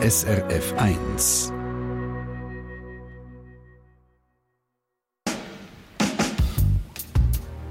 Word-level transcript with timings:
SRF 0.00 0.74
1. 0.78 1.52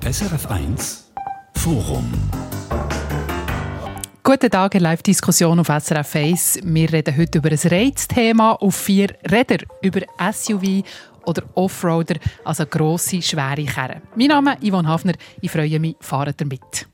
SRF 0.04 0.46
1 0.52 1.12
Forum 1.56 2.12
Guten 4.24 4.52
Tag, 4.52 4.74
Live-Diskussion 4.74 5.60
auf 5.60 5.68
SRF 5.68 6.16
1. 6.16 6.60
Wir 6.64 6.92
reden 6.92 7.16
heute 7.16 7.38
über 7.38 7.50
ein 7.50 7.58
Reizthema 7.64 8.52
auf 8.56 8.76
vier 8.76 9.16
Rädern, 9.32 9.66
über 9.82 10.02
SUV 10.34 10.84
oder 11.26 11.44
Offroader, 11.54 12.20
also 12.44 12.66
grosse, 12.66 13.22
schwere 13.22 13.64
Kerren. 13.64 14.02
Mein 14.18 14.28
Name 14.28 14.56
ist 14.56 14.70
Yvonne 14.70 14.90
Hafner, 14.90 15.14
ich 15.40 15.50
freue 15.50 15.80
mich, 15.80 15.96
fahrt 16.02 16.42
damit. 16.42 16.90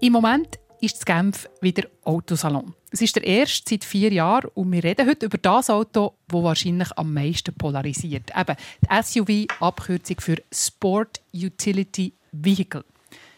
Im 0.00 0.12
Moment 0.12 0.58
ist 0.82 0.96
das 0.96 1.06
Genf 1.06 1.48
wieder 1.62 1.88
Autosalon. 2.04 2.74
Es 2.94 3.02
ist 3.02 3.16
der 3.16 3.24
erste 3.24 3.70
seit 3.70 3.82
vier 3.82 4.12
Jahren 4.12 4.48
und 4.54 4.70
wir 4.70 4.84
reden 4.84 5.08
heute 5.08 5.26
über 5.26 5.36
das 5.36 5.68
Auto, 5.68 6.14
das 6.28 6.42
wahrscheinlich 6.44 6.96
am 6.96 7.12
meisten 7.12 7.52
polarisiert. 7.52 8.30
Eben 8.38 8.56
die 8.82 9.02
SUV, 9.02 9.60
Abkürzung 9.60 10.20
für 10.20 10.36
Sport 10.52 11.20
Utility 11.34 12.12
Vehicle. 12.30 12.84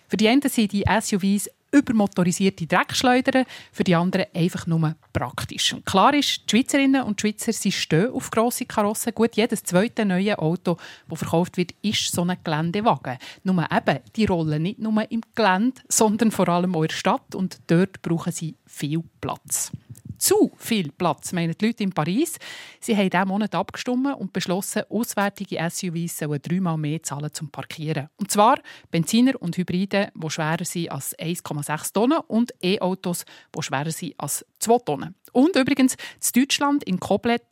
Für 0.08 0.18
die 0.18 0.28
einen 0.28 0.42
sind 0.42 0.72
die 0.72 0.84
SUVs 1.00 1.48
übermotorisierte 1.76 2.66
Dreckschleudern, 2.66 3.44
für 3.72 3.84
die 3.84 3.94
anderen 3.94 4.26
einfach 4.34 4.66
nur 4.66 4.94
praktisch. 5.12 5.74
Und 5.74 5.84
klar 5.84 6.14
ist, 6.14 6.42
die 6.46 6.56
Schweizerinnen 6.56 7.02
und 7.02 7.20
Schweizer 7.20 7.52
sie 7.52 7.72
stehen 7.72 8.10
auf 8.12 8.30
grosse 8.30 8.64
Karossen. 8.64 9.14
Gut, 9.14 9.36
jedes 9.36 9.62
zweite 9.62 10.04
neue 10.04 10.38
Auto, 10.38 10.76
das 11.08 11.18
verkauft 11.18 11.56
wird, 11.56 11.74
ist 11.82 12.12
so 12.12 12.22
ein 12.22 12.36
Geländewagen. 12.42 13.18
Nur 13.44 13.66
eben, 13.70 13.98
die 14.14 14.24
rollen 14.24 14.62
nicht 14.62 14.78
nur 14.78 15.10
im 15.10 15.20
Gelände, 15.34 15.82
sondern 15.88 16.30
vor 16.30 16.48
allem 16.48 16.74
auch 16.74 16.82
in 16.82 16.88
der 16.88 16.94
Stadt 16.94 17.34
und 17.34 17.58
dort 17.66 18.00
brauchen 18.02 18.32
sie 18.32 18.54
viel 18.66 19.02
Platz 19.20 19.72
zu 20.18 20.52
viel 20.56 20.90
Platz, 20.92 21.32
meinen 21.32 21.54
die 21.58 21.66
Leute 21.66 21.84
in 21.84 21.90
Paris. 21.90 22.38
Sie 22.80 22.96
haben 22.96 23.10
diesen 23.10 23.28
Monat 23.28 23.54
abgestimmt 23.54 24.16
und 24.16 24.32
beschlossen, 24.32 24.82
auswärtige 24.88 25.58
SUVs 25.70 26.18
sollen 26.18 26.40
dreimal 26.42 26.76
mehr 26.76 27.02
zahlen 27.02 27.32
zum 27.32 27.50
Parkieren. 27.50 28.08
Und 28.16 28.30
zwar 28.30 28.58
Benziner 28.90 29.40
und 29.40 29.56
Hybride, 29.56 30.10
die 30.14 30.30
schwerer 30.30 30.64
sind 30.64 30.90
als 30.90 31.16
1,6 31.18 31.92
Tonnen 31.92 32.18
und 32.28 32.52
E-Autos, 32.62 33.24
die 33.56 33.62
schwerer 33.62 33.90
sind 33.90 34.14
als 34.18 34.44
2 34.60 34.78
Tonnen. 34.78 35.14
Und 35.32 35.54
übrigens, 35.54 35.94
in 35.94 36.40
Deutschland, 36.40 36.84
in 36.84 36.98
Koblenz, 36.98 37.42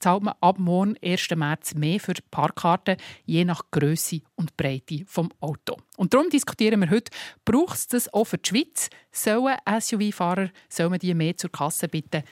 zahlt 0.00 0.22
man 0.22 0.34
ab 0.40 0.58
morgen, 0.58 0.96
1. 1.02 1.30
März, 1.36 1.74
mehr 1.74 2.00
für 2.00 2.14
Parkkarten, 2.30 2.96
je 3.26 3.44
nach 3.44 3.62
Größe 3.70 4.20
und 4.36 4.56
Breite 4.56 5.04
des 5.04 5.16
Autos. 5.40 5.78
Und 5.96 6.14
darum 6.14 6.30
diskutieren 6.30 6.80
wir 6.80 6.90
heute, 6.90 7.10
braucht 7.44 7.78
es 7.78 7.88
das 7.88 8.12
auch 8.12 8.24
für 8.24 8.38
die 8.38 8.48
Schweiz? 8.48 8.90
Sollen 9.12 9.56
SUV-Fahrer 9.66 10.50
die 10.98 11.14
mehr 11.14 11.36
zur 11.36 11.50
Kasse 11.50 11.88
bitten? 11.88 12.22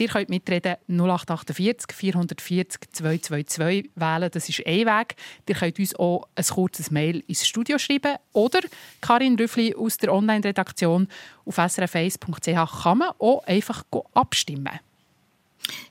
Ihr 0.00 0.08
könnt 0.08 0.28
mitreden 0.28 0.76
0848 0.86 1.92
440 1.92 2.92
222 2.92 3.90
wählen. 3.96 4.30
Das 4.30 4.48
ist 4.48 4.64
ein 4.64 4.86
Weg. 4.86 5.16
Ihr 5.48 5.54
könnt 5.56 5.78
uns 5.78 5.94
auch 5.96 6.28
ein 6.36 6.44
kurzes 6.44 6.92
Mail 6.92 7.24
ins 7.26 7.46
Studio 7.46 7.78
schreiben. 7.78 8.16
Oder 8.32 8.60
Karin 9.00 9.36
Rüffli 9.36 9.74
aus 9.74 9.96
der 9.96 10.12
Online-Redaktion 10.12 11.08
auf 11.44 11.58
srf1.ch 11.58 12.82
kann 12.82 12.98
man 12.98 13.10
auch 13.18 13.44
einfach 13.44 13.82
abstimmen. 14.14 14.78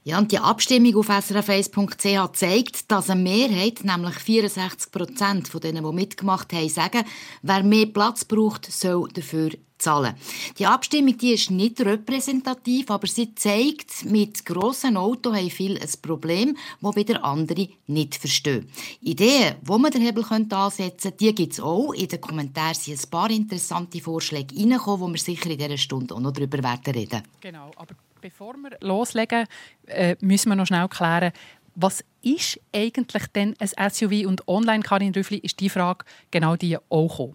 Ja, 0.04 0.18
und 0.18 0.32
die 0.32 0.40
Abstimmung 0.40 0.96
auf 0.96 1.10
srf1.ch 1.10 2.34
zeigt, 2.34 2.92
dass 2.92 3.10
eine 3.10 3.22
Mehrheit, 3.22 3.84
nämlich 3.84 4.16
64 4.16 4.92
Prozent 4.92 5.48
von 5.48 5.62
denen, 5.62 5.84
die 5.84 5.96
mitgemacht 5.96 6.54
haben, 6.54 6.70
sagen, 6.70 7.04
wer 7.42 7.64
mehr 7.64 7.88
Platz 7.88 8.26
braucht, 8.26 8.72
soll 8.72 9.10
dafür 9.14 9.52
zahlen. 9.78 10.16
Die 10.58 10.66
Abstimmung 10.66 11.18
die 11.18 11.34
ist 11.34 11.52
nicht 11.52 11.80
repräsentativ, 11.82 12.90
aber 12.90 13.08
sie 13.08 13.36
zeigt, 13.36 14.06
mit 14.06 14.46
grossen 14.46 14.98
Autos 14.98 15.36
haben 15.36 15.50
viele 15.50 15.80
ein 15.80 15.90
Problem, 16.02 16.58
das 16.82 16.96
wieder 16.96 17.24
andere 17.24 17.70
nicht 17.88 18.16
verstehen. 18.16 18.70
Ideen, 19.02 19.56
wo 19.64 19.78
man 19.78 19.92
den 19.92 20.02
Hebel 20.02 20.26
ansetzen 20.30 21.12
könnte, 21.12 21.34
gibt 21.34 21.54
es 21.54 21.60
auch. 21.60 21.94
In 21.94 22.08
den 22.08 22.22
Kommentaren 22.22 22.76
sind 22.76 23.00
ein 23.00 23.10
paar 23.10 23.30
interessante 23.30 24.02
Vorschläge 24.02 24.56
reingekommen, 24.56 25.02
wo 25.02 25.08
wir 25.08 25.20
sicher 25.20 25.50
in 25.50 25.58
dieser 25.58 25.78
Stunde 25.78 26.16
auch 26.16 26.20
noch 26.20 26.34
darüber 26.34 26.62
werden 26.64 26.94
reden. 26.94 27.22
Genau, 27.42 27.72
aber 27.76 27.96
bevor 28.22 28.56
wir 28.56 28.78
loslegen, 28.82 29.46
äh, 29.88 30.16
müssen 30.22 30.50
wir 30.50 30.56
noch 30.56 30.68
schnell 30.68 30.88
klären, 30.88 31.32
was 31.76 32.04
ist 32.24 32.60
eigentlich 32.74 33.28
denn 33.28 33.56
ein 33.60 33.90
SUV? 33.92 34.26
Und 34.26 34.48
online, 34.48 34.82
Karin 34.82 35.14
Rüffli, 35.14 35.38
ist 35.38 35.60
die 35.60 35.70
Frage 35.70 36.06
genau 36.32 36.56
die 36.56 36.78
auch 36.78 37.08
gekommen. 37.08 37.34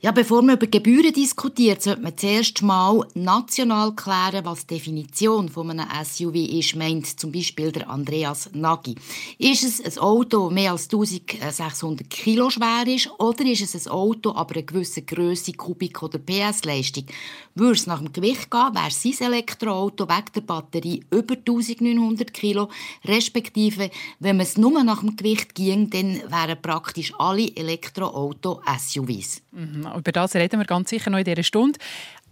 Ja, 0.00 0.10
bevor 0.10 0.42
man 0.42 0.56
über 0.56 0.66
Gebühren 0.66 1.12
diskutiert, 1.12 1.82
sollte 1.82 2.02
man 2.02 2.18
zuerst 2.18 2.60
mal 2.62 3.06
national 3.14 3.94
klären, 3.94 4.44
was 4.44 4.66
die 4.66 4.74
Definition 4.74 5.48
von 5.48 5.70
einem 5.70 5.86
SUV 6.04 6.34
ist, 6.34 6.74
meint 6.74 7.20
zum 7.20 7.30
Beispiel 7.30 7.70
der 7.70 7.88
Andreas 7.88 8.50
Nagy. 8.52 8.96
Ist 9.38 9.62
es 9.62 9.80
ein 9.80 10.02
Auto, 10.02 10.46
das 10.46 10.54
mehr 10.54 10.72
als 10.72 10.84
1600 10.84 12.10
Kilo 12.10 12.50
schwer 12.50 12.84
ist, 12.86 13.10
oder 13.18 13.44
ist 13.44 13.62
es 13.62 13.86
ein 13.86 13.92
Auto, 13.92 14.32
aber 14.34 14.56
eine 14.56 14.64
gewisse 14.64 15.02
Größe, 15.02 15.52
Kubik 15.52 16.02
oder 16.02 16.18
PS-Leistung? 16.18 17.06
Würde 17.54 17.74
es 17.74 17.86
nach 17.86 17.98
dem 17.98 18.12
Gewicht 18.12 18.50
gehen, 18.50 18.74
wäre 18.74 18.90
sein 18.90 19.32
Elektroauto 19.32 20.08
wegen 20.08 20.32
der 20.34 20.40
Batterie 20.40 21.04
über 21.10 21.34
1900 21.34 22.32
Kilo, 22.32 22.70
respektive, 23.04 23.90
wenn 24.18 24.36
man 24.36 24.46
es 24.46 24.56
nur 24.56 24.82
nach 24.82 25.00
dem 25.00 25.14
Gewicht 25.16 25.54
ging, 25.54 25.90
dann 25.90 26.22
wären 26.28 26.60
praktisch 26.60 27.12
alle 27.18 27.54
Elektroauto 27.54 28.60
SUVs. 28.78 29.42
Mhm, 29.52 29.86
über 29.96 30.12
das 30.12 30.34
reden 30.34 30.60
wir 30.60 30.66
ganz 30.66 30.90
sicher 30.90 31.10
noch 31.10 31.18
in 31.18 31.24
dieser 31.24 31.42
Stunde. 31.42 31.78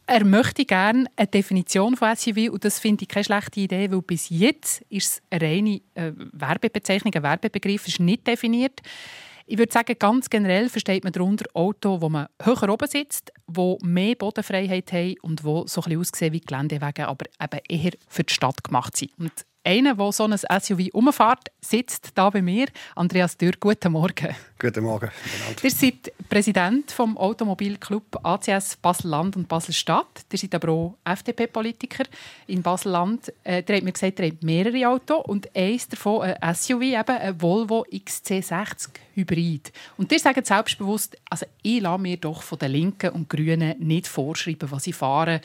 Er 0.07 0.25
möchte 0.25 0.65
gerne 0.65 1.07
eine 1.15 1.29
Definition 1.29 1.97
von 1.97 2.17
SUV 2.17 2.51
und 2.51 2.65
das 2.65 2.81
finde 2.81 3.03
ich 3.03 3.09
keine 3.09 3.25
schlechte 3.25 3.61
Idee, 3.61 3.93
weil 3.93 4.03
bis 4.03 4.29
jetzt 4.29 4.83
ist 4.89 5.13
es 5.13 5.23
eine 5.31 5.45
reine 5.45 5.81
äh, 5.95 6.13
Werbebezeichnung, 6.33 7.15
ein 7.15 7.23
Werbebegriff, 7.23 7.87
ist 7.87 8.01
nicht 8.01 8.27
definiert. 8.27 8.81
Ich 9.47 9.59
würde 9.59 9.73
sagen, 9.73 9.97
ganz 9.99 10.31
generell 10.31 10.69
versteht 10.69 11.05
man 11.05 11.13
darunter 11.13 11.45
Auto, 11.55 12.01
wo 12.01 12.09
man 12.09 12.27
höher 12.43 12.69
oben 12.69 12.89
sitzt, 12.89 13.33
wo 13.47 13.79
mehr 13.83 14.15
Bodenfreiheit 14.15 14.93
haben 14.93 15.15
und 15.23 15.45
wo 15.45 15.67
so 15.67 15.81
ein 15.81 15.85
bisschen 15.85 16.01
aussehen 16.01 16.33
wie 16.33 16.41
Geländewege, 16.41 17.07
aber 17.07 17.27
eben 17.41 17.61
eher 17.69 17.93
für 18.09 18.25
die 18.25 18.33
Stadt 18.33 18.65
gemacht 18.65 18.97
sind. 18.97 19.13
Und 19.19 19.33
einer, 19.71 19.95
der 19.95 20.13
so 20.13 20.25
ein 20.25 20.37
SUV 20.37 20.89
umfährt, 20.93 21.51
sitzt 21.61 22.11
da 22.17 22.29
bei 22.29 22.43
mir. 22.43 22.67
Andreas 22.97 23.37
Dürr, 23.37 23.53
guten 23.61 23.93
Morgen. 23.93 24.35
Guten 24.59 24.83
Morgen. 24.83 25.11
Ihr 25.63 25.71
seid 25.71 26.13
Präsident 26.29 26.91
vom 26.91 27.17
Automobilclub 27.17 28.19
ACS 28.25 28.77
Basel-Land 28.77 29.37
und 29.37 29.49
Basel-Stadt. 29.49 30.25
Ihr 30.33 30.39
seid 30.39 30.55
aber 30.57 30.73
auch 30.73 30.95
FDP-Politiker 31.05 32.05
in 32.49 32.63
Basel-Land. 32.63 33.33
Äh, 33.45 33.63
ihr 33.67 33.77
habt 33.77 33.85
mir 33.85 33.93
gesagt, 33.93 34.19
ihr 34.19 34.27
habt 34.27 34.43
mehrere 34.43 34.89
Autos 34.89 35.25
und 35.27 35.49
eins 35.55 35.89
davon 35.89 36.23
ein 36.23 36.55
SUV, 36.55 36.83
eben 36.83 37.17
ein 37.17 37.41
Volvo 37.41 37.87
XC60 37.93 38.89
Hybrid. 39.15 39.73
Und 39.97 40.11
ihr 40.11 40.19
sagt 40.19 40.47
selbstbewusst, 40.47 41.17
also 41.31 41.47
ich 41.63 41.81
lasse 41.81 42.03
mir 42.03 42.17
doch 42.17 42.43
von 42.43 42.59
den 42.59 42.73
Linken 42.73 43.11
und 43.11 43.29
Grünen 43.29 43.79
nicht 43.79 44.09
vorschreiben, 44.09 44.71
was 44.73 44.89
ich 44.89 44.97
fahre. 44.97 45.41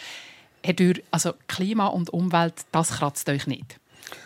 Herr 0.64 0.74
Dürr, 0.74 0.96
also 1.12 1.34
Klima 1.48 1.88
und 1.88 2.10
Umwelt, 2.10 2.66
das 2.72 2.90
kratzt 2.90 3.30
euch 3.30 3.46
nicht. 3.46 3.80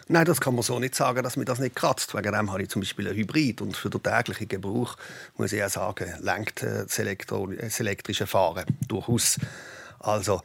Nein, 0.08 0.26
das 0.26 0.42
kann 0.42 0.56
man 0.56 0.64
so 0.64 0.80
nicht 0.80 0.96
sagen, 0.96 1.24
dass 1.24 1.38
mir 1.38 1.46
das 1.46 1.60
nicht 1.60 1.76
kratzt. 1.76 2.16
Wegen 2.16 2.34
dem 2.34 2.52
habe 2.52 2.62
ich 2.62 2.70
zum 2.70 2.82
Beispiel 2.82 3.08
ein 3.08 3.16
Hybrid. 3.16 3.62
Und 3.62 3.78
für 3.78 3.90
den 3.90 4.02
täglichen 4.02 4.48
Gebrauch 4.48 4.98
muss 5.38 5.54
ich 5.54 5.64
auch 5.64 5.70
sagen, 5.70 6.14
lenkt 6.20 6.64
äh, 6.64 6.84
das, 6.84 7.00
Elektro 7.00 7.48
das 7.48 7.80
elektrische 7.80 8.28
Fahren 8.28 8.66
durchaus. 8.88 9.38
Also, 10.00 10.42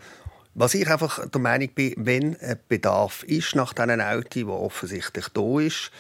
was 0.55 0.75
ich 0.75 0.89
einfach 0.89 1.29
der 1.29 1.41
Meinung 1.41 1.69
bin, 1.75 1.95
wenn 1.97 2.37
ein 2.41 2.59
Bedarf 2.69 3.23
ist 3.25 3.57
nach 3.57 3.73
diesen 3.73 4.01
Autos, 4.01 4.33
der 4.33 4.49
offensichtlich 4.49 5.29
da 5.29 5.61
ist, 5.61 5.91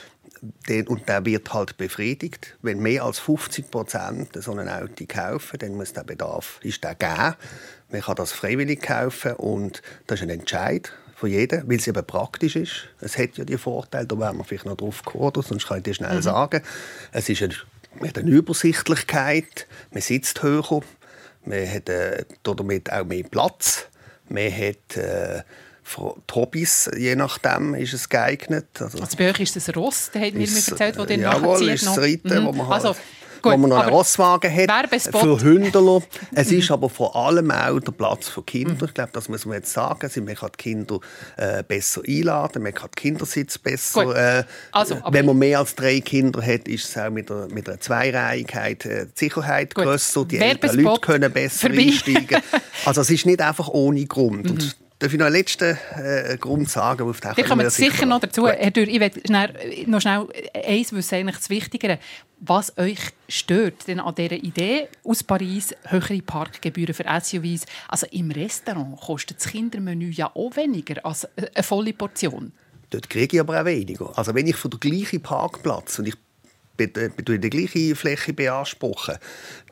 und 0.89 1.09
der 1.09 1.25
wird 1.25 1.55
halt 1.55 1.78
befriedigt. 1.78 2.56
Wenn 2.61 2.81
mehr 2.81 3.05
als 3.05 3.19
50 3.19 3.71
Prozent 3.71 4.28
so 4.34 4.53
ein 4.53 4.69
Auto 4.69 5.05
kaufen, 5.09 5.59
dann 5.59 5.75
muss 5.75 5.94
der 5.94 6.05
Bedarf 6.05 6.61
ist 6.62 6.84
der 6.84 6.94
geben. 6.94 7.34
Man 7.91 8.03
kann 8.03 8.17
das 8.17 8.33
freiwillig 8.33 8.83
kaufen 8.83 9.34
und 9.34 9.81
das 10.06 10.21
ist 10.21 10.25
ein 10.25 10.31
Entscheid 10.31 10.93
von 11.14 11.30
jedem, 11.30 11.69
weil 11.69 11.76
es 11.76 11.87
eben 11.87 12.05
praktisch 12.05 12.56
ist. 12.56 12.88
Es 13.00 13.16
hat 13.19 13.37
ja 13.37 13.44
die 13.44 13.58
Vorteile, 13.58 14.06
da 14.06 14.19
werden 14.19 14.38
wir 14.38 14.44
vielleicht 14.44 14.66
noch 14.66 14.76
drauf 14.76 15.02
kommen, 15.05 15.32
sonst 15.43 15.66
kann 15.66 15.78
ich 15.78 15.84
dir 15.84 15.94
schnell 15.94 16.16
mhm. 16.16 16.22
sagen. 16.22 16.62
Es 17.12 17.28
ist 17.28 17.43
eine, 17.43 17.55
man 17.99 18.08
hat 18.08 18.19
eine 18.19 18.31
Übersichtlichkeit, 18.31 19.66
man 19.93 20.02
sitzt 20.02 20.43
höher, 20.43 20.82
man 21.44 21.70
hat 21.70 21.88
äh, 21.88 22.25
damit 22.43 22.93
auch 22.93 23.05
mehr 23.05 23.25
Platz, 23.25 23.87
man 24.28 24.50
hat 24.50 24.96
äh, 24.96 25.43
Hobbys, 26.34 26.90
je 26.96 27.14
nachdem, 27.14 27.75
ist 27.75 27.93
es 27.93 28.08
geeignet. 28.08 28.67
Also, 28.81 28.99
also 28.99 29.17
bei 29.17 29.31
euch 29.31 29.40
ist 29.40 29.56
es 29.56 29.75
Ross, 29.76 30.10
da 30.12 30.20
hat 30.20 30.34
mir 30.34 30.49
erzählt, 30.49 30.99
wo 30.99 31.05
den 31.05 31.20
Jawohl, 31.20 31.69
ist 31.69 31.87
das 31.87 31.99
Reiten, 31.99 32.43
mhm. 32.43 32.46
wo 32.46 32.52
man 32.52 32.69
halt 32.69 32.84
also, 32.84 33.00
Gut, 33.44 33.52
wo 33.52 33.56
man 33.58 33.70
noch 33.70 33.79
einen 33.81 33.93
Rosswagen 33.93 34.50
hat 34.50 35.02
für 35.02 35.41
Hündler. 35.41 36.02
Es 36.35 36.50
ist 36.50 36.70
aber 36.70 36.88
vor 36.88 37.14
allem 37.14 37.50
auch 37.50 37.79
der 37.79 37.93
Platz 37.93 38.29
für 38.29 38.43
Kinder. 38.43 38.87
Ich 38.87 38.94
glaube, 38.94 39.11
das 39.12 39.29
muss 39.29 39.44
man 39.44 39.56
jetzt 39.56 39.73
sagen. 39.73 40.00
Also, 40.02 40.20
man 40.23 40.35
kann 40.35 40.50
die 40.58 40.62
Kinder 40.62 41.00
äh, 41.37 41.62
besser 41.62 42.02
einladen, 42.06 42.62
man 42.62 42.73
kann 42.73 42.88
die 42.96 43.02
Kindersitz 43.02 43.58
besser... 43.58 44.38
Äh, 44.38 44.44
also, 44.73 44.96
wenn 45.11 45.26
man 45.26 45.38
mehr 45.38 45.58
als 45.58 45.75
drei 45.75 46.00
Kinder 46.00 46.41
hat, 46.41 46.67
ist 46.69 46.88
es 46.88 46.96
auch 46.96 47.11
mit, 47.11 47.29
der, 47.29 47.49
mit 47.50 47.69
einer 47.69 47.81
Zweireihigkeit 47.81 48.87
äh, 48.87 49.06
die 49.06 49.25
Sicherheit 49.26 49.75
grösser. 49.75 50.25
Die 50.25 50.38
älteren 50.38 50.81
Leute 50.81 51.00
können 51.00 51.32
besser 51.32 51.70
einsteigen. 51.70 52.41
Also 52.85 53.00
es 53.00 53.11
ist 53.11 53.25
nicht 53.25 53.41
einfach 53.41 53.69
ohne 53.69 54.05
Grund. 54.05 54.44
Mhm. 54.44 54.50
Und 54.50 54.76
Darf 55.05 55.12
ich 55.12 55.19
noch 55.19 55.26
einen 55.26 55.35
letzten 55.35 55.76
äh, 55.96 56.38
Grund 56.38 56.70
sagen? 56.70 57.08
Auf 57.08 57.20
den 57.20 57.44
kommen 57.44 57.62
wir 57.62 57.70
sicher 57.70 58.06
noch 58.06 58.20
dazu. 58.20 58.46
Herr 58.46 58.70
Dürr, 58.70 58.87
ich 58.87 59.00
will 59.00 59.11
noch 59.87 60.00
schnell 60.00 60.29
eins 60.67 60.93
wissen, 60.93 61.17
eigentlich 61.17 61.37
das 61.37 61.50
Wichtigere. 61.50 61.99
Was 62.40 62.76
euch 62.76 62.98
stört 63.28 63.88
denn 63.88 64.00
an 64.00 64.14
dieser 64.14 64.32
Idee 64.32 64.88
aus 65.04 65.22
Paris, 65.22 65.75
höhere 65.84 66.20
Parkgebühren 66.20 66.94
für 66.94 67.04
SUVs? 67.04 67.64
Also 67.88 68.06
im 68.10 68.31
Restaurant 68.31 69.00
kostet 69.00 69.38
das 69.38 69.48
Kindermenü 69.48 70.10
ja 70.10 70.31
auch 70.34 70.56
weniger 70.56 71.04
als 71.06 71.26
eine 71.36 71.62
volle 71.62 71.92
Portion. 71.92 72.52
Dort 72.90 73.08
kriege 73.08 73.36
ich 73.36 73.40
aber 73.40 73.60
auch 73.60 73.64
weniger. 73.64 74.16
Also 74.16 74.34
wenn 74.34 74.46
ich 74.46 74.56
von 74.56 74.70
der 74.70 74.81
gleichen 74.81 75.22
Parkplatz, 75.22 75.98
und 75.98 76.08
ich 76.08 76.14
die 76.79 77.50
gleiche 77.50 77.94
Fläche 77.94 78.32
beanspruchen, 78.32 79.17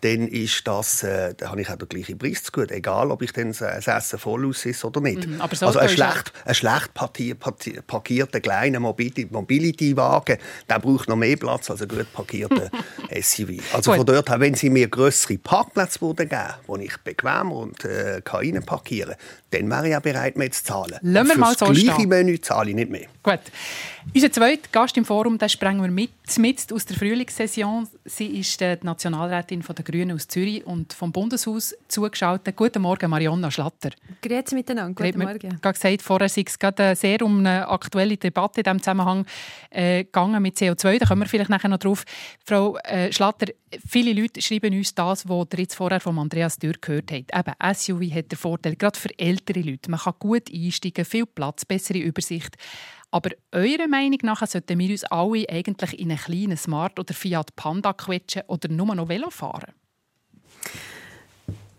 dann 0.02 0.28
ist 0.28 0.66
das, 0.66 1.02
äh, 1.02 1.34
da 1.36 1.50
habe 1.50 1.60
ich 1.60 1.70
auch 1.70 1.76
den 1.76 1.88
gleichen 1.88 2.18
Preis 2.18 2.42
zu 2.42 2.52
gut, 2.52 2.70
egal 2.70 3.10
ob 3.10 3.22
ich 3.22 3.32
dann 3.32 3.52
das 3.52 3.86
Essen 3.86 4.18
voll 4.18 4.50
ist 4.50 4.84
oder 4.84 5.00
nicht. 5.00 5.26
Mhm, 5.26 5.40
so 5.52 5.66
also 5.66 5.78
ein 5.78 5.88
schlecht, 5.88 6.32
ein 6.44 6.54
schlecht 6.54 6.94
parkierter 6.94 8.40
kleiner 8.40 8.80
Mobility-Wagen, 8.80 10.38
der 10.68 10.78
braucht 10.78 11.08
noch 11.08 11.16
mehr 11.16 11.36
Platz 11.36 11.70
als 11.70 11.82
ein 11.82 11.88
gut 11.88 12.12
parkierter 12.12 12.70
SUV. 13.20 13.50
Also 13.72 13.94
von 13.94 14.06
dort 14.06 14.28
her, 14.28 14.40
wenn 14.40 14.54
Sie 14.54 14.70
mir 14.70 14.88
größere 14.88 15.38
Parkplätze 15.38 15.98
geben 16.00 16.18
würden, 16.18 16.40
wo 16.66 16.76
ich 16.76 16.96
bequemer 16.98 17.54
und 17.54 17.84
äh, 17.84 18.20
kann 18.24 18.62
parkieren 18.64 19.14
dann 19.52 19.68
wäre 19.68 19.88
ich 19.88 19.96
auch 19.96 20.00
bereit, 20.00 20.36
mehr 20.36 20.50
zu 20.50 20.64
zahlen. 20.64 20.98
Lassen 21.02 21.28
wir 21.28 21.38
mal 21.38 21.56
so 21.56 21.66
das 21.66 21.76
gleiche 21.76 21.92
stehen. 21.92 22.08
Menü 22.08 22.40
zahle 22.40 22.70
ich 22.70 22.76
nicht 22.76 22.90
mehr. 22.90 23.06
Gut. 23.22 23.40
Unser 24.14 24.32
zweiter 24.32 24.68
Gast 24.72 24.96
im 24.96 25.04
Forum, 25.04 25.38
den 25.38 25.48
sprengen 25.48 25.82
wir 25.82 25.90
mit, 25.90 26.10
mit 26.38 26.72
aus 26.72 26.86
der 26.86 26.91
Frühlingssession. 26.94 27.88
Sie 28.04 28.38
ist 28.38 28.60
die 28.60 28.76
Nationalrätin 28.82 29.62
der 29.62 29.84
Grünen 29.84 30.12
aus 30.12 30.28
Zürich 30.28 30.66
und 30.66 30.92
vom 30.92 31.12
Bundeshaus 31.12 31.74
zugeschaltet. 31.88 32.56
Guten 32.56 32.82
Morgen, 32.82 33.10
Marionna 33.10 33.50
Schlatter. 33.50 33.90
Grüezi 34.20 34.54
miteinander, 34.54 35.04
guten 35.04 35.18
Morgen. 35.18 35.46
Ich 35.46 35.64
habe 35.64 35.72
gesagt, 35.72 36.02
vorher 36.02 36.28
sei 36.28 36.44
es 36.46 36.58
gerade 36.58 36.94
sehr 36.94 37.22
um 37.22 37.38
eine 37.40 37.68
aktuelle 37.68 38.16
Debatte 38.16 38.60
in 38.60 38.64
diesem 38.64 38.78
Zusammenhang 38.78 39.26
äh, 39.70 40.04
gegangen 40.04 40.42
mit 40.42 40.56
CO2. 40.56 40.98
Da 40.98 41.06
kommen 41.06 41.22
wir 41.22 41.28
vielleicht 41.28 41.50
nachher 41.50 41.68
noch 41.68 41.78
drauf. 41.78 42.04
Frau 42.44 42.76
äh, 42.84 43.12
Schlatter, 43.12 43.52
viele 43.86 44.12
Leute 44.12 44.42
schreiben 44.42 44.74
uns 44.74 44.94
das, 44.94 45.28
was 45.28 45.46
ihr 45.52 45.58
jetzt 45.58 45.74
vorher 45.74 46.00
von 46.00 46.18
Andreas 46.18 46.58
Dürr 46.58 46.74
gehört 46.80 47.12
habt. 47.12 47.34
Eben, 47.34 47.74
SUV 47.74 48.14
hat 48.14 48.32
den 48.32 48.38
Vorteil, 48.38 48.76
gerade 48.76 48.98
für 48.98 49.18
ältere 49.18 49.60
Leute. 49.60 49.90
Man 49.90 50.00
kann 50.00 50.14
gut 50.18 50.52
einsteigen, 50.52 51.04
viel 51.04 51.26
Platz, 51.26 51.64
bessere 51.64 51.98
Übersicht. 51.98 52.56
Aber 53.12 53.30
eurer 53.52 53.88
Meinung 53.88 54.18
nach 54.22 54.44
sollten 54.46 54.78
wir 54.78 54.90
uns 54.90 55.04
alle 55.04 55.46
eigentlich 55.48 56.00
in 56.00 56.10
einen 56.10 56.18
kleinen 56.18 56.56
Smart 56.56 56.98
oder 56.98 57.12
Fiat 57.12 57.54
Panda 57.54 57.92
quetschen 57.92 58.42
oder 58.46 58.68
nur 58.70 58.94
noch 58.94 59.08
Velo 59.08 59.28
fahren? 59.28 59.72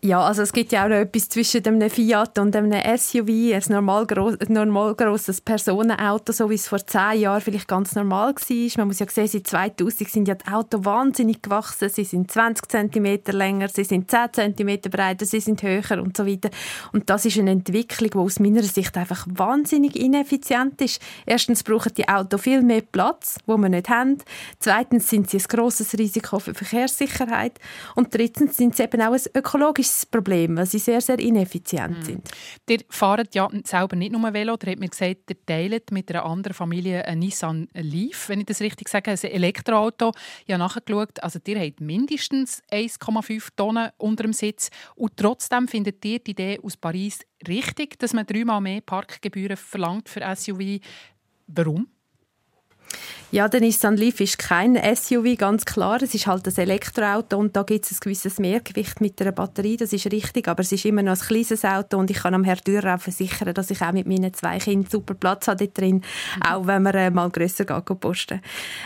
Ja, 0.06 0.20
also 0.20 0.42
es 0.42 0.52
gibt 0.52 0.74
ja 0.74 0.84
auch 0.84 0.90
noch 0.90 0.98
etwas 0.98 1.30
zwischen 1.30 1.66
einem 1.66 1.90
Fiat 1.90 2.38
und 2.38 2.54
einem 2.58 2.74
SUV, 2.74 3.54
ein 3.54 3.64
normal, 3.70 4.06
gross, 4.06 4.36
normal 4.50 4.96
grosses 4.96 5.40
Personenauto, 5.40 6.34
so 6.34 6.50
wie 6.50 6.56
es 6.56 6.68
vor 6.68 6.86
zehn 6.86 7.22
Jahren 7.22 7.40
vielleicht 7.40 7.70
ganz 7.70 7.96
normal 7.96 8.36
war. 8.36 8.72
Man 8.80 8.88
muss 8.88 9.00
ja 9.00 9.08
sehen, 9.10 9.30
seit 9.30 9.48
2000 9.48 10.10
sind 10.10 10.28
ja 10.28 10.36
die 10.36 10.46
Autos 10.52 10.84
wahnsinnig 10.84 11.42
gewachsen. 11.42 11.88
Sie 11.88 12.04
sind 12.04 12.30
20 12.30 12.68
cm 12.68 13.20
länger, 13.28 13.70
sie 13.70 13.86
sind 13.86 14.12
10 14.12 14.56
cm 14.58 14.82
breiter, 14.92 15.26
sie 15.26 15.40
sind 15.40 15.64
höher 15.64 16.04
und 16.04 16.18
so 16.18 16.28
weiter. 16.28 16.50
Und 16.92 17.10
das 17.10 17.24
ist 17.24 17.40
eine 17.40 17.52
Entwicklung, 17.52 18.10
die 18.10 18.18
aus 18.18 18.42
meiner 18.42 18.64
Sicht 18.64 18.98
einfach 18.98 19.26
wahnsinnig 19.30 19.96
ineffizient 19.96 20.82
ist. 20.82 21.02
Erstens 21.26 21.64
brauchen 21.64 21.94
die 21.94 22.10
Autos 22.10 22.42
viel 22.42 22.62
mehr 22.62 22.82
Platz, 22.82 23.38
wo 23.46 23.56
wir 23.56 23.70
nicht 23.70 23.88
haben. 23.88 24.18
Zweitens 24.60 25.10
sind 25.10 25.30
sie 25.30 25.38
ein 25.38 25.44
grosses 25.48 25.98
Risiko 25.98 26.40
für 26.40 26.54
Verkehrssicherheit. 26.54 27.58
Und 27.96 28.14
drittens 28.14 28.58
sind 28.58 28.76
sie 28.76 28.84
eben 28.84 29.02
auch 29.02 29.14
ein 29.14 29.22
ökologisches 29.34 29.93
das 29.94 30.06
Problem, 30.06 30.58
weil 30.58 30.66
sie 30.66 30.80
sehr, 30.80 31.02
sehr 31.02 31.20
ineffizient 31.20 32.00
mhm. 32.00 32.04
sind. 32.04 32.30
Ihr 32.70 32.80
fahrt 32.90 33.36
ja 33.36 33.50
selber 33.64 33.96
nicht 33.96 34.12
nur 34.12 34.34
Velo, 34.34 34.58
ihr 34.62 34.72
habt 34.72 34.80
mir 34.80 34.90
gesagt, 34.90 35.30
ihr 35.30 35.46
teilt 35.46 35.92
mit 35.92 36.10
einer 36.10 36.26
anderen 36.26 36.54
Familie 36.54 37.06
ein 37.06 37.20
Nissan 37.20 37.68
Leaf, 37.74 38.30
wenn 38.30 38.40
ich 38.40 38.46
das 38.46 38.62
richtig 38.62 38.90
sage, 38.90 39.12
ein 39.12 39.18
Elektroauto. 39.18 40.12
Ich 40.46 40.54
habe 40.54 40.64
nachgeschaut, 40.64 41.22
also 41.22 41.40
ihr 41.46 41.60
habt 41.60 41.82
mindestens 41.82 42.62
1,5 42.72 43.50
Tonnen 43.56 43.90
unter 43.98 44.24
dem 44.24 44.34
Sitz 44.34 44.70
und 44.96 45.16
trotzdem 45.18 45.68
findet 45.68 46.04
ihr 46.06 46.20
die 46.20 46.32
Idee 46.32 46.60
aus 46.64 46.78
Paris 46.78 47.20
richtig, 47.48 48.00
dass 48.00 48.14
man 48.14 48.26
dreimal 48.26 48.62
mehr 48.62 48.82
Parkgebühren 48.82 49.58
verlangt 49.58 50.10
für 50.10 50.22
SUV. 50.36 50.80
Warum? 51.48 51.88
Ja, 53.34 53.48
der 53.48 53.62
Nissan 53.62 53.98
Leaf 53.98 54.20
ist 54.20 54.38
kein 54.38 54.76
SUV, 54.76 55.36
ganz 55.40 55.66
klar. 55.66 56.00
Es 56.04 56.14
ist 56.14 56.28
halt 56.28 56.48
ein 56.48 56.56
Elektroauto 56.56 57.36
und 57.36 57.56
da 57.56 57.64
gibt 57.64 57.86
es 57.86 57.94
ein 57.94 57.98
gewisses 58.00 58.38
Mehrgewicht 58.38 59.02
mit 59.02 59.20
der 59.20 59.32
Batterie, 59.32 59.76
das 59.76 59.92
ist 59.92 60.06
richtig, 60.12 60.48
aber 60.48 60.62
es 60.62 60.72
ist 60.72 60.86
immer 60.86 61.02
noch 61.02 61.14
ein 61.14 61.28
kleines 61.28 61.66
Auto 61.66 61.98
und 61.98 62.12
ich 62.12 62.18
kann 62.18 62.36
am 62.36 62.44
Herrn 62.44 62.60
Dürer 62.64 62.94
auch 62.94 63.00
versichern, 63.00 63.52
dass 63.56 63.72
ich 63.72 63.82
auch 63.82 63.92
mit 63.92 64.06
meinen 64.06 64.32
zwei 64.36 64.60
Kindern 64.60 64.88
super 64.88 65.16
Platz 65.16 65.48
habe 65.48 65.66
dort 65.66 65.76
drin, 65.76 65.96
mhm. 65.96 66.42
auch 66.44 66.68
wenn 66.68 66.84
man 66.84 66.94
äh, 66.94 67.10
mal 67.10 67.32
grösser 67.32 67.66
geht 67.66 68.00
posten. 68.00 68.40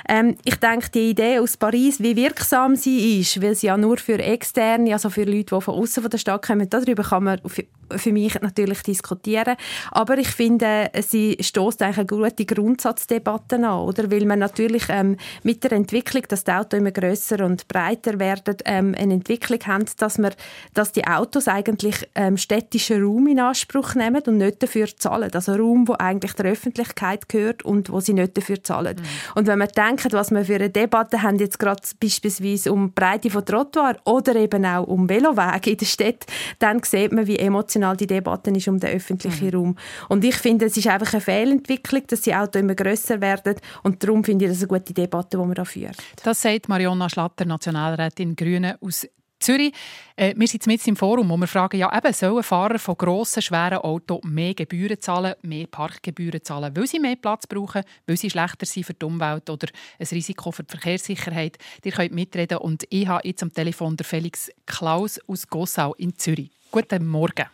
Ähm, 0.07 0.37
ich 0.45 0.55
denke, 0.55 0.91
die 0.91 1.09
Idee 1.09 1.39
aus 1.39 1.57
Paris, 1.57 1.99
wie 1.99 2.15
wirksam 2.15 2.77
sie 2.77 3.19
ist, 3.19 3.41
weil 3.41 3.53
sie 3.53 3.67
ja 3.67 3.75
nur 3.75 3.97
für 3.97 4.17
Externe, 4.17 4.93
also 4.93 5.09
für 5.09 5.25
Leute, 5.25 5.55
die 5.55 5.61
von 5.61 5.75
außen 5.75 6.01
von 6.01 6.09
der 6.09 6.19
Stadt 6.19 6.47
kommen, 6.47 6.69
darüber 6.69 7.03
kann 7.03 7.25
man 7.25 7.41
für, 7.45 7.65
für 7.97 8.13
mich 8.13 8.39
natürlich 8.39 8.81
diskutieren, 8.83 9.57
aber 9.91 10.17
ich 10.17 10.29
finde, 10.29 10.89
sie 11.05 11.35
stößt 11.37 11.81
eigentlich 11.81 11.97
eine 11.97 12.05
gute 12.07 12.45
Grundsatzdebatte 12.45 13.57
an, 13.57 13.93
oder? 13.99 14.11
Weil 14.11 14.25
man 14.25 14.39
natürlich 14.39 14.83
ähm, 14.89 15.17
mit 15.43 15.63
der 15.63 15.73
Entwicklung, 15.73 16.23
dass 16.27 16.43
die 16.43 16.51
Autos 16.51 16.79
immer 16.79 16.91
größer 16.91 17.43
und 17.43 17.67
breiter 17.67 18.19
werden, 18.19 18.57
ähm, 18.65 18.95
eine 18.97 19.13
Entwicklung 19.13 19.59
haben, 19.65 19.85
dass, 19.97 20.17
wir, 20.17 20.31
dass 20.73 20.91
die 20.91 21.05
Autos 21.05 21.47
eigentlich 21.47 22.07
ähm, 22.15 22.37
städtischen 22.37 23.03
Raum 23.03 23.27
in 23.27 23.39
Anspruch 23.39 23.95
nehmen 23.95 24.21
und 24.25 24.37
nicht 24.37 24.61
dafür 24.61 24.87
zahlen. 24.87 25.31
Also 25.33 25.53
Raum, 25.53 25.87
wo 25.87 25.93
eigentlich 25.93 26.33
der 26.33 26.51
Öffentlichkeit 26.51 27.29
gehört 27.29 27.63
und 27.63 27.91
wo 27.91 27.99
sie 27.99 28.13
nicht 28.13 28.37
dafür 28.37 28.63
zahlen. 28.63 28.97
Mhm. 28.97 29.03
Und 29.35 29.47
wenn 29.47 29.59
wir 29.59 29.67
denken, 29.67 30.11
was 30.11 30.31
wir 30.31 30.45
für 30.45 30.55
eine 30.55 30.69
Debatte 30.69 31.21
haben, 31.21 31.37
jetzt 31.37 31.59
gerade 31.59 31.81
beispielsweise 32.01 32.71
um 32.71 32.87
die 32.87 32.93
Breite 32.93 33.29
von 33.29 33.45
Trottoir 33.45 33.97
oder 34.05 34.35
eben 34.35 34.65
auch 34.65 34.87
um 34.87 35.09
Velowege 35.09 35.71
in 35.71 35.77
der 35.77 35.85
Stadt, 35.85 36.25
dann 36.59 36.81
sieht 36.83 37.11
man, 37.11 37.27
wie 37.27 37.37
emotional 37.37 37.97
die 37.97 38.07
Debatte 38.07 38.51
ist 38.51 38.67
um 38.67 38.79
den 38.79 38.95
öffentlichen 38.95 39.47
mhm. 39.47 39.55
Raum. 39.55 39.75
Und 40.09 40.23
ich 40.23 40.35
finde, 40.35 40.65
es 40.65 40.77
ist 40.77 40.87
einfach 40.87 41.13
eine 41.13 41.21
Fehlentwicklung, 41.21 42.03
dass 42.07 42.21
die 42.21 42.35
Autos 42.35 42.61
immer 42.61 42.75
größer 42.75 43.21
werden 43.21 43.55
und 43.87 44.03
darum 44.03 44.21
finde 44.21 44.45
ich 44.45 44.51
das 44.51 44.59
eine 44.59 44.67
gute 44.67 44.93
Debatte, 44.93 45.37
die 45.37 45.43
man 45.43 45.55
da 45.55 45.63
führt. 45.63 45.95
Das 46.21 46.41
sagt 46.41 46.67
Marionna 46.67 47.09
Schlatter, 47.09 47.45
Nationalrätin 47.45 48.35
Grüne 48.35 48.77
aus 48.81 49.07
Zürich. 49.39 49.71
Äh, 50.17 50.33
wir 50.35 50.47
sind 50.47 50.67
jetzt 50.67 50.87
im 50.89 50.97
Forum, 50.97 51.29
wo 51.29 51.37
wir 51.37 51.47
fragen, 51.47 51.77
ja, 51.77 51.95
eben, 51.95 52.11
sollen 52.11 52.43
Fahrer 52.43 52.79
von 52.79 52.97
grossen, 52.97 53.41
schweren 53.41 53.77
Autos 53.77 54.19
mehr 54.23 54.53
Gebühren 54.53 54.99
zahlen, 54.99 55.35
mehr 55.41 55.67
Parkgebühren 55.67 56.43
zahlen, 56.43 56.75
weil 56.75 56.85
sie 56.85 56.99
mehr 56.99 57.15
Platz 57.15 57.47
brauchen, 57.47 57.83
weil 58.05 58.17
sie 58.17 58.29
schlechter 58.29 58.65
sind 58.65 58.85
für 58.87 58.93
die 58.93 59.05
Umwelt 59.05 59.49
oder 59.49 59.67
ein 59.99 60.07
Risiko 60.11 60.51
für 60.51 60.63
die 60.63 60.71
Verkehrssicherheit. 60.71 61.57
Ihr 61.81 61.91
könnt 61.93 62.13
mitreden 62.13 62.57
und 62.57 62.83
ich 62.89 63.07
habe 63.07 63.25
jetzt 63.25 63.41
am 63.41 63.53
Telefon 63.53 63.95
der 63.95 64.05
Felix 64.05 64.51
Klaus 64.65 65.17
aus 65.27 65.47
Gossau 65.47 65.93
in 65.93 66.17
Zürich. 66.17 66.51
Guten 66.71 67.07
Morgen. 67.07 67.45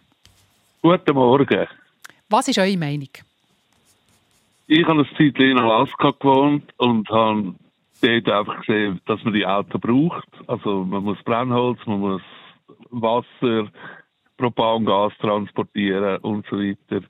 Guten 0.81 1.13
Morgen. 1.13 1.67
Was 2.27 2.47
ist 2.47 2.57
eure 2.57 2.75
Meinung? 2.77 3.09
Ich 4.67 4.83
habe 4.83 5.05
eine 5.05 5.17
Zeit 5.17 5.39
in 5.39 5.57
Alaska 5.57 6.11
gewohnt 6.11 6.73
und 6.77 7.09
habe 7.09 7.55
dort 8.01 8.29
einfach 8.29 8.65
gesehen, 8.65 8.99
dass 9.05 9.23
man 9.23 9.33
die 9.33 9.45
Autos 9.45 9.79
braucht. 9.79 10.27
Also 10.47 10.83
man 10.83 11.03
muss 11.03 11.21
Brennholz, 11.23 11.79
man 11.85 11.99
muss 11.99 12.21
Wasser, 12.89 13.69
Propangas 14.37 15.13
transportieren 15.19 16.17
und 16.17 16.45
so 16.49 16.57
weiter. 16.57 17.05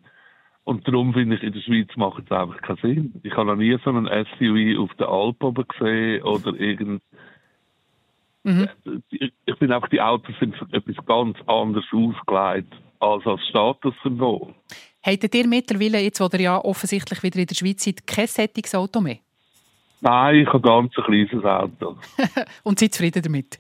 Und 0.65 0.87
darum 0.87 1.13
finde 1.13 1.35
ich, 1.35 1.43
in 1.43 1.53
der 1.53 1.61
Schweiz 1.61 1.89
macht 1.95 2.23
es 2.25 2.31
einfach 2.31 2.61
keinen 2.61 2.77
Sinn. 2.77 3.21
Ich 3.23 3.35
habe 3.35 3.47
noch 3.47 3.55
nie 3.55 3.77
so 3.83 3.89
einen 3.89 4.07
SUV 4.07 4.79
auf 4.79 4.93
der 4.95 5.09
Alp 5.09 5.43
oben 5.43 5.67
gesehen 5.67 6.23
oder 6.23 6.53
irgend... 6.59 7.03
Mhm. 8.43 8.69
Ich 9.09 9.55
finde 9.57 9.75
einfach, 9.75 9.89
die 9.89 10.01
Autos 10.01 10.35
sind 10.39 10.55
für 10.55 10.67
etwas 10.71 11.05
ganz 11.05 11.37
anderes 11.47 11.85
ausgelegt 11.91 12.73
als 12.99 13.25
als 13.25 13.45
Statussymbol. 13.47 14.53
Hättet 15.05 15.35
ihr 15.35 15.47
mittlerweile, 15.47 15.99
jetzt 15.99 16.21
wo 16.21 16.29
ihr 16.31 16.39
ja 16.39 16.63
offensichtlich 16.63 17.21
wieder 17.23 17.39
in 17.39 17.45
der 17.45 17.55
Schweiz 17.55 17.83
seid, 17.83 18.07
kein 18.07 18.25
sättiges 18.25 18.73
Auto 18.73 19.01
mehr? 19.01 19.17
Nein, 19.99 20.35
ich 20.35 20.47
habe 20.47 20.61
ganz 20.61 20.93
ein 20.97 21.03
kleines 21.03 21.43
Auto. 21.43 21.97
Und 22.63 22.79
seid 22.79 22.93
zufrieden 22.93 23.21
damit? 23.21 23.59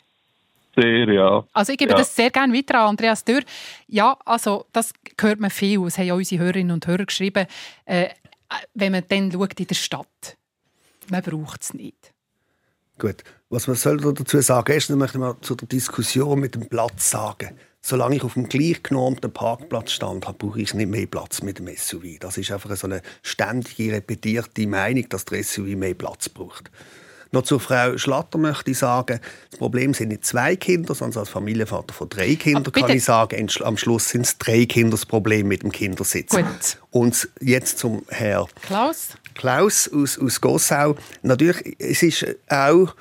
Sehr, 0.73 1.11
ja. 1.11 1.43
Also 1.51 1.73
ich 1.73 1.77
gebe 1.77 1.91
ja. 1.91 1.97
das 1.97 2.15
sehr 2.15 2.31
gerne 2.31 2.53
weiter 2.53 2.79
an 2.79 2.89
Andreas 2.91 3.25
Dürr. 3.25 3.41
Ja, 3.87 4.17
also 4.25 4.65
das 4.71 4.93
hört 5.19 5.41
man 5.41 5.49
viel. 5.49 5.83
Es 5.85 5.97
haben 5.97 6.07
ja 6.07 6.13
unsere 6.13 6.43
Hörerinnen 6.43 6.71
und 6.71 6.87
Hörer 6.87 7.05
geschrieben, 7.05 7.45
äh, 7.85 8.07
wenn 8.73 8.93
man 8.93 9.03
dann 9.09 9.29
schaut 9.29 9.59
in 9.59 9.67
der 9.67 9.75
Stadt. 9.75 10.37
Man 11.09 11.21
braucht 11.21 11.61
es 11.61 11.73
nicht. 11.73 12.13
Gut, 12.97 13.23
was 13.49 13.67
man 13.67 13.75
soll 13.75 13.97
dazu 13.97 14.39
sagen, 14.39 14.71
erstens 14.71 14.95
möchte 14.95 15.19
man 15.19 15.41
zu 15.41 15.55
der 15.55 15.67
Diskussion 15.67 16.39
mit 16.39 16.55
dem 16.55 16.69
Platz 16.69 17.11
sagen 17.11 17.59
solange 17.83 18.15
ich 18.15 18.23
auf 18.23 18.33
dem 18.33 18.47
gleich 18.47 18.81
genormten 18.81 19.31
Parkplatz 19.31 19.91
stand 19.91 20.25
brauche 20.39 20.61
ich 20.61 20.73
nicht 20.73 20.89
mehr 20.89 21.05
Platz 21.05 21.41
mit 21.43 21.59
dem 21.59 21.67
SUV. 21.67 22.17
Das 22.19 22.37
ist 22.37 22.51
einfach 22.51 22.75
so 22.75 22.87
eine 22.87 23.01
ständige, 23.21 23.91
repetierte 23.91 24.65
Meinung, 24.65 25.07
dass 25.09 25.25
der 25.25 25.43
SUV 25.43 25.75
mehr 25.75 25.93
Platz 25.93 26.29
braucht. 26.29 26.71
Noch 27.33 27.41
zur 27.41 27.59
Frau 27.59 27.97
Schlatter 27.97 28.37
möchte 28.37 28.71
ich 28.71 28.77
sagen, 28.77 29.19
das 29.49 29.57
Problem 29.57 29.95
sind 29.95 30.09
nicht 30.09 30.23
zwei 30.23 30.55
Kinder, 30.55 30.93
sondern 30.93 31.21
als 31.21 31.29
Familienvater 31.29 31.91
von 31.91 32.07
drei 32.07 32.35
Kindern 32.35 32.71
kann 32.71 32.91
ich 32.91 33.03
sagen, 33.03 33.49
am 33.63 33.75
Schluss 33.75 34.09
sind 34.09 34.21
es 34.21 34.37
drei 34.37 34.65
Kinder 34.67 34.91
das 34.91 35.07
Problem 35.07 35.47
mit 35.47 35.63
dem 35.63 35.71
Kindersitz. 35.71 36.31
Gut. 36.31 36.77
Und 36.91 37.27
jetzt 37.41 37.79
zum 37.79 38.03
Herrn 38.09 38.47
Klaus. 38.61 39.09
Klaus 39.33 39.89
aus, 39.91 40.19
aus 40.19 40.39
Gossau. 40.39 40.95
Natürlich, 41.23 41.75
es 41.79 42.03
ist 42.03 42.27
auch 42.49 42.95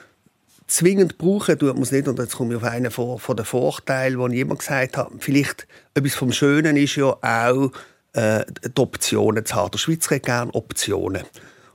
zwingend 0.72 1.18
brauchen 1.18 1.58
tut 1.58 1.74
man 1.74 1.82
es 1.82 1.92
nicht. 1.92 2.08
Und 2.08 2.18
jetzt 2.18 2.36
komme 2.36 2.54
ich 2.54 2.56
auf 2.62 2.68
einen 2.68 2.90
von, 2.90 3.18
von 3.18 3.36
den 3.36 3.44
Vorteilen, 3.46 4.18
wo 4.18 4.28
jemand 4.28 4.60
gesagt 4.60 4.96
hat, 4.96 5.10
vielleicht 5.18 5.66
etwas 5.94 6.14
vom 6.14 6.32
Schönen 6.32 6.76
ist 6.76 6.96
ja 6.96 7.16
auch, 7.20 7.70
äh, 8.14 8.44
die 8.64 8.80
Optionen 8.80 9.44
zu 9.44 9.54
haben. 9.54 9.70
Der 9.70 9.78
Schweiz 9.78 10.10
hat 10.10 10.22
gerne 10.24 10.54
Optionen. 10.54 11.22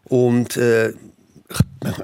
Und 0.06 0.58
äh, 0.58 0.94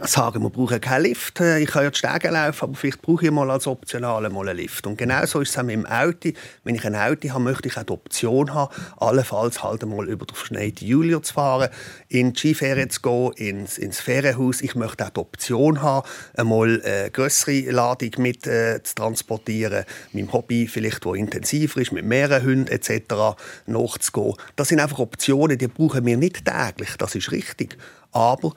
sagen, 0.03 0.41
wir 0.41 0.49
brauchen 0.49 0.79
keinen 0.79 1.03
Lift. 1.03 1.39
Ich 1.39 1.67
kann 1.67 1.83
ja 1.83 1.89
die 1.89 1.97
Stege 1.97 2.29
laufen, 2.29 2.63
aber 2.63 2.75
vielleicht 2.75 3.01
brauche 3.01 3.25
ich 3.25 3.31
mal 3.31 3.49
als 3.51 3.67
Optionale 3.67 4.29
mal 4.29 4.47
einen 4.47 4.57
Lift. 4.57 4.87
Und 4.87 4.97
genau 4.97 5.25
so 5.25 5.41
ist 5.41 5.49
es 5.49 5.57
auch 5.57 5.63
mit 5.63 5.75
dem 5.75 5.85
Auto. 5.85 6.29
Wenn 6.63 6.75
ich 6.75 6.85
ein 6.85 6.95
Auto 6.95 7.29
habe, 7.29 7.43
möchte 7.43 7.67
ich 7.67 7.77
auch 7.77 7.83
die 7.83 7.93
Option 7.93 8.53
haben, 8.53 8.73
allenfalls 8.97 9.63
halt 9.63 9.83
einmal 9.83 10.07
über 10.07 10.25
den 10.25 10.35
verschneiten 10.35 10.87
Julia 10.87 11.21
zu 11.21 11.33
fahren, 11.33 11.69
in 12.07 12.33
die 12.33 12.39
Skiferien 12.39 12.89
zu 12.89 13.01
gehen, 13.01 13.31
ins, 13.33 13.77
ins 13.77 13.99
Ferienhaus. 13.99 14.61
Ich 14.61 14.75
möchte 14.75 15.05
auch 15.05 15.09
die 15.09 15.19
Option 15.19 15.81
haben, 15.81 16.07
einmal 16.35 16.81
eine 16.81 17.11
grössere 17.11 17.71
Ladung 17.71 18.11
mit 18.17 18.47
äh, 18.47 18.81
zu 18.83 18.95
transportieren, 18.95 19.85
meinem 20.11 20.31
Hobby 20.31 20.67
vielleicht, 20.67 21.05
wo 21.05 21.13
intensiver 21.13 21.81
ist, 21.81 21.91
mit 21.91 22.05
mehreren 22.05 22.45
Hunden 22.45 22.67
etc. 22.67 23.35
nachzugehen. 23.65 24.35
Das 24.55 24.69
sind 24.69 24.79
einfach 24.79 24.99
Optionen, 24.99 25.57
die 25.57 25.67
brauchen 25.67 26.05
wir 26.05 26.17
nicht 26.17 26.45
täglich, 26.45 26.95
das 26.97 27.15
ist 27.15 27.31
richtig. 27.31 27.77
Aber 28.11 28.53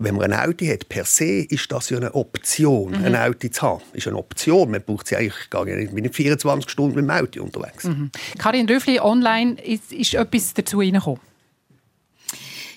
wenn 0.00 0.16
man 0.16 0.32
ein 0.32 0.48
Auto 0.48 0.66
hat, 0.66 0.88
per 0.88 1.04
se 1.04 1.42
ist 1.42 1.70
das 1.70 1.90
ja 1.90 1.98
eine 1.98 2.14
Option, 2.14 2.92
mhm. 2.92 3.04
ein 3.04 3.16
Auto 3.16 3.48
zu 3.48 3.62
haben. 3.62 3.82
Ist 3.92 4.08
eine 4.08 4.16
Option. 4.16 4.70
Man 4.70 4.82
braucht 4.82 5.06
sie 5.06 5.16
eigentlich 5.16 5.50
gar 5.50 5.66
nicht. 5.66 5.78
Ich 5.78 5.94
bin 5.94 6.10
24 6.10 6.70
Stunden 6.70 6.96
mit 6.96 7.04
dem 7.04 7.10
Auto 7.10 7.42
unterwegs. 7.42 7.84
Mhm. 7.84 8.10
Karin 8.38 8.68
Röfli, 8.68 8.98
online 8.98 9.60
ist, 9.62 9.92
ist 9.92 10.14
etwas 10.14 10.54
dazu 10.54 10.78
reingekommen? 10.78 11.20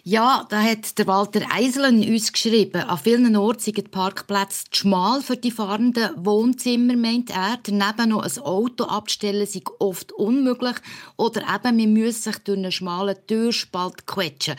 Ja, 0.06 0.46
da 0.50 0.62
hat 0.62 0.98
der 0.98 1.08
Walter 1.08 1.44
Eiselen 1.50 2.06
uns 2.06 2.34
geschrieben. 2.34 2.82
An 2.82 2.98
vielen 2.98 3.38
Orten 3.38 3.62
sind 3.62 3.78
die 3.78 3.84
Parkplätze 3.84 4.66
zu 4.70 4.82
schmal 4.82 5.22
für 5.22 5.38
die 5.38 5.50
fahrenden 5.50 6.10
Wohnzimmer, 6.18 6.98
meint 6.98 7.30
er. 7.30 7.58
Daneben 7.64 8.10
noch 8.10 8.24
ein 8.24 8.44
Auto 8.44 8.84
abstellen 8.84 9.48
sei 9.48 9.62
oft 9.80 10.12
unmöglich. 10.12 10.76
Oder 11.16 11.44
eben, 11.56 11.78
man 11.78 11.94
muss 11.94 12.22
sich 12.22 12.38
durch 12.40 12.58
einen 12.58 12.74
schmalen 12.74 13.16
Türspalt 13.28 14.06
quetschen. 14.06 14.56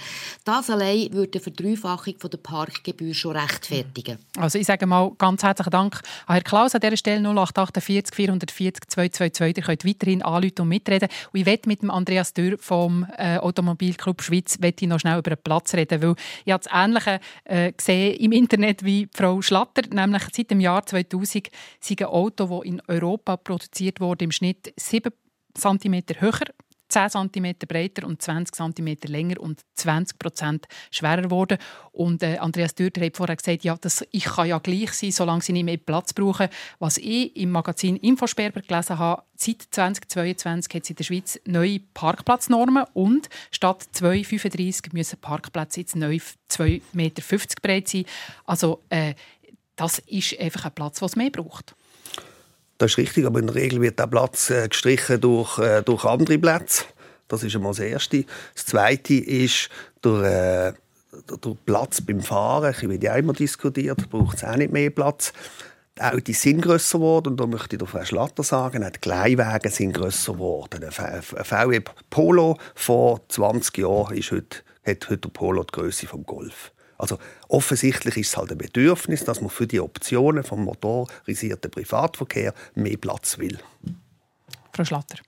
Das 0.47 0.71
allein 0.71 1.13
würde 1.13 1.33
eine 1.35 1.43
Verdreifachung 1.43 2.15
der 2.23 2.39
Parkgebühr 2.39 3.13
schon 3.13 3.37
rechtfertigen. 3.37 4.17
Also 4.39 4.59
ich 4.59 4.67
sage 4.67 4.87
mal 4.87 5.13
ganz 5.19 5.43
herzlichen 5.43 5.73
Dank 5.73 6.01
an 6.27 6.37
Herrn 6.37 6.45
Klaus 6.45 6.75
an 6.75 6.81
dieser 6.81 6.97
Stelle 6.97 7.21
0848 7.21 8.15
440 8.15 8.89
222. 8.89 9.59
Ihr 9.59 9.63
könnt 9.63 9.85
weiterhin 9.85 10.23
anrufen 10.23 10.61
und 10.61 10.69
mitreden. 10.69 11.11
Und 11.35 11.41
ich 11.41 11.45
werde 11.45 11.69
mit 11.69 11.83
dem 11.83 11.91
Andreas 11.91 12.33
Dürr 12.33 12.57
vom 12.59 13.07
äh, 13.19 13.37
Automobilclub 13.37 14.23
Schweiz 14.23 14.59
noch 14.81 15.01
schnell 15.01 15.19
über 15.19 15.34
einen 15.35 15.43
Platz 15.43 15.75
reden, 15.75 16.03
weil 16.03 16.15
ich 16.45 16.53
habe 16.53 16.65
das 16.65 16.73
Ähnliche 16.73 17.21
äh, 17.45 17.73
gesehen 17.73 18.17
im 18.17 18.33
Internet 18.33 18.85
wie 18.85 19.09
Frau 19.13 19.43
Schlatter, 19.43 19.83
nämlich 19.91 20.23
seit 20.33 20.51
dem 20.51 20.61
Jahr 20.61 20.85
2000 20.85 21.51
sind 21.81 22.01
ein 22.01 22.07
Auto, 22.07 22.47
das 22.47 22.67
in 22.67 22.83
Europa 22.89 23.37
produziert 23.37 24.01
wurde, 24.01 24.25
im 24.25 24.33
Schnitt 24.33 24.73
7 24.77 25.13
cm 25.57 26.03
höher 26.19 26.47
10 26.95 27.31
cm 27.33 27.55
breiter 27.67 28.07
und 28.07 28.23
20 28.23 28.55
cm 28.55 28.97
länger 29.09 29.41
und 29.41 29.61
20% 29.77 30.63
schwerer 30.91 31.23
geworden. 31.23 31.59
Und 31.93 32.23
äh, 32.23 32.39
Andreas 32.39 32.75
Dürter 32.75 33.05
hat 33.05 33.17
vorher 33.17 33.37
gesagt, 33.37 33.65
ja, 33.65 33.77
das, 33.81 34.05
ich 34.13 34.25
kann 34.25 34.49
ja 34.49 34.59
gleich 34.59 34.93
sein, 34.93 35.11
solange 35.11 35.43
sie 35.43 35.53
nicht 35.53 35.65
mehr 35.65 35.77
Platz 35.77 36.13
brauchen. 36.13 36.49
Was 36.79 36.99
ich 36.99 37.37
im 37.37 37.51
Magazin 37.51 37.97
Infosperber 37.97 38.61
gelesen 38.61 38.99
habe, 38.99 39.23
seit 39.35 39.63
2022 39.71 40.75
hat 40.75 40.83
es 40.85 40.91
in 40.91 40.97
der 40.97 41.05
Schweiz 41.05 41.41
neue 41.45 41.81
Parkplatznormen 41.81 42.85
und 42.95 43.29
statt 43.51 43.87
2,35 43.95 44.93
müssen 44.93 45.19
Parkplätze 45.21 45.81
jetzt 45.81 45.97
neu 45.97 46.19
2,50 46.51 46.83
Meter 46.93 47.23
breit 47.61 47.89
sein. 47.89 48.05
Also 48.45 48.83
äh, 48.91 49.15
das 49.77 49.99
ist 49.99 50.39
einfach 50.39 50.67
ein 50.67 50.75
Platz, 50.75 51.03
was 51.03 51.17
mehr 51.17 51.31
braucht. 51.31 51.75
Das 52.79 52.93
ist 52.93 52.99
richtig, 52.99 53.25
aber 53.27 53.39
in 53.41 53.47
der 53.47 53.55
Regel 53.55 53.81
wird 53.81 53.99
der 53.99 54.07
Platz 54.07 54.51
äh, 54.51 54.69
gestrichen 54.69 55.21
durch, 55.21 55.59
äh, 55.59 55.83
durch 55.83 56.05
andere 56.05 56.39
Plätze. 56.39 56.85
Das 57.29 57.43
ist 57.43 57.55
einmal 57.55 57.73
das 57.73 57.81
Erste. 57.81 58.25
Das 58.55 58.67
Zweite 58.67 59.15
ist 59.15 59.69
durch, 60.03 60.25
äh, 60.25 60.73
durch 61.41 61.57
Platz 61.65 62.01
beim 62.01 62.21
Fahren. 62.21 62.75
Ich 62.77 62.89
wird 62.89 63.03
ja 63.03 63.15
immer 63.15 63.33
diskutiert, 63.33 64.11
braucht 64.11 64.39
es 64.39 64.45
auch 64.45 64.57
nicht 64.57 64.73
mehr 64.73 64.91
Platz. 64.91 65.33
Die 65.97 66.03
Autos 66.03 66.43
sind 66.43 66.61
grösser 66.61 66.99
geworden 66.99 67.29
und 67.29 67.41
da 67.41 67.47
möchte 67.47 67.77
ich 67.77 67.79
der 67.79 67.87
Frau 67.87 68.05
Schlatter 68.05 68.43
sagen, 68.43 68.85
die 68.85 68.99
Kleinwagen 68.99 69.71
sind 69.71 69.93
grösser 69.93 70.33
geworden. 70.33 70.83
Ein 70.83 71.23
VW 71.23 71.81
Polo 72.11 72.59
vor 72.75 73.21
20 73.29 73.79
Jahren 73.79 74.17
ist 74.17 74.33
heute, 74.33 74.59
hat 74.85 75.09
heute 75.09 75.19
der 75.19 75.29
Polo 75.29 75.63
die 75.63 75.71
Größe 75.73 76.09
vom 76.09 76.25
Golf. 76.25 76.73
Also 76.99 77.19
offensichtlich 77.49 78.17
ist 78.17 78.29
es 78.29 78.37
halt 78.37 78.53
ein 78.53 78.59
Bedürfnis, 78.59 79.25
dass 79.25 79.41
man 79.41 79.51
für 79.51 79.67
die 79.67 79.81
Optionen 79.81 80.45
vom 80.45 80.65
motorisierten 80.65 81.71
Privatverkehr 81.71 82.55
mehr 82.75 82.97
Platz 82.97 83.39
will. 83.39 83.59
Frau 84.73 84.85
Schlatter. 84.85 85.19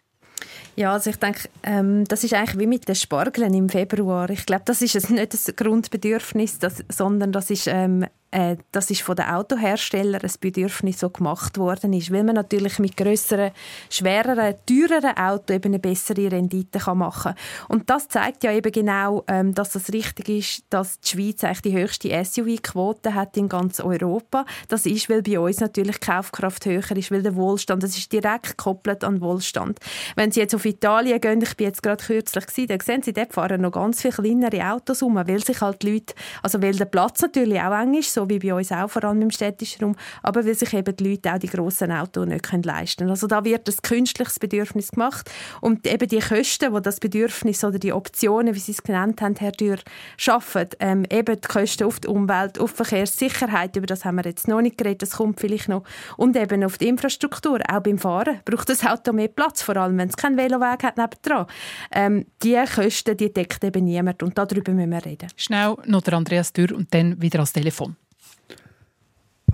Ja, 0.76 0.92
also 0.92 1.08
ich 1.08 1.16
denke, 1.16 1.49
ähm, 1.62 2.04
das 2.04 2.23
ist 2.23 2.35
eigentlich 2.35 2.58
wie 2.58 2.66
mit 2.66 2.87
den 2.87 2.94
Spargeln 2.94 3.54
im 3.54 3.68
Februar. 3.68 4.28
Ich 4.28 4.44
glaube, 4.44 4.62
das 4.66 4.82
ist 4.82 5.11
nicht 5.11 5.32
das 5.32 5.50
Grundbedürfnis, 5.56 6.58
das, 6.58 6.85
sondern 6.90 7.32
das 7.32 7.50
ist 7.50 7.66
ähm, 7.66 8.06
äh, 8.30 8.56
das 8.73 8.90
ist 8.90 9.02
von 9.02 9.16
den 9.16 9.26
Autoherstellern 9.26 10.21
ein 10.21 10.30
Bedürfnis 10.40 11.00
so 11.00 11.11
gemacht 11.11 11.59
worden 11.59 11.92
ist, 11.92 12.12
weil 12.12 12.25
man 12.25 12.35
natürlich 12.35 12.78
mit 12.78 12.97
größeren, 12.97 13.52
schwereren, 13.88 14.54
teureren 14.66 15.16
Autos 15.16 15.54
eben 15.54 15.75
eine 15.75 15.78
bessere 15.78 16.30
Rendite 16.30 16.78
kann 16.78 16.99
machen 16.99 17.35
Und 17.68 17.88
das 17.88 18.09
zeigt 18.09 18.45
ja 18.45 18.52
eben 18.52 18.73
genau, 18.73 19.25
ähm, 19.28 19.54
dass 19.54 19.71
das 19.71 19.92
richtig 19.92 20.28
ist, 20.28 20.64
dass 20.71 21.00
die 21.00 21.09
Schweiz 21.09 21.45
eigentlich 21.45 21.62
die 21.62 21.73
höchste 21.73 22.25
SUV-Quote 22.25 23.14
hat 23.14 23.37
in 23.37 23.49
ganz 23.49 23.80
Europa. 23.80 24.45
Das 24.68 24.87
ist, 24.87 25.09
weil 25.09 25.23
bei 25.23 25.38
uns 25.38 25.61
natürlich 25.61 25.99
die 25.99 26.06
Kaufkraft 26.06 26.66
höher 26.66 26.97
ist, 26.97 27.11
weil 27.11 27.23
der 27.23 27.37
Wohlstand, 27.37 27.83
das 27.83 27.97
ist 27.97 28.12
direkt 28.12 28.56
gekoppelt 28.59 29.04
an 29.04 29.21
Wohlstand. 29.21 29.78
Wenn 30.16 30.33
Sie 30.33 30.40
jetzt 30.40 30.54
auf 30.54 30.64
Italien 30.64 31.21
gehen, 31.21 31.40
ich 31.42 31.56
bin 31.56 31.66
jetzt 31.66 31.83
gerade 31.83 32.02
kürzlich 32.02 32.47
gewesen, 32.47 32.68
dann 32.68 32.80
sehen 32.80 33.02
Sie, 33.02 33.12
dort 33.12 33.33
fahren 33.33 33.61
noch 33.61 33.73
ganz 33.73 34.02
viele 34.02 34.14
kleinere 34.14 34.73
Autos 34.73 35.02
um, 35.02 35.14
weil 35.14 35.45
sich 35.45 35.61
halt 35.61 35.83
die 35.83 35.92
Leute, 35.92 36.14
also 36.42 36.61
weil 36.61 36.75
der 36.75 36.87
Platz 36.87 37.23
natürlich 37.23 37.61
auch 37.61 37.78
eng 37.80 37.95
ist, 37.95 38.12
so 38.12 38.25
wie 38.28 38.38
bei 38.38 38.54
uns 38.54 38.73
auch, 38.73 38.88
vor 38.88 39.04
allem 39.04 39.23
im 39.23 39.30
städtischen 39.30 39.85
Raum, 39.85 39.97
aber 40.23 40.45
weil 40.45 40.54
sich 40.54 40.73
eben 40.73 40.97
die 40.97 41.11
Leute 41.11 41.35
auch 41.35 41.38
die 41.38 41.49
grossen 41.49 41.92
Autos 41.92 42.26
nicht 42.26 42.64
leisten 42.64 42.99
können. 42.99 43.11
Also 43.11 43.26
da 43.26 43.45
wird 43.45 43.68
ein 43.68 43.75
künstliches 43.83 44.38
Bedürfnis 44.38 44.90
gemacht 44.90 45.30
und 45.61 45.87
eben 45.87 46.09
die 46.09 46.21
Kosten, 46.21 46.75
die 46.75 46.83
das 46.83 47.00
Bedürfnis 47.00 47.64
oder 47.64 47.78
die 47.78 47.92
Optionen, 47.92 48.54
wie 48.54 48.59
Sie 48.59 48.73
es 48.73 48.83
genannt 48.83 49.21
haben, 49.21 49.37
Herr 49.37 49.52
Dürr, 49.52 49.78
schaffen, 50.16 50.68
ähm, 50.80 51.04
eben 51.11 51.40
die 51.40 51.49
Kosten 51.49 51.85
auf 51.85 52.00
die 52.00 52.09
Umwelt, 52.09 52.59
auf 52.59 52.71
Verkehrssicherheit, 52.71 53.76
über 53.76 53.87
das 53.87 54.04
haben 54.04 54.16
wir 54.16 54.25
jetzt 54.25 54.49
noch 54.49 54.61
nicht 54.61 54.78
geredet, 54.78 55.02
das 55.02 55.12
kommt 55.12 55.40
vielleicht 55.40 55.68
noch, 55.68 55.85
und 56.16 56.37
eben 56.37 56.64
auf 56.64 56.78
die 56.78 56.88
Infrastruktur, 56.88 57.61
auch 57.68 57.80
beim 57.80 57.99
Fahren 57.99 58.40
braucht 58.45 58.68
das 58.68 58.85
Auto 58.85 59.12
mehr 59.12 59.28
Platz, 59.28 59.62
vor 59.62 59.76
allem 59.76 59.99
wenn 59.99 60.09
es 60.09 60.16
keinen 60.16 60.37
Veloweg 60.37 60.83
hat 60.83 60.97
nebendran. 60.97 61.47
Ähm, 61.92 62.26
die 62.42 62.56
Kosten, 62.75 63.16
die 63.16 63.33
deckt 63.33 63.62
eben 63.64 63.85
niemand 63.85 64.23
und 64.23 64.37
darüber 64.37 64.73
müssen 64.73 64.90
wir 64.90 65.04
reden. 65.04 65.28
Schnell 65.37 65.76
noch 65.87 66.02
der 66.02 66.14
Andreas 66.14 66.52
Dürr 66.52 66.75
und 66.75 66.92
dann 66.92 67.21
wieder 67.21 67.38
ans 67.38 67.52
Telefon. 67.52 67.97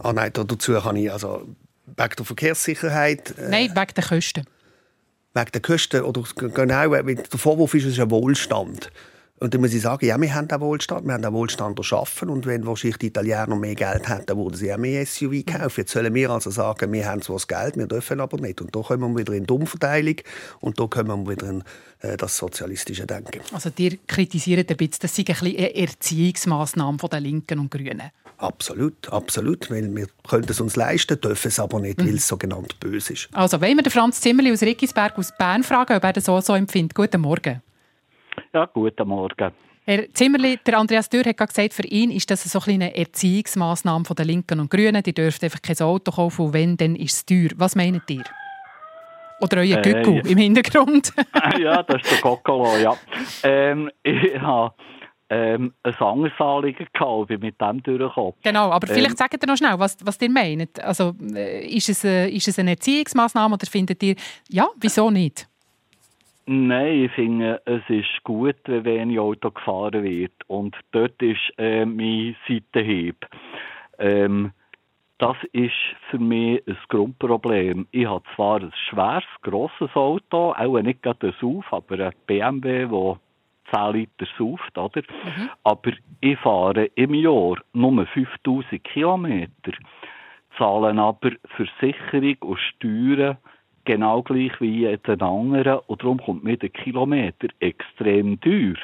Ah 0.02 0.12
nein, 0.12 0.32
dazu 0.32 0.72
kann 0.72 0.96
ich 0.96 1.12
also 1.12 1.46
wegen 1.86 2.16
der 2.16 2.24
Verkehrssicherheit. 2.24 3.34
Äh, 3.38 3.48
nein, 3.48 3.70
wegen 3.74 3.94
der 3.94 4.04
Kosten. 4.04 4.46
Wegen 5.34 5.52
der 5.52 5.62
Kosten 5.62 6.02
oder 6.02 6.22
genau, 6.36 6.88
der 6.90 7.38
Vorwurf 7.38 7.74
ist, 7.74 7.84
es 7.84 7.92
ist 7.94 8.00
ein 8.00 8.10
Wohlstand. 8.10 8.90
Und 9.42 9.52
dann 9.52 9.60
muss 9.60 9.74
ich 9.74 9.82
sagen, 9.82 10.06
ja, 10.06 10.20
wir 10.20 10.32
haben 10.32 10.46
den 10.46 10.60
Wohlstand, 10.60 11.04
wir 11.04 11.14
haben 11.14 11.22
den 11.22 11.32
Wohlstand 11.32 11.76
erschaffen 11.76 12.28
und 12.28 12.46
wenn 12.46 12.64
wahrscheinlich 12.64 12.98
die 12.98 13.06
Italiener 13.08 13.56
mehr 13.56 13.74
Geld 13.74 14.08
hätten, 14.08 14.26
dann 14.26 14.38
würden 14.38 14.54
sie 14.54 14.72
auch 14.72 14.78
mehr 14.78 15.04
SUV 15.04 15.44
kaufen. 15.44 15.80
Jetzt 15.80 15.90
sollen 15.90 16.14
wir 16.14 16.30
also 16.30 16.50
sagen, 16.50 16.92
wir 16.92 17.06
haben 17.06 17.22
zwar 17.22 17.34
das 17.34 17.48
Geld, 17.48 17.76
wir 17.76 17.88
dürfen 17.88 18.20
aber 18.20 18.38
nicht. 18.38 18.60
Und 18.60 18.76
da 18.76 18.82
kommen 18.82 19.12
wir 19.12 19.18
wieder 19.18 19.32
in 19.32 19.44
die 19.44 19.52
Umverteilung 19.52 20.14
und 20.60 20.78
da 20.78 20.86
kommen 20.86 21.26
wir 21.26 21.32
wieder 21.32 21.48
in 21.48 21.64
äh, 22.02 22.16
das 22.16 22.36
sozialistische 22.36 23.04
Denken. 23.04 23.40
Also 23.52 23.70
ihr 23.78 23.98
kritisiert 24.06 24.70
ein 24.70 24.76
bisschen, 24.76 24.98
das 25.00 25.16
sei 25.16 25.22
ein 25.22 25.34
bisschen 25.34 25.56
eine 25.56 25.74
Erziehungsmaßnahme 25.74 26.98
der 27.10 27.20
Linken 27.20 27.58
und 27.58 27.72
Grünen. 27.72 28.12
Absolut, 28.38 29.12
absolut, 29.12 29.72
weil 29.72 29.92
wir 29.92 30.06
können 30.22 30.46
es 30.48 30.60
uns 30.60 30.76
leisten, 30.76 31.20
dürfen 31.20 31.48
es 31.48 31.58
aber 31.58 31.80
nicht, 31.80 31.98
mhm. 31.98 32.06
weil 32.06 32.14
es 32.14 32.28
sogenannt 32.28 32.78
böse 32.78 33.14
ist. 33.14 33.28
Also, 33.32 33.60
wenn 33.60 33.76
wir 33.76 33.82
den 33.82 33.90
Franz 33.90 34.20
Zimmerli 34.20 34.52
aus 34.52 34.62
Rickisberg 34.62 35.18
aus 35.18 35.32
Bern 35.36 35.64
fragen, 35.64 35.96
ob 35.96 36.04
er 36.04 36.12
das 36.12 36.26
so, 36.26 36.40
so 36.40 36.54
empfindet. 36.54 36.94
Guten 36.94 37.22
Morgen. 37.22 37.60
Ja, 38.54 38.66
guten 38.66 39.08
Morgen. 39.08 39.50
Herr 39.84 40.12
Zimmerli, 40.12 40.58
der 40.66 40.78
Andreas 40.78 41.08
Dürr 41.08 41.24
hat 41.24 41.38
gesagt, 41.38 41.72
für 41.72 41.86
ihn 41.86 42.10
ist 42.10 42.30
das 42.30 42.44
so 42.44 42.60
eine 42.66 42.94
Erziehungsmaßnahme 42.94 44.04
der 44.16 44.26
Linken 44.26 44.60
und 44.60 44.70
Grünen. 44.70 45.02
Die 45.02 45.14
dürfen 45.14 45.46
einfach 45.46 45.62
kein 45.62 45.80
Auto 45.80 46.12
kaufen 46.12 46.46
und 46.46 46.52
wenn, 46.52 46.76
dann 46.76 46.94
ist 46.94 47.14
es 47.14 47.24
teuer. 47.24 47.48
Was 47.56 47.74
meint 47.74 48.08
ihr? 48.10 48.24
Oder 49.40 49.56
euer 49.58 49.78
äh, 49.78 49.82
Gückel 49.82 50.30
im 50.30 50.36
Hintergrund? 50.36 51.14
ja, 51.58 51.82
das 51.82 52.02
ist 52.02 52.12
der 52.12 52.18
Kokolo, 52.18 52.76
ja. 52.76 52.94
Ähm, 53.42 53.90
ich 54.02 54.38
habe 54.38 54.74
ähm, 55.30 55.72
ein 55.82 55.94
anderes 55.94 56.38
Anliegen 56.38 56.86
gehabt, 56.92 57.28
bin 57.28 57.40
mit 57.40 57.58
dem 57.58 57.82
durchgekommen. 57.82 58.34
Genau, 58.42 58.70
aber 58.70 58.86
Ähm, 58.88 58.94
vielleicht 58.94 59.16
sagt 59.16 59.42
ihr 59.42 59.46
noch 59.46 59.56
schnell, 59.56 59.78
was, 59.78 59.96
was 60.04 60.20
ihr 60.20 60.30
meint. 60.30 60.78
Also, 60.78 61.14
äh, 61.34 61.66
ist, 61.66 61.88
es, 61.88 62.04
äh, 62.04 62.28
ist 62.28 62.46
es 62.46 62.58
eine 62.58 62.72
Erziehungsmaßnahme 62.72 63.54
oder 63.54 63.66
findet 63.66 64.02
ihr, 64.02 64.14
ja, 64.50 64.68
wieso 64.78 65.10
nicht? 65.10 65.48
Nein, 66.46 67.04
ich 67.04 67.12
finde, 67.12 67.62
es 67.64 67.82
ist 67.88 68.24
gut, 68.24 68.56
wenn 68.64 68.84
wenig 68.84 69.18
Auto 69.18 69.50
gefahren 69.50 70.02
wird. 70.02 70.32
Und 70.48 70.76
dort 70.90 71.20
ist 71.22 71.52
äh, 71.56 71.84
mein 71.84 72.36
Seitenhieb. 72.48 73.16
Ähm, 73.98 74.52
das 75.18 75.36
ist 75.52 75.72
für 76.10 76.18
mich 76.18 76.66
ein 76.66 76.76
Grundproblem. 76.88 77.86
Ich 77.92 78.06
habe 78.06 78.24
zwar 78.34 78.60
ein 78.60 78.72
schweres, 78.90 79.22
grosses 79.42 79.94
Auto, 79.94 80.52
auch 80.52 80.80
nicht 80.80 81.02
gerade 81.02 81.28
ein 81.28 81.34
SUV, 81.38 81.72
aber 81.72 82.06
ein 82.06 82.12
BMW, 82.26 82.88
der 82.88 83.20
10 83.72 83.92
Liter 83.92 84.26
sauft, 84.36 84.76
oder? 84.76 85.02
Aber 85.62 85.92
ich 86.20 86.38
fahre 86.40 86.86
im 86.96 87.14
Jahr 87.14 87.54
nur 87.72 88.06
5000 88.06 88.82
Kilometer, 88.82 89.72
zahlen 90.58 90.98
aber 90.98 91.30
Versicherung 91.56 92.36
und 92.40 92.58
Steuern 92.58 93.36
genau 93.84 94.22
gleich 94.22 94.60
wie 94.60 94.88
jeden 94.88 95.22
anderen 95.22 95.80
und 95.86 96.02
darum 96.02 96.18
kommt 96.18 96.44
mir 96.44 96.56
der 96.56 96.68
Kilometer 96.68 97.48
extrem 97.60 98.40
teuer. 98.40 98.74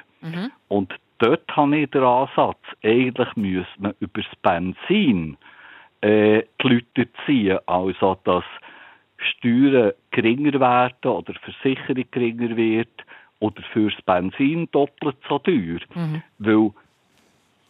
Und 0.69 0.93
dort 1.19 1.49
habe 1.57 1.79
ich 1.79 1.91
den 1.91 2.03
Ansatz, 2.03 2.59
eigentlich 2.83 3.37
müsste 3.37 3.81
man 3.81 3.95
über 4.01 4.23
das 4.23 4.37
Benzin 4.43 5.37
äh, 6.01 6.43
die 6.63 6.69
Leute 6.69 7.09
ziehen, 7.27 7.59
also 7.67 8.17
dass 8.25 8.45
Steuern 9.19 9.93
geringer 10.11 10.61
werden 10.61 11.11
oder 11.11 11.35
Versicherung 11.35 12.05
geringer 12.11 12.57
wird 12.57 13.05
oder 13.41 13.63
fürs 13.73 14.01
Benzin 14.07 14.69
doppelt 14.73 15.17
so 15.29 15.39
teuer. 15.41 15.79
Weil 16.39 16.71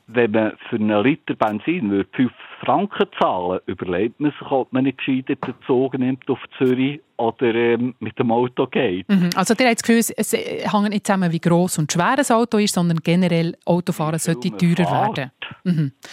wenn 0.09 0.31
man 0.31 0.53
für 0.69 0.77
einen 0.77 1.03
Liter 1.05 1.35
Benzin 1.35 1.91
würde 1.91 2.09
5 2.15 2.33
Franken 2.61 3.07
zahlen 3.21 3.61
überlegt 3.67 4.19
man 4.19 4.33
sich, 4.33 4.51
ob 4.51 4.73
man 4.73 4.85
nicht 4.85 4.99
gescheiter 4.99 5.37
den 5.37 5.55
Zug 5.67 5.97
nimmt 5.99 6.29
auf 6.29 6.41
Zürich 6.57 7.01
oder 7.19 7.55
ähm, 7.55 7.95
mit 8.01 8.19
dem 8.19 8.33
Auto 8.33 8.67
geht. 8.67 9.09
Mhm. 9.09 9.31
Also, 9.37 9.55
ihr 9.59 9.67
habt 9.67 9.79
das 9.79 9.83
Gefühl, 9.83 10.15
es, 10.17 10.33
hängt 10.33 10.89
nicht 10.89 11.07
zusammen, 11.07 11.31
wie 11.31 11.41
gross 11.41 11.79
und 11.79 11.93
schwer 11.93 12.17
ein 12.19 12.37
Auto 12.37 12.59
ist, 12.59 12.75
sondern 12.75 12.99
generell 12.99 13.55
Autofahren 13.67 14.19
sollte 14.19 14.51
teurer 14.51 14.91
werden. 14.91 15.31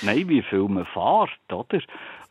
Nein, 0.01 0.29
wie 0.29 0.41
viel 0.41 0.67
man 0.67 0.85
fährt, 0.85 1.29
oder? 1.51 1.79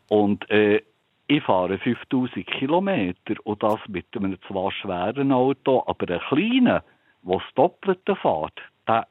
Und 0.07 0.49
äh, 0.51 0.81
ich 1.27 1.43
fahre 1.43 1.79
5000 1.79 2.45
Kilometer 2.45 3.35
und 3.43 3.63
das 3.63 3.79
mit 3.87 4.05
einem 4.15 4.37
zwar 4.47 4.71
schweren 4.71 5.31
Auto, 5.31 5.83
aber 5.87 6.07
einem 6.07 6.21
kleinen, 6.29 6.65
der 6.65 6.83
das 7.23 7.41
Doppelte 7.55 8.15
fährt, 8.15 8.61
der 8.87 9.07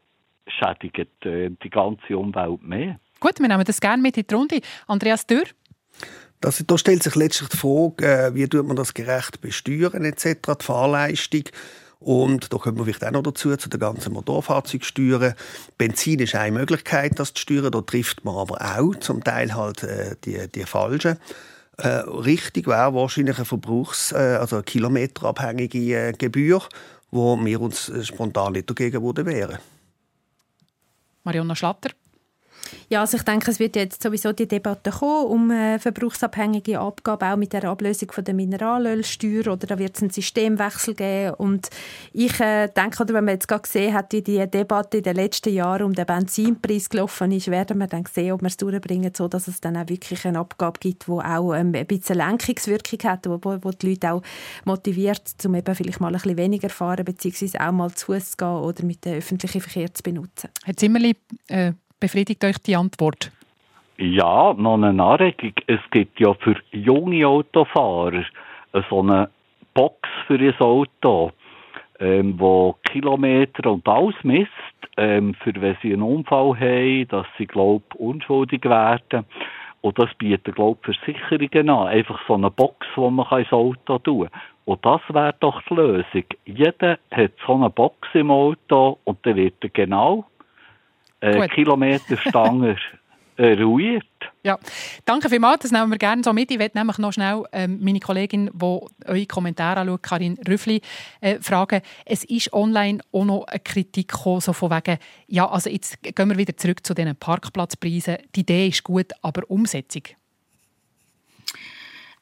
schädigt 0.47 1.25
äh, 1.25 1.51
die 1.63 1.71
ganze 1.71 2.17
Umwelt 2.17 2.63
mehr. 2.63 2.99
Gut, 3.21 3.41
wir 3.41 3.49
nehmen 3.49 3.65
das 3.65 3.81
gerne 3.81 4.03
mit 4.03 4.17
in 4.17 4.27
die 4.27 4.35
Runde. 4.35 4.61
Andreas 4.87 5.27
Dürr? 5.27 5.45
Das, 6.41 6.63
da 6.67 6.77
stellt 6.77 7.03
sich 7.03 7.15
letztlich 7.15 7.49
die 7.51 7.57
Frage, 7.57 8.05
äh, 8.05 8.35
wie 8.35 8.47
tut 8.49 8.67
man 8.67 8.77
das 8.77 8.93
gerecht 8.93 9.41
besteuern 9.41 10.05
etc., 10.05 10.59
die 10.61 10.65
Fahrleistung. 10.65 11.45
Und 12.01 12.53
da 12.53 12.59
kommen 12.59 12.77
wir 12.77 12.85
vielleicht 12.85 13.05
auch 13.05 13.13
noch 13.13 13.23
dazu, 13.23 13.57
zu 13.57 13.71
den 13.71 13.81
ganzen 13.81 14.13
Motorfahrzeugsteuern. 14.13 15.35
Benzin 15.79 16.19
ist 16.19 16.35
eine 16.35 16.59
Möglichkeit, 16.59 17.19
das 17.19 17.33
zu 17.33 17.41
steuern. 17.41 17.73
Da 17.73 17.81
trifft 17.81 18.27
man 18.27 18.37
aber 18.37 18.61
auch 18.61 18.95
zum 18.97 19.25
Teil 19.25 19.55
halt 19.55 19.85
äh, 19.85 20.17
die, 20.23 20.47
die 20.55 20.65
falschen. 20.65 21.19
Äh, 21.79 21.89
richtig 21.89 22.67
wäre 22.67 22.95
wahrscheinlich 22.95 23.37
eine 23.37 23.47
Verbrauchs-, 23.47 24.13
äh, 24.13 24.37
also 24.39 24.57
eine 24.57 24.65
kilometerabhängige 24.65 26.09
äh, 26.09 26.13
Gebühr, 26.13 26.61
wo 27.11 27.43
wir 27.43 27.61
uns 27.61 27.91
spontan 28.07 28.53
nicht 28.53 28.69
dagegen 28.69 29.03
würden 29.03 29.27
wehren. 31.25 31.47
Marionna 31.47 31.55
Schlatter? 31.55 31.91
Ja, 32.89 33.01
also 33.01 33.17
ich 33.17 33.23
denke, 33.23 33.51
es 33.51 33.59
wird 33.59 33.77
jetzt 33.77 34.03
sowieso 34.03 34.33
die 34.33 34.49
Debatte 34.49 34.91
kommen 34.91 35.27
um 35.27 35.51
äh, 35.51 35.79
verbrauchsabhängige 35.79 36.81
Abgaben, 36.81 37.33
auch 37.33 37.37
mit 37.37 37.53
der 37.53 37.65
Ablösung 37.65 38.13
von 38.13 38.25
der 38.25 38.35
Mineralölsteuer 38.35 39.53
oder 39.53 39.67
da 39.67 39.79
wird 39.79 39.97
es 39.97 40.03
einen 40.03 40.11
Systemwechsel 40.11 40.95
geben 40.95 41.35
und 41.35 41.69
ich 42.13 42.39
äh, 42.41 42.69
denke, 42.69 43.03
oder 43.03 43.15
wenn 43.15 43.25
man 43.25 43.35
jetzt 43.35 43.49
gerade 43.49 43.63
gesehen 43.63 43.95
hat, 43.95 44.13
wie 44.13 44.23
die 44.23 44.47
Debatte 44.49 44.99
in 44.99 45.03
den 45.03 45.17
letzten 45.17 45.53
Jahren 45.53 45.85
um 45.85 45.93
den 45.93 46.07
Benzinpreis 46.07 46.89
gelaufen 46.89 47.33
ist, 47.33 47.51
werden 47.51 47.79
wir 47.79 47.87
dann 47.87 48.05
sehen, 48.07 48.33
ob 48.33 48.43
wir 48.43 48.49
es 48.49 48.57
durchbringen, 48.57 49.13
so 49.15 49.29
dass 49.29 49.49
es 49.49 49.61
dann 49.61 49.77
auch 49.77 49.89
wirklich 49.89 50.27
eine 50.27 50.39
Abgabe 50.39 50.79
gibt, 50.81 51.07
die 51.07 51.13
auch 51.13 51.55
ähm, 51.55 51.73
ein 51.75 51.87
bisschen 51.87 52.17
Lenkungswirkung 52.17 52.99
hat, 53.05 53.27
wo, 53.27 53.39
wo 53.43 53.71
die 53.71 53.91
Leute 53.91 54.13
auch 54.13 54.23
motiviert, 54.65 55.23
um 55.45 55.55
eben 55.55 55.75
vielleicht 55.75 56.01
mal 56.01 56.09
ein 56.09 56.15
bisschen 56.15 56.37
weniger 56.37 56.69
fahren, 56.69 57.05
beziehungsweise 57.05 57.61
auch 57.61 57.73
mal 57.73 57.91
zu 57.93 58.07
Fuß 58.07 58.33
zu 58.33 58.37
gehen 58.37 58.49
oder 58.49 58.85
mit 58.85 59.05
dem 59.05 59.19
öffentlichen 59.19 59.61
Verkehr 59.61 59.93
zu 59.93 60.03
benutzen. 60.03 60.51
Herr 60.65 60.77
Zimmerli, 60.77 61.17
äh, 61.49 61.73
befriedigt 62.01 62.45
euch 62.45 62.59
die 62.59 62.77
Antwort? 62.77 63.31
Ja, 63.97 64.53
noch 64.55 64.75
eine 64.75 65.03
Anregung. 65.03 65.53
Es 65.67 65.81
gibt 65.91 66.19
ja 66.19 66.35
für 66.35 66.57
junge 66.73 67.27
Autofahrer 67.27 68.25
so 68.91 69.01
eine 69.01 69.31
Box 69.73 70.09
für 70.27 70.37
ihr 70.37 70.61
Auto, 70.61 71.31
ähm, 72.01 72.35
wo 72.39 72.77
Kilometer 72.85 73.71
und 73.71 73.87
alles 73.87 74.17
misst, 74.23 74.51
ähm, 74.97 75.35
für 75.35 75.53
wenn 75.61 75.77
sie 75.83 75.93
einen 75.93 76.03
Unfall 76.03 76.59
haben, 76.59 77.09
dass 77.09 77.27
sie, 77.39 77.47
glaub, 77.47 77.95
unschuldig 77.95 78.65
werden. 78.65 79.25
Und 79.81 79.99
das 79.99 80.13
bieten, 80.15 80.55
glaub, 80.55 80.85
Versicherungen 80.85 81.69
an. 81.69 81.89
Einfach 81.89 82.21
so 82.27 82.35
eine 82.35 82.51
Box, 82.51 82.87
wo 82.97 83.11
man 83.11 83.39
ins 83.39 83.53
Auto 83.53 83.99
tun 83.99 84.29
kann. 84.29 84.41
Und 84.65 84.85
das 84.85 85.03
wäre 85.11 85.35
doch 85.41 85.61
die 85.69 85.75
Lösung. 85.75 86.25
Jeder 86.47 86.99
hat 87.11 87.33
so 87.47 87.55
eine 87.55 87.71
Box 87.71 88.09
im 88.15 88.31
Auto 88.31 88.99
und 89.05 89.19
dann 89.27 89.37
wird 89.37 89.55
er 89.61 89.69
genau 89.69 90.25
äh, 91.25 91.37
Gut. 91.37 91.51
Kilometerstange 91.51 92.77
eruiert. 93.37 94.05
Ja, 94.45 94.59
danke 95.05 95.31
vielmals, 95.31 95.63
das 95.63 95.73
nehmen 95.73 95.91
wir 95.91 95.99
gerne 95.99 96.23
so 96.23 96.33
mit. 96.33 96.51
Ich 96.51 96.59
werde 96.59 96.77
nämlich 96.77 96.99
noch 96.99 97.13
schnell 97.13 97.45
ähm, 97.53 97.79
meine 97.81 97.99
Kollegin, 97.99 98.51
die 98.53 98.81
eure 99.07 99.27
Kommentare 99.27 99.81
anschaut, 99.81 100.03
Karin 100.03 100.39
Rüffli, 100.47 100.83
äh, 101.21 101.41
fragen. 101.41 101.81
Es 102.05 102.25
ist 102.25 102.53
online 102.53 102.99
auch 103.11 103.25
noch 103.25 103.45
eine 103.45 103.61
Kritik 103.61 104.09
gekommen, 104.09 104.41
so 104.41 104.53
von 104.53 104.71
wegen, 104.71 104.99
ja, 105.29 105.49
also 105.49 105.71
jetzt 105.71 106.03
gehen 106.03 106.29
wir 106.29 106.37
wieder 106.37 106.57
zurück 106.57 106.85
zu 106.87 106.95
diesen 106.95 107.17
Parkplatzpreisen. 107.17 108.19
Die 108.35 108.41
Idee 108.41 108.69
ist 108.69 108.85
gut, 108.85 109.13
aber 109.23 109.43
Umsetzung? 109.49 110.03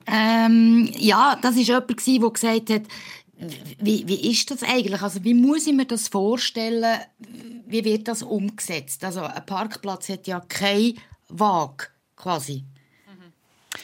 Ähm, 0.06 0.90
ja, 0.96 1.36
das 1.40 1.56
war 1.56 1.62
jemand, 1.62 2.06
der 2.06 2.30
gesagt 2.30 2.70
hat, 2.70 2.82
wie, 3.79 4.07
wie 4.07 4.31
ist 4.31 4.51
das 4.51 4.62
eigentlich? 4.62 5.03
Also 5.03 5.25
wie 5.25 5.35
muss 5.35 5.66
ich 5.66 5.73
mir 5.73 5.87
das 5.87 6.09
vorstellen? 6.09 7.01
Wie 7.66 7.85
wird 7.85 8.09
das 8.09 8.23
umgesetzt? 8.23 9.05
Also 9.05 9.23
ein 9.23 9.47
Parkplatz 9.47 10.09
hat 10.09 10.27
ja 10.27 10.40
keinen 10.40 10.99
Wagen, 11.29 11.87
quasi, 12.14 12.64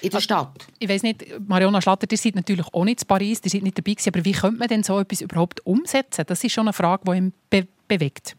in 0.03 0.11
der 0.11 0.21
Stadt. 0.21 0.67
Ich 0.79 0.89
weiß 0.89 1.03
nicht, 1.03 1.25
Mariona 1.47 1.81
Schlatter, 1.81 2.07
ihr 2.11 2.19
seid 2.19 2.35
natürlich 2.35 2.67
auch 2.73 2.85
nicht 2.85 3.03
in 3.03 3.09
Paris, 3.09 3.41
ihr 3.45 3.51
seid 3.51 3.63
nicht 3.63 3.79
dabei 3.79 3.95
gewesen, 3.95 4.13
aber 4.15 4.25
wie 4.25 4.33
könnte 4.33 4.59
man 4.59 4.69
denn 4.69 4.83
so 4.83 4.99
etwas 5.01 5.21
überhaupt 5.21 5.65
umsetzen? 5.67 6.25
Das 6.27 6.45
ist 6.45 6.53
schon 6.53 6.69
eine 6.69 6.73
Frage, 6.73 7.05
die 7.07 7.17
ihn 7.17 7.33
be 7.51 7.67
bewegt. 7.89 8.37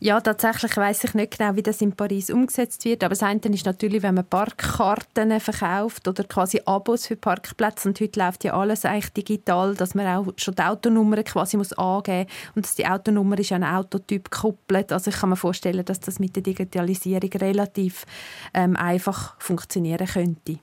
Ja, 0.00 0.20
tatsächlich 0.20 0.76
weiß 0.76 1.02
ich 1.04 1.14
nicht 1.14 1.38
genau, 1.38 1.56
wie 1.56 1.62
das 1.62 1.80
in 1.80 1.90
Paris 1.90 2.30
umgesetzt 2.30 2.84
wird. 2.84 3.02
Aber 3.02 3.10
das 3.10 3.22
eine 3.24 3.40
ist 3.40 3.66
natürlich, 3.66 4.04
wenn 4.04 4.14
man 4.14 4.24
Parkkarten 4.24 5.40
verkauft 5.40 6.06
oder 6.06 6.22
quasi 6.22 6.62
Abos 6.66 7.08
für 7.08 7.16
Parkplätze. 7.16 7.88
Und 7.88 8.00
heute 8.00 8.20
läuft 8.20 8.44
ja 8.44 8.54
alles 8.54 8.84
eigentlich 8.84 9.12
digital, 9.12 9.74
dass 9.74 9.96
man 9.96 10.06
auch 10.06 10.32
schon 10.36 10.54
die 10.54 10.62
Autonummer 10.62 11.20
quasi 11.24 11.56
muss 11.56 11.72
angeben 11.72 12.28
muss. 12.28 12.54
Und 12.54 12.64
dass 12.64 12.76
die 12.76 12.86
Autonummer 12.86 13.40
ist 13.40 13.50
an 13.50 13.64
einen 13.64 13.74
Autotyp 13.74 14.30
gekoppelt. 14.30 14.92
Also 14.92 15.10
ich 15.10 15.16
kann 15.16 15.30
mir 15.30 15.36
vorstellen, 15.36 15.84
dass 15.84 15.98
das 15.98 16.20
mit 16.20 16.36
der 16.36 16.44
Digitalisierung 16.44 17.32
relativ 17.32 18.06
ähm, 18.54 18.76
einfach 18.76 19.34
funktionieren 19.40 20.06
könnte. 20.06 20.60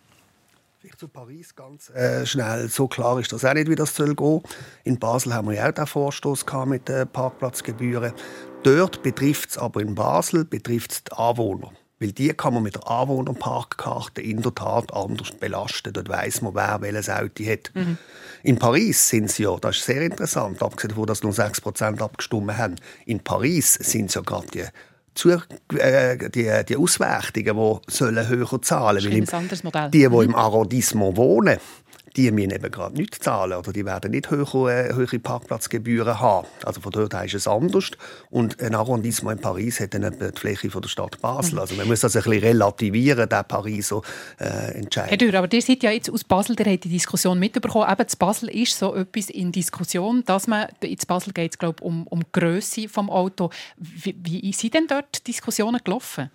Vielleicht 0.79 0.99
zu 0.99 1.07
Paris 1.09 1.53
ganz 1.53 1.89
äh, 1.89 2.25
schnell. 2.25 2.69
So 2.69 2.87
klar 2.87 3.19
ist 3.19 3.33
das 3.33 3.43
auch 3.43 3.53
nicht, 3.53 3.69
wie 3.69 3.75
das 3.75 3.95
soll 3.95 4.15
gehen. 4.15 4.43
In 4.85 4.97
Basel 4.97 5.33
haben 5.33 5.49
wir 5.49 5.55
ja 5.55 5.67
auch 5.67 5.73
den 5.73 5.87
Vorstoß 5.87 6.45
mit 6.67 6.87
den 6.87 7.07
Parkplatzgebühren. 7.07 8.13
Dort 8.65 9.03
betrifft 9.03 9.51
es 9.51 9.57
aber 9.59 9.81
in 9.81 9.93
Basel 9.93 10.43
betrifft's 10.43 11.03
die 11.03 11.11
Anwohner. 11.11 11.71
Weil 11.99 12.11
die 12.11 12.29
kann 12.29 12.55
man 12.55 12.63
mit 12.63 12.75
der 12.75 12.89
Anwohnerparkkarte 12.89 14.21
in 14.21 14.41
der 14.41 14.55
Tat 14.55 14.91
anders 14.91 15.31
belasten. 15.31 15.93
Dort 15.93 16.09
weiss 16.09 16.41
man, 16.41 16.55
wer 16.55 16.81
welches 16.81 17.09
Auto 17.09 17.45
hat. 17.45 17.71
In 18.41 18.57
Paris 18.57 19.07
sind 19.07 19.29
sie 19.29 19.43
ja, 19.43 19.55
das 19.57 19.77
ist 19.77 19.85
sehr 19.85 20.01
interessant, 20.01 20.63
abgesehen 20.63 20.89
davon, 20.89 21.05
dass 21.05 21.21
nur 21.21 21.31
6% 21.31 22.01
abgestimmt 22.01 22.57
haben, 22.57 22.75
in 23.05 23.19
Paris 23.19 23.75
sind 23.75 24.07
es 24.07 24.15
ja 24.15 24.21
gerade 24.21 24.47
die, 24.47 24.65
zu, 25.13 25.29
äh, 25.77 26.29
die, 26.29 26.51
die 26.67 26.75
Auswärtigen, 26.75 27.55
die 27.55 27.91
sollen 27.91 28.27
höher 28.27 28.61
zahlen 28.63 29.03
Das 29.03 29.05
ist 29.05 29.33
ein 29.33 29.39
anderes 29.39 29.63
Modell. 29.63 29.89
Die, 29.91 30.09
die 30.09 30.25
im 30.25 30.35
Arrondissement 30.35 31.15
wohnen, 31.15 31.59
die 32.15 32.31
müssen 32.31 32.51
eben 32.51 32.71
gerade 32.71 32.95
nicht 32.95 33.23
zahlen 33.23 33.57
oder 33.57 33.73
die 33.73 33.85
werden 33.85 34.11
nicht 34.11 34.29
höhere, 34.29 34.95
höhere 34.95 35.19
Parkplatzgebühren 35.19 36.19
haben. 36.19 36.47
Also 36.63 36.81
von 36.81 36.91
dort 36.91 37.13
her 37.13 37.25
ist 37.25 37.33
es 37.33 37.47
anders. 37.47 37.91
Und 38.29 38.61
ein 38.61 38.75
Arrondissement 38.75 39.39
in 39.39 39.41
Paris 39.41 39.79
hat 39.79 39.93
dann 39.93 40.03
etwa 40.03 40.29
die 40.31 40.39
Fläche 40.39 40.69
von 40.69 40.81
der 40.81 40.89
Stadt 40.89 41.19
Basel. 41.21 41.55
Mhm. 41.55 41.59
Also 41.59 41.75
man 41.75 41.87
muss 41.87 42.01
das 42.01 42.15
ein 42.15 42.23
bisschen 42.23 42.43
relativieren, 42.43 43.27
der 43.27 43.43
Pariser 43.43 44.01
äh, 44.39 44.79
Entscheid. 44.79 45.09
Herr 45.09 45.17
Dürr, 45.17 45.35
aber 45.35 45.51
ihr 45.51 45.61
seid 45.61 45.83
ja 45.83 45.91
jetzt 45.91 46.09
aus 46.09 46.23
Basel, 46.23 46.55
der 46.55 46.71
hat 46.71 46.83
die 46.83 46.89
Diskussion 46.89 47.39
mitbekommen. 47.39 47.91
Eben, 47.91 48.07
zu 48.07 48.17
Basel 48.17 48.49
ist 48.49 48.77
so 48.77 48.95
etwas 48.95 49.29
in 49.29 49.51
Diskussion, 49.51 50.23
dass 50.25 50.47
man, 50.47 50.67
in 50.81 50.97
Basel 51.07 51.33
geht 51.33 51.51
es 51.51 51.57
glaube 51.57 51.83
um, 51.83 52.07
um 52.07 52.21
die 52.21 52.27
Grösse 52.31 52.81
des 52.81 52.97
Autos. 52.97 53.53
Wie, 53.77 54.15
wie 54.21 54.53
sind 54.53 54.73
denn 54.73 54.87
dort 54.87 55.27
Diskussionen 55.27 55.81
gelaufen? 55.83 56.29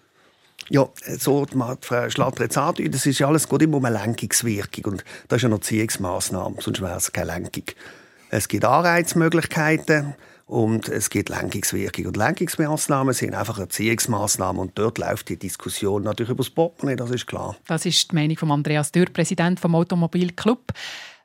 Ja, 0.68 0.88
so 1.18 1.42
hat 1.42 1.84
Frau 1.84 2.08
Schlatter 2.08 2.44
jetzt 2.44 2.56
angedeutet, 2.56 2.94
das 2.94 3.06
ist 3.06 3.22
alles 3.22 3.48
gut 3.48 3.62
immer 3.62 3.78
um 3.78 3.84
eine 3.84 3.98
Lenkungswirkung 3.98 4.92
und 4.92 5.04
das 5.28 5.38
ist 5.38 5.44
eine 5.46 5.54
Erziehungsmaßnahme, 5.56 6.56
sonst 6.60 6.80
wäre 6.80 6.96
es 6.96 7.10
keine 7.12 7.32
Lenkung. 7.32 7.64
Es 8.30 8.46
gibt 8.46 8.64
Anreizmöglichkeiten 8.64 10.14
und 10.46 10.88
es 10.88 11.10
gibt 11.10 11.28
Lenkungswirkung. 11.28 12.06
Und 12.06 12.16
Lenkungsmaßnahmen 12.16 13.14
sind 13.14 13.34
einfach 13.34 13.58
Erziehungsmaßnahmen 13.58 14.60
und 14.60 14.78
dort 14.78 14.98
läuft 14.98 15.28
die 15.28 15.36
Diskussion 15.36 16.02
natürlich 16.02 16.30
über 16.30 16.42
das 16.42 16.50
Portemonnaie, 16.50 16.96
das 16.96 17.10
ist 17.10 17.26
klar. 17.26 17.56
Das 17.66 17.86
ist 17.86 18.10
die 18.10 18.14
Meinung 18.16 18.36
von 18.36 18.50
Andreas 18.50 18.90
Dürr, 18.90 19.06
Präsident 19.06 19.60
vom 19.60 19.76
Automobilclub. 19.76 20.72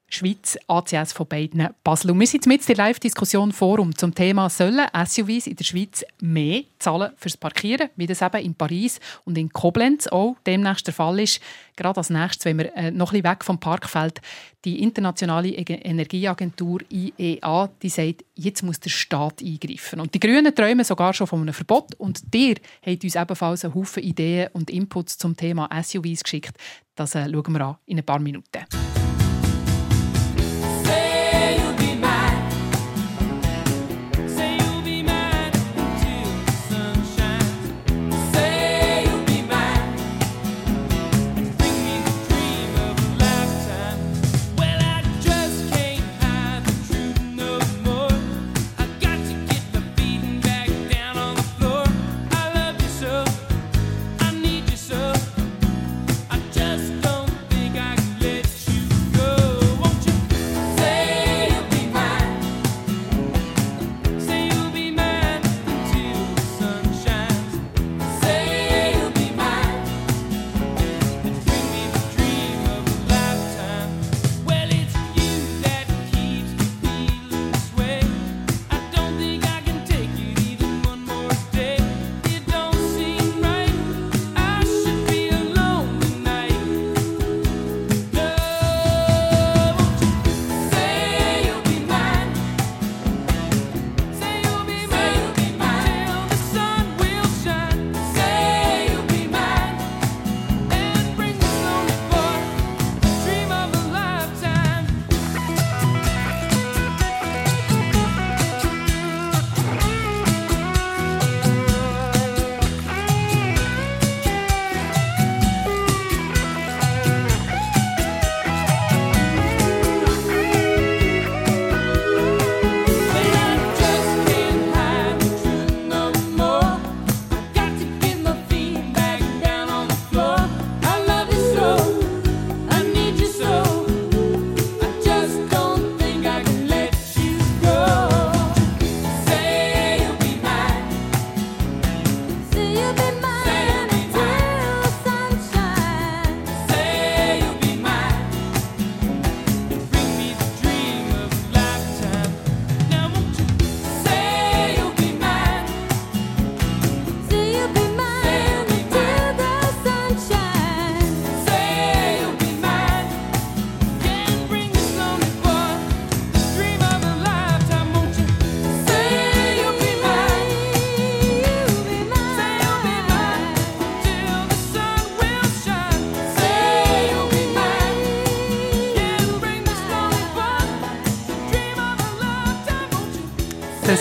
Schweiz, 0.07 0.57
ACS 0.67 1.13
von 1.13 1.27
beiden 1.27 1.67
Basel. 1.83 2.11
Und 2.11 2.19
wir 2.19 2.27
sind 2.27 2.45
mit 2.45 2.67
der 2.67 2.75
Live-Diskussion 2.75 3.51
Forum 3.51 3.95
zum 3.97 4.13
Thema 4.13 4.49
«Sollen 4.49 4.85
SUVs 4.93 5.47
in 5.47 5.55
der 5.55 5.63
Schweiz 5.63 6.05
mehr 6.21 6.63
zahlen 6.79 7.11
fürs 7.17 7.37
Parkieren?» 7.37 7.89
wie 7.95 8.07
das 8.07 8.21
eben 8.21 8.37
in 8.37 8.55
Paris 8.55 8.99
und 9.25 9.37
in 9.37 9.49
Koblenz 9.49 10.07
auch 10.07 10.35
demnächst 10.45 10.87
der 10.87 10.93
Fall 10.93 11.19
ist. 11.19 11.41
Gerade 11.75 11.97
als 11.97 12.09
nächstes, 12.09 12.45
wenn 12.45 12.59
wir 12.59 12.75
äh, 12.75 12.91
noch 12.91 13.13
ein 13.13 13.23
weg 13.23 13.43
vom 13.43 13.59
Parkfeld, 13.59 14.21
die 14.63 14.81
internationale 14.81 15.49
Energieagentur 15.49 16.81
IEA, 16.89 17.69
die 17.81 17.89
sagt, 17.89 18.23
jetzt 18.35 18.63
muss 18.63 18.79
der 18.79 18.89
Staat 18.89 19.41
eingreifen. 19.41 19.99
Und 19.99 20.13
die 20.13 20.19
Grünen 20.19 20.53
träumen 20.55 20.85
sogar 20.85 21.13
schon 21.13 21.27
von 21.27 21.41
einem 21.41 21.53
Verbot. 21.53 21.93
Und 21.95 22.21
ihr 22.33 22.55
habt 22.85 23.03
uns 23.03 23.15
ebenfalls 23.15 23.65
einen 23.65 23.75
Haufen 23.75 24.03
Ideen 24.03 24.49
und 24.53 24.69
Inputs 24.69 25.17
zum 25.17 25.35
Thema 25.35 25.69
SUVs 25.83 26.23
geschickt. 26.23 26.57
Das 26.95 27.15
äh, 27.15 27.29
schauen 27.29 27.53
wir 27.53 27.61
an 27.61 27.77
in 27.85 27.97
ein 27.97 28.05
paar 28.05 28.19
Minuten. 28.19 28.65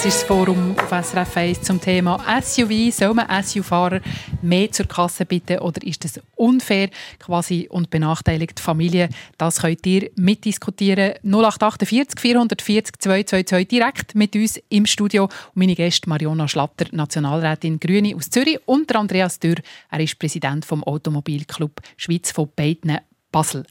Das 0.05 0.17
ist 0.17 0.21
das 0.21 0.29
Forum 0.29 0.77
auf 0.79 0.91
SRF 0.91 1.35
1 1.35 1.63
zum 1.63 1.81
Thema 1.81 2.23
SUV. 2.43 2.95
Soll 2.95 3.15
man 3.15 3.43
SUV-Fahrer 3.43 4.01
mehr 4.43 4.71
zur 4.71 4.85
Kasse 4.85 5.25
bitten 5.25 5.61
oder 5.61 5.83
ist 5.83 6.05
das 6.05 6.21
unfair 6.37 6.91
quasi 7.19 7.69
und 7.71 7.89
benachteiligt 7.89 8.59
die 8.59 8.63
Familie? 8.63 9.09
Das 9.39 9.63
könnt 9.63 9.87
ihr 9.87 10.11
mitdiskutieren. 10.17 11.15
0848 11.23 12.21
440 12.21 12.99
222 12.99 13.67
direkt 13.67 14.15
mit 14.15 14.37
uns 14.37 14.61
im 14.69 14.85
Studio. 14.85 15.25
Und 15.25 15.33
meine 15.55 15.75
Gäste 15.75 16.07
Mariona 16.07 16.49
Schlatter, 16.49 16.85
Nationalrätin 16.93 17.81
Grüne 17.81 18.15
aus 18.15 18.29
Zürich 18.29 18.61
und 18.67 18.95
Andreas 18.95 19.39
Dürr. 19.39 19.57
Er 19.91 20.01
ist 20.01 20.19
Präsident 20.19 20.67
vom 20.67 20.85
Automobilclub 20.85 21.81
Schweiz 21.97 22.31
von 22.31 22.51
Beitnen 22.55 22.99
Basel. 23.33 23.65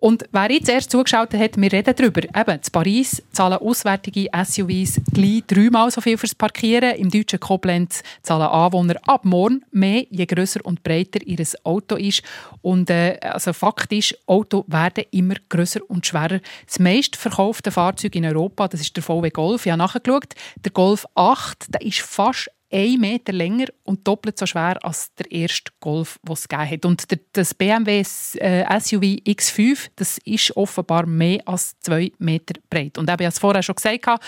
Und 0.00 0.24
wer 0.30 0.50
jetzt 0.52 0.68
erst 0.68 0.92
zugeschaut 0.92 1.34
hat, 1.34 1.56
wir 1.56 1.72
reden 1.72 1.94
darüber. 1.96 2.22
Eben, 2.22 2.50
in 2.52 2.72
Paris 2.72 3.20
zahlen 3.32 3.58
auswärtige 3.58 4.28
SUVs 4.44 5.00
gleich 5.12 5.42
dreimal 5.46 5.90
so 5.90 6.00
viel 6.00 6.16
fürs 6.16 6.36
Parkieren. 6.36 6.94
Im 6.96 7.10
deutschen 7.10 7.40
Koblenz 7.40 8.04
zahlen 8.22 8.46
Anwohner 8.46 8.94
ab 9.06 9.24
morgen 9.24 9.64
mehr, 9.72 10.06
je 10.10 10.26
grösser 10.26 10.60
und 10.64 10.84
breiter 10.84 11.20
ihr 11.26 11.44
Auto 11.64 11.96
ist. 11.96 12.22
Und 12.62 12.90
äh, 12.90 13.18
also 13.22 13.52
Fakt 13.52 13.92
ist, 13.92 14.16
Autos 14.26 14.64
werden 14.68 15.04
immer 15.10 15.34
grösser 15.48 15.80
und 15.88 16.06
schwerer. 16.06 16.40
Das 16.66 16.78
meist 16.78 17.16
verkaufte 17.16 17.72
Fahrzeug 17.72 18.14
in 18.14 18.24
Europa, 18.24 18.68
das 18.68 18.80
ist 18.80 18.94
der 18.94 19.02
VW 19.02 19.30
Golf. 19.30 19.66
Ich 19.66 19.72
habe 19.72 19.78
nachgeschaut, 19.78 20.34
der 20.64 20.70
Golf 20.70 21.06
8, 21.16 21.74
der 21.74 21.82
ist 21.82 22.00
fast 22.00 22.50
ein 22.70 23.00
Meter 23.00 23.32
länger 23.32 23.66
und 23.84 24.06
doppelt 24.06 24.38
so 24.38 24.46
schwer 24.46 24.82
als 24.84 25.12
der 25.14 25.30
erste 25.30 25.72
Golf, 25.80 26.18
den 26.22 26.32
es 26.34 26.48
gegeben 26.48 26.70
hat. 26.70 26.84
Und 26.84 27.04
das 27.32 27.54
BMW 27.54 28.00
äh, 28.00 28.80
SUV 28.80 29.02
X5, 29.02 29.88
das 29.96 30.18
ist 30.24 30.56
offenbar 30.56 31.06
mehr 31.06 31.40
als 31.46 31.78
zwei 31.80 32.12
Meter 32.18 32.60
breit. 32.68 32.98
Und 32.98 33.08
ich 33.08 33.12
habe 33.12 33.24
es 33.24 33.38
vorher 33.38 33.62
schon 33.62 33.74
gesagt, 33.74 34.20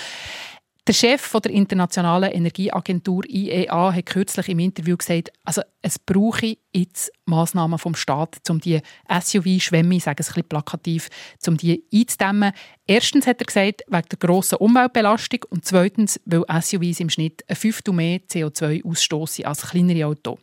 Der 0.91 0.95
Chef 0.95 1.31
der 1.41 1.53
Internationalen 1.53 2.33
Energieagentur 2.33 3.23
IEA 3.29 3.95
hat 3.95 4.07
kürzlich 4.07 4.49
im 4.49 4.59
Interview 4.59 4.97
gesagt, 4.97 5.31
also 5.45 5.63
es 5.83 6.01
brauche 6.01 6.57
jetzt 6.75 7.13
Massnahmen 7.27 7.79
vom 7.79 7.95
Staat, 7.95 8.41
um 8.51 8.61
die 8.61 8.81
SUV-Schwämme, 9.09 9.95
ich 9.95 10.03
sage 10.03 10.21
es 10.21 10.31
ein 10.31 10.35
bisschen 10.35 10.49
plakativ, 10.49 11.09
um 11.47 11.57
die 11.57 11.85
einzudämmen. 11.95 12.51
Erstens 12.89 13.29
hat 13.29 13.41
er 13.41 13.47
gesagt, 13.47 13.83
wegen 13.87 14.09
der 14.11 14.19
grossen 14.19 14.59
Umweltbelastung 14.59 15.45
und 15.51 15.65
zweitens, 15.65 16.21
weil 16.25 16.43
SUVs 16.61 16.99
im 16.99 17.09
Schnitt 17.09 17.45
ein 17.47 17.55
Fünftel 17.55 17.95
mehr 17.95 18.19
CO2 18.23 18.85
ausstoßen 18.85 19.45
als 19.45 19.71
kleinere 19.71 20.07
Autos. 20.07 20.41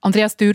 Andreas 0.00 0.34
Dürr, 0.38 0.54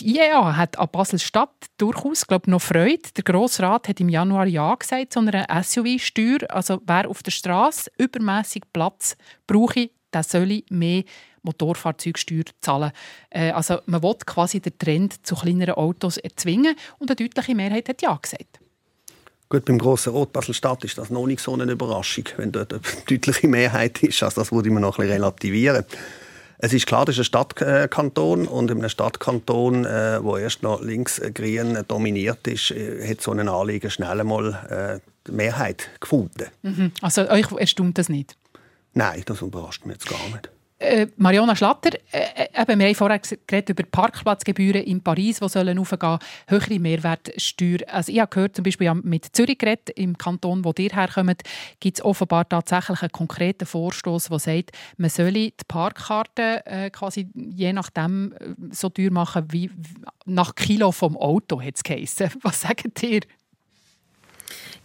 die 0.00 0.16
IEA 0.16 0.56
hat 0.56 0.78
an 0.78 0.88
Basel-Stadt 0.90 1.66
durchaus 1.76 2.26
glaub, 2.26 2.46
noch 2.46 2.62
Freude. 2.62 3.10
Der 3.16 3.24
Grosse 3.24 3.62
Rat 3.62 3.88
hat 3.88 4.00
im 4.00 4.08
Januar 4.08 4.46
Ja 4.46 4.74
gesagt 4.74 5.12
zu 5.12 5.20
einer 5.20 5.46
SUV-Steuer. 5.62 6.50
Also 6.50 6.80
wer 6.86 7.08
auf 7.08 7.22
der 7.22 7.30
Straße 7.30 7.90
übermäßig 7.98 8.62
Platz 8.72 9.16
brauche, 9.46 9.90
der 10.12 10.22
soll 10.22 10.62
mehr 10.70 11.04
Motorfahrzeugsteuer 11.42 12.44
zahlen. 12.60 12.92
Äh, 13.30 13.50
also 13.52 13.78
man 13.86 14.02
will 14.02 14.16
quasi 14.26 14.60
den 14.60 14.78
Trend 14.78 15.26
zu 15.26 15.34
kleineren 15.34 15.74
Autos 15.74 16.16
erzwingen 16.16 16.74
und 16.98 17.10
eine 17.10 17.16
deutliche 17.16 17.54
Mehrheit 17.54 17.88
hat 17.88 18.02
Ja 18.02 18.16
gesagt. 18.16 18.60
Gut, 19.48 19.64
beim 19.64 19.78
Grossen 19.78 20.12
Rot 20.12 20.32
Basel-Stadt 20.32 20.84
ist 20.84 20.98
das 20.98 21.10
noch 21.10 21.26
nicht 21.26 21.40
so 21.40 21.52
eine 21.54 21.70
Überraschung, 21.70 22.24
wenn 22.36 22.52
dort 22.52 22.72
eine 22.72 22.82
deutliche 23.08 23.48
Mehrheit 23.48 24.02
ist. 24.02 24.22
Also 24.22 24.40
das 24.40 24.52
würde 24.52 24.70
man 24.70 24.82
noch 24.82 24.98
ein 24.98 25.06
bisschen 25.06 25.22
relativieren. 25.22 25.84
Es 26.62 26.74
ist 26.74 26.86
klar, 26.86 27.06
das 27.06 27.14
ist 27.14 27.20
ein 27.20 27.24
Stadtkanton 27.24 28.46
und 28.46 28.70
in 28.70 28.78
einem 28.78 28.90
Stadtkanton, 28.90 29.86
äh, 29.86 30.22
wo 30.22 30.36
erst 30.36 30.62
noch 30.62 30.82
links-grün 30.82 31.84
dominiert 31.88 32.46
ist, 32.46 32.70
äh, 32.70 33.08
hat 33.08 33.22
so 33.22 33.30
ein 33.30 33.48
Anliegen 33.48 33.90
schnell 33.90 34.20
einmal 34.20 35.00
äh, 35.02 35.10
die 35.26 35.32
Mehrheit 35.32 35.88
gefunden. 36.00 36.48
Mhm. 36.60 36.92
Also 37.00 37.30
euch 37.30 37.50
erstaunt 37.52 37.96
das 37.96 38.10
nicht? 38.10 38.36
Nein, 38.92 39.22
das 39.24 39.40
überrascht 39.40 39.86
mich 39.86 39.94
jetzt 39.94 40.08
gar 40.08 40.22
nicht. 40.28 40.50
Äh, 40.80 41.08
Mariona 41.18 41.54
Schlatter, 41.54 41.90
äh, 42.10 42.44
äh, 42.44 42.62
eben, 42.62 42.80
wir 42.80 42.86
haben 42.86 42.94
vorher 42.94 43.20
geredet 43.46 43.68
über 43.68 43.82
Parkplatzgebühren 43.82 44.82
in 44.82 45.02
Paris, 45.02 45.38
die 45.38 45.48
sollen 45.48 45.78
aufgehen, 45.78 46.18
höhere 46.48 46.78
Mehrwertsteuer. 46.78 47.80
Also 47.86 48.10
ich 48.10 48.18
habe 48.18 48.30
gehört, 48.30 48.56
zum 48.56 48.62
Beispiel 48.62 48.94
mit 48.94 49.26
Zürich 49.36 49.58
geredet, 49.58 49.90
im 49.90 50.16
Kanton, 50.16 50.64
wo 50.64 50.72
ihr 50.78 50.88
herkommt, 50.88 51.42
gibt 51.80 51.98
es 51.98 52.04
offenbar 52.04 52.48
tatsächlich 52.48 53.02
einen 53.02 53.12
konkreten 53.12 53.66
Vorstoß, 53.66 54.30
der 54.30 54.38
sagt, 54.38 54.70
man 54.96 55.10
solle 55.10 55.32
die 55.32 55.54
Parkkarte 55.68 56.64
äh, 56.64 56.88
quasi 56.88 57.28
je 57.34 57.74
nachdem 57.74 58.32
äh, 58.40 58.54
so 58.70 58.88
teuer 58.88 59.10
machen 59.10 59.48
wie 59.50 59.70
nach 60.24 60.54
Kilo 60.54 60.92
vom 60.92 61.14
Auto, 61.18 61.60
hat 61.60 61.74
es 61.86 62.16
Was 62.42 62.62
sagt 62.62 63.02
ihr? 63.02 63.20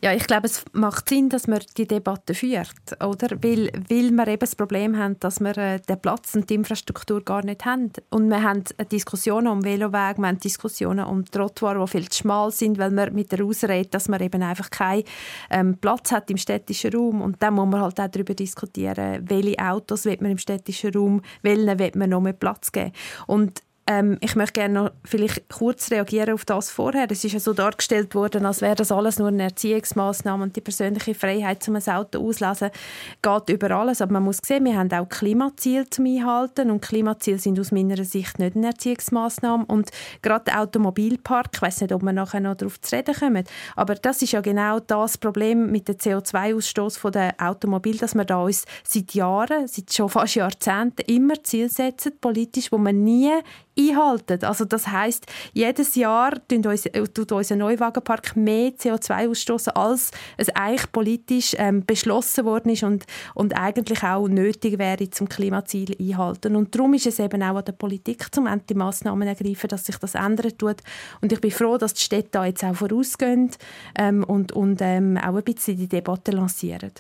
Ja, 0.02 0.14
ich 0.14 0.28
glaube, 0.28 0.48
es 0.48 0.64
macht 0.74 1.10
Sinn, 1.10 1.30
dass 1.30 1.48
man 1.48 1.62
die 1.78 1.88
Debatte 1.88 2.34
führt, 2.34 2.70
oder? 3.04 3.30
Weil, 3.42 3.72
weil 3.90 4.12
wir 4.12 4.28
eben 4.28 4.40
das 4.40 4.56
Problem 4.56 4.98
haben, 4.98 5.20
dass 5.20 5.40
wir 5.40 5.58
äh, 5.58 5.80
den 5.80 6.00
Platz 6.00 6.36
und 6.36 6.50
die 6.50 6.56
Infrastruktur 6.56 7.24
gar 7.24 7.44
nicht 7.44 7.66
haben. 7.66 7.92
Und 8.10 8.30
wir 8.30 8.44
haben 8.44 8.64
Diskussionen 8.92 9.48
um 9.48 9.64
Veloweg, 9.64 10.18
wir 10.18 10.28
haben 10.28 10.40
Diskussionen 10.40 11.06
um 11.06 11.26
Trottoir, 11.26 11.80
die 11.80 11.92
viel 11.92 12.10
zu 12.10 12.20
schmal 12.20 12.52
sind, 12.52 12.78
weil 12.78 12.92
man 12.92 13.14
mit 13.14 13.32
der 13.32 13.44
Ausrede, 13.44 13.90
dass 13.90 14.08
man 14.08 14.22
eben 14.22 14.44
einfach 14.44 14.70
keinen 14.70 15.04
ähm, 15.50 15.78
Platz 15.78 16.12
hat 16.12 16.30
im 16.30 16.38
städtischen 16.38 16.94
Raum. 16.94 17.22
Und 17.22 17.42
dann 17.42 17.56
muss 17.56 17.68
man 17.68 17.82
halt 17.82 18.00
auch 18.00 18.08
darüber 18.08 18.34
diskutieren, 18.34 19.28
welche 19.28 19.58
Autos 19.60 20.06
will 20.06 20.18
man 20.20 20.32
im 20.32 20.38
städtischen 20.38 20.94
Raum, 20.94 21.22
welchen 21.42 21.80
will 21.80 21.92
man 21.96 22.10
noch 22.10 22.22
mehr 22.22 22.34
Platz 22.34 22.72
geben. 22.72 22.92
Und 23.28 23.62
ähm, 23.88 24.18
ich 24.22 24.36
möchte 24.36 24.54
gerne 24.54 24.74
noch 24.74 24.92
vielleicht 25.04 25.48
kurz 25.50 25.92
reagieren 25.92 26.34
auf 26.34 26.44
das 26.44 26.72
vorher. 26.72 27.06
Es 27.10 27.24
ist 27.24 27.34
ja 27.34 27.40
so 27.40 27.54
dargestellt 27.54 28.16
worden, 28.16 28.46
als 28.46 28.62
wäre 28.62 28.74
das 28.74 28.92
alles 28.92 29.20
nur 29.20 29.28
eine 29.28 29.44
Erziehungsmaßnahme 29.44 30.44
und 30.44 30.56
die 30.56 30.62
persönliche 30.62 31.14
Freiheit, 31.14 31.68
um 31.68 31.76
ein 31.76 31.88
Auto 31.88 32.28
auszulesen, 32.28 32.72
geht 33.22 33.50
über 33.50 33.72
alles. 33.72 34.02
Aber 34.02 34.14
man 34.14 34.24
muss 34.24 34.40
sehen, 34.44 34.66
wir 34.66 34.78
haben 34.78 34.92
auch 34.92 35.08
Klimaziele 35.08 35.88
zum 35.90 36.08
Einhalten 36.08 36.72
und 36.72 36.82
Klimaziele 36.82 37.38
sind 37.38 37.60
aus 37.60 37.72
meiner 37.72 38.04
Sicht 38.04 38.40
nicht 38.40 38.56
eine 38.56 38.68
Erziehungsmaßnahme. 38.68 39.66
Und 39.68 39.92
gerade 40.24 40.46
der 40.46 40.62
Automobilpark, 40.62 41.50
ich 41.54 41.62
weiß 41.62 41.82
nicht, 41.82 41.94
ob 41.94 42.02
wir 42.02 42.14
nachher 42.14 42.40
noch 42.40 42.56
darauf 42.56 42.82
zu 42.82 42.96
reden 42.96 43.14
kommen, 43.14 43.44
aber 43.76 43.94
das 43.96 44.22
ist 44.24 44.32
ja 44.32 44.42
genau 44.42 44.80
das 44.80 45.20
Problem 45.20 45.72
mit 45.72 45.88
dem 45.88 45.96
CO2-Ausstoß 45.96 47.12
der 47.12 47.36
Automobil, 47.38 47.98
dass 47.98 48.16
wir 48.16 48.26
da 48.26 48.42
uns 48.42 48.66
seit 48.84 49.14
Jahren, 49.14 49.68
seit 49.68 49.94
schon 49.94 50.10
fast 50.10 50.36
Jahrzehnten 50.36 51.04
immer 51.06 51.44
Ziele 51.44 51.70
setzen, 51.70 52.14
politisch, 52.20 52.72
wo 52.72 52.80
man 52.80 53.04
nie 53.04 53.32
einhalten. 53.78 54.44
Also 54.44 54.66
das 54.66 54.88
heißt, 54.88 55.26
jedes 55.54 55.96
Jahr 55.96 56.34
äh, 56.50 57.04
tut 57.08 57.32
unser 57.32 57.56
Neuwagenpark 57.56 58.36
mehr 58.36 58.72
CO2 58.72 59.30
ausstoßen, 59.30 59.74
als 59.74 60.12
es 60.38 60.50
eigentlich 60.50 60.92
politisch 60.92 61.56
ähm, 61.58 61.86
beschlossen 61.86 62.46
worden 62.46 62.72
ist 62.72 62.84
und, 62.84 63.06
und 63.34 63.54
eigentlich 63.58 64.04
auch 64.04 64.28
nötig 64.28 64.80
wäre, 64.80 65.10
zum 65.10 65.28
Klimaziel 65.28 65.96
einhalten. 66.00 66.56
Und 66.56 66.74
darum 66.74 66.94
ist 66.94 67.08
es 67.08 67.20
eben 67.20 67.44
auch 67.44 67.58
an 67.58 67.66
der 67.66 67.74
Politik, 67.74 68.34
zum 68.34 68.48
Anti-Massnahmen 68.48 69.28
ergreifen, 69.28 69.68
dass 69.68 69.86
sich 69.86 69.98
das 69.98 70.16
ändern 70.16 70.58
tut. 70.58 70.78
Und 71.22 71.32
ich 71.32 71.42
bin 71.42 71.52
froh, 71.52 71.78
dass 71.78 71.94
die 71.94 72.02
Städte 72.02 72.30
da 72.32 72.46
jetzt 72.46 72.64
auch 72.64 72.76
vorausgehen 72.76 73.52
ähm, 73.98 74.24
und, 74.24 74.52
und 74.54 74.80
ähm, 74.82 75.18
auch 75.18 75.36
ein 75.36 75.44
bisschen 75.44 75.78
die 75.78 75.88
Debatte 75.88 76.32
lancieren. 76.32 76.92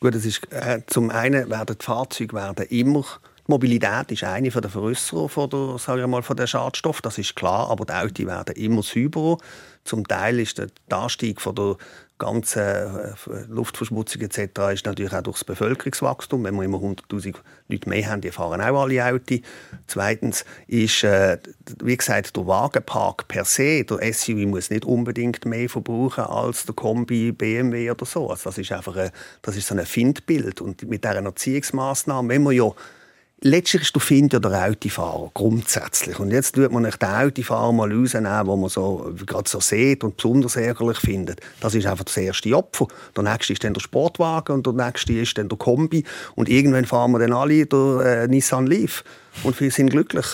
Gut, 0.00 0.14
das 0.14 0.26
ist, 0.26 0.52
äh, 0.52 0.82
zum 0.86 1.10
einen 1.10 1.48
werden 1.48 1.76
die 1.80 1.84
Fahrzeuge 1.84 2.36
werden 2.36 2.66
immer 2.66 3.04
die 3.46 3.52
Mobilität 3.52 4.10
ist 4.10 4.24
eine 4.24 4.50
der 4.50 4.70
Veräußerer 4.70 5.28
von 5.28 5.48
der, 5.48 5.78
sagen 5.78 6.10
mal, 6.10 6.22
der 6.22 6.46
Schadstoff, 6.46 7.00
das 7.00 7.18
ist 7.18 7.36
klar, 7.36 7.70
aber 7.70 7.84
die 7.84 7.92
Autos 7.92 8.26
werden 8.26 8.56
immer 8.56 8.82
sauberer. 8.82 9.38
Zum 9.84 10.06
Teil 10.06 10.40
ist 10.40 10.58
der 10.58 10.68
Anstieg 10.90 11.40
von 11.40 11.54
der 11.54 11.76
ganzen 12.18 12.60
äh, 12.62 13.14
Luftverschmutzung 13.48 14.22
etc. 14.22 14.72
ist 14.72 14.86
natürlich 14.86 15.12
auch 15.12 15.22
durch 15.22 15.36
das 15.36 15.44
Bevölkerungswachstum. 15.44 16.42
Wenn 16.42 16.56
wir 16.56 16.64
immer 16.64 16.78
100'000 16.78 17.36
Leute 17.68 17.88
mehr 17.88 18.10
haben, 18.10 18.20
die 18.20 18.30
fahren 18.30 18.60
auch 18.60 18.82
alle 18.82 19.04
Autos. 19.04 19.40
Zweitens 19.86 20.44
ist, 20.66 21.04
äh, 21.04 21.38
wie 21.82 21.96
gesagt, 21.96 22.36
der 22.36 22.46
Wagenpark 22.46 23.28
per 23.28 23.44
se, 23.44 23.84
der 23.84 24.12
SUV 24.12 24.46
muss 24.46 24.70
nicht 24.70 24.84
unbedingt 24.84 25.44
mehr 25.44 25.68
verbrauchen 25.68 26.24
als 26.24 26.64
der 26.64 26.74
Kombi, 26.74 27.32
BMW 27.32 27.90
oder 27.90 28.06
so. 28.06 28.28
Also 28.30 28.50
das 28.50 28.58
ist 28.58 28.72
einfach 28.72 28.96
ein, 28.96 29.10
das 29.42 29.56
ist 29.56 29.68
so 29.68 29.76
ein 29.76 29.86
Findbild. 29.86 30.60
Und 30.60 30.88
mit 30.88 31.04
dieser 31.04 31.22
Erziehungsmaßnahme, 31.22 32.28
wenn 32.30 32.42
wir 32.42 32.52
ja 32.52 32.72
Letztlich 33.42 33.82
ist 33.82 33.94
der 33.94 34.00
Finder 34.00 34.40
der 34.40 34.66
Autofahrer, 34.66 35.30
grundsätzlich. 35.34 36.18
Und 36.18 36.30
jetzt 36.30 36.54
tut 36.54 36.72
man 36.72 36.84
den 36.84 36.94
Autofahrer 36.94 37.70
mal 37.70 37.92
rausnehmen, 37.92 38.46
wo 38.46 38.56
man 38.56 38.70
so, 38.70 39.12
gerade 39.26 39.46
so 39.46 39.60
sieht 39.60 40.02
und 40.04 40.16
besonders 40.16 40.56
ärgerlich 40.56 40.96
findet. 40.96 41.42
Das 41.60 41.74
ist 41.74 41.86
einfach 41.86 42.06
das 42.06 42.16
erste 42.16 42.56
Opfer. 42.56 42.86
Der 43.14 43.24
nächste 43.24 43.52
ist 43.52 43.62
dann 43.62 43.74
der 43.74 43.82
Sportwagen 43.82 44.54
und 44.56 44.66
der 44.66 44.72
nächste 44.72 45.12
ist 45.12 45.36
dann 45.36 45.50
der 45.50 45.58
Kombi. 45.58 46.02
Und 46.34 46.48
irgendwann 46.48 46.86
fahren 46.86 47.12
wir 47.12 47.18
dann 47.18 47.34
alle 47.34 47.66
der 47.66 48.22
äh, 48.22 48.26
Nissan 48.26 48.66
Leaf. 48.66 49.04
Und 49.44 49.60
wir 49.60 49.70
sind 49.70 49.90
glücklich. 49.90 50.26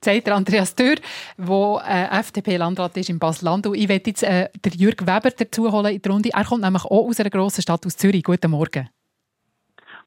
Sagt 0.00 0.28
Andreas 0.28 0.74
Dürr, 0.74 0.96
der 1.38 1.82
äh, 1.86 2.18
FDP-Landrat 2.18 2.96
ist 2.96 3.08
in 3.08 3.20
Basel-Landau. 3.20 3.72
Ich 3.72 3.88
werde 3.88 4.10
jetzt 4.10 4.24
äh, 4.24 4.48
den 4.64 4.72
Jürg 4.72 5.02
Weber 5.02 5.30
dazu 5.30 5.70
holen 5.70 5.94
in 5.94 6.02
die 6.02 6.08
Runde. 6.08 6.30
Er 6.34 6.44
kommt 6.44 6.62
nämlich 6.62 6.84
auch 6.84 7.06
aus 7.06 7.20
einer 7.20 7.30
grossen 7.30 7.62
Stadt, 7.62 7.86
aus 7.86 7.96
Zürich. 7.96 8.24
Guten 8.24 8.50
Morgen. 8.50 8.88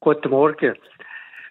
Guten 0.01 0.29
Morgen. 0.29 0.75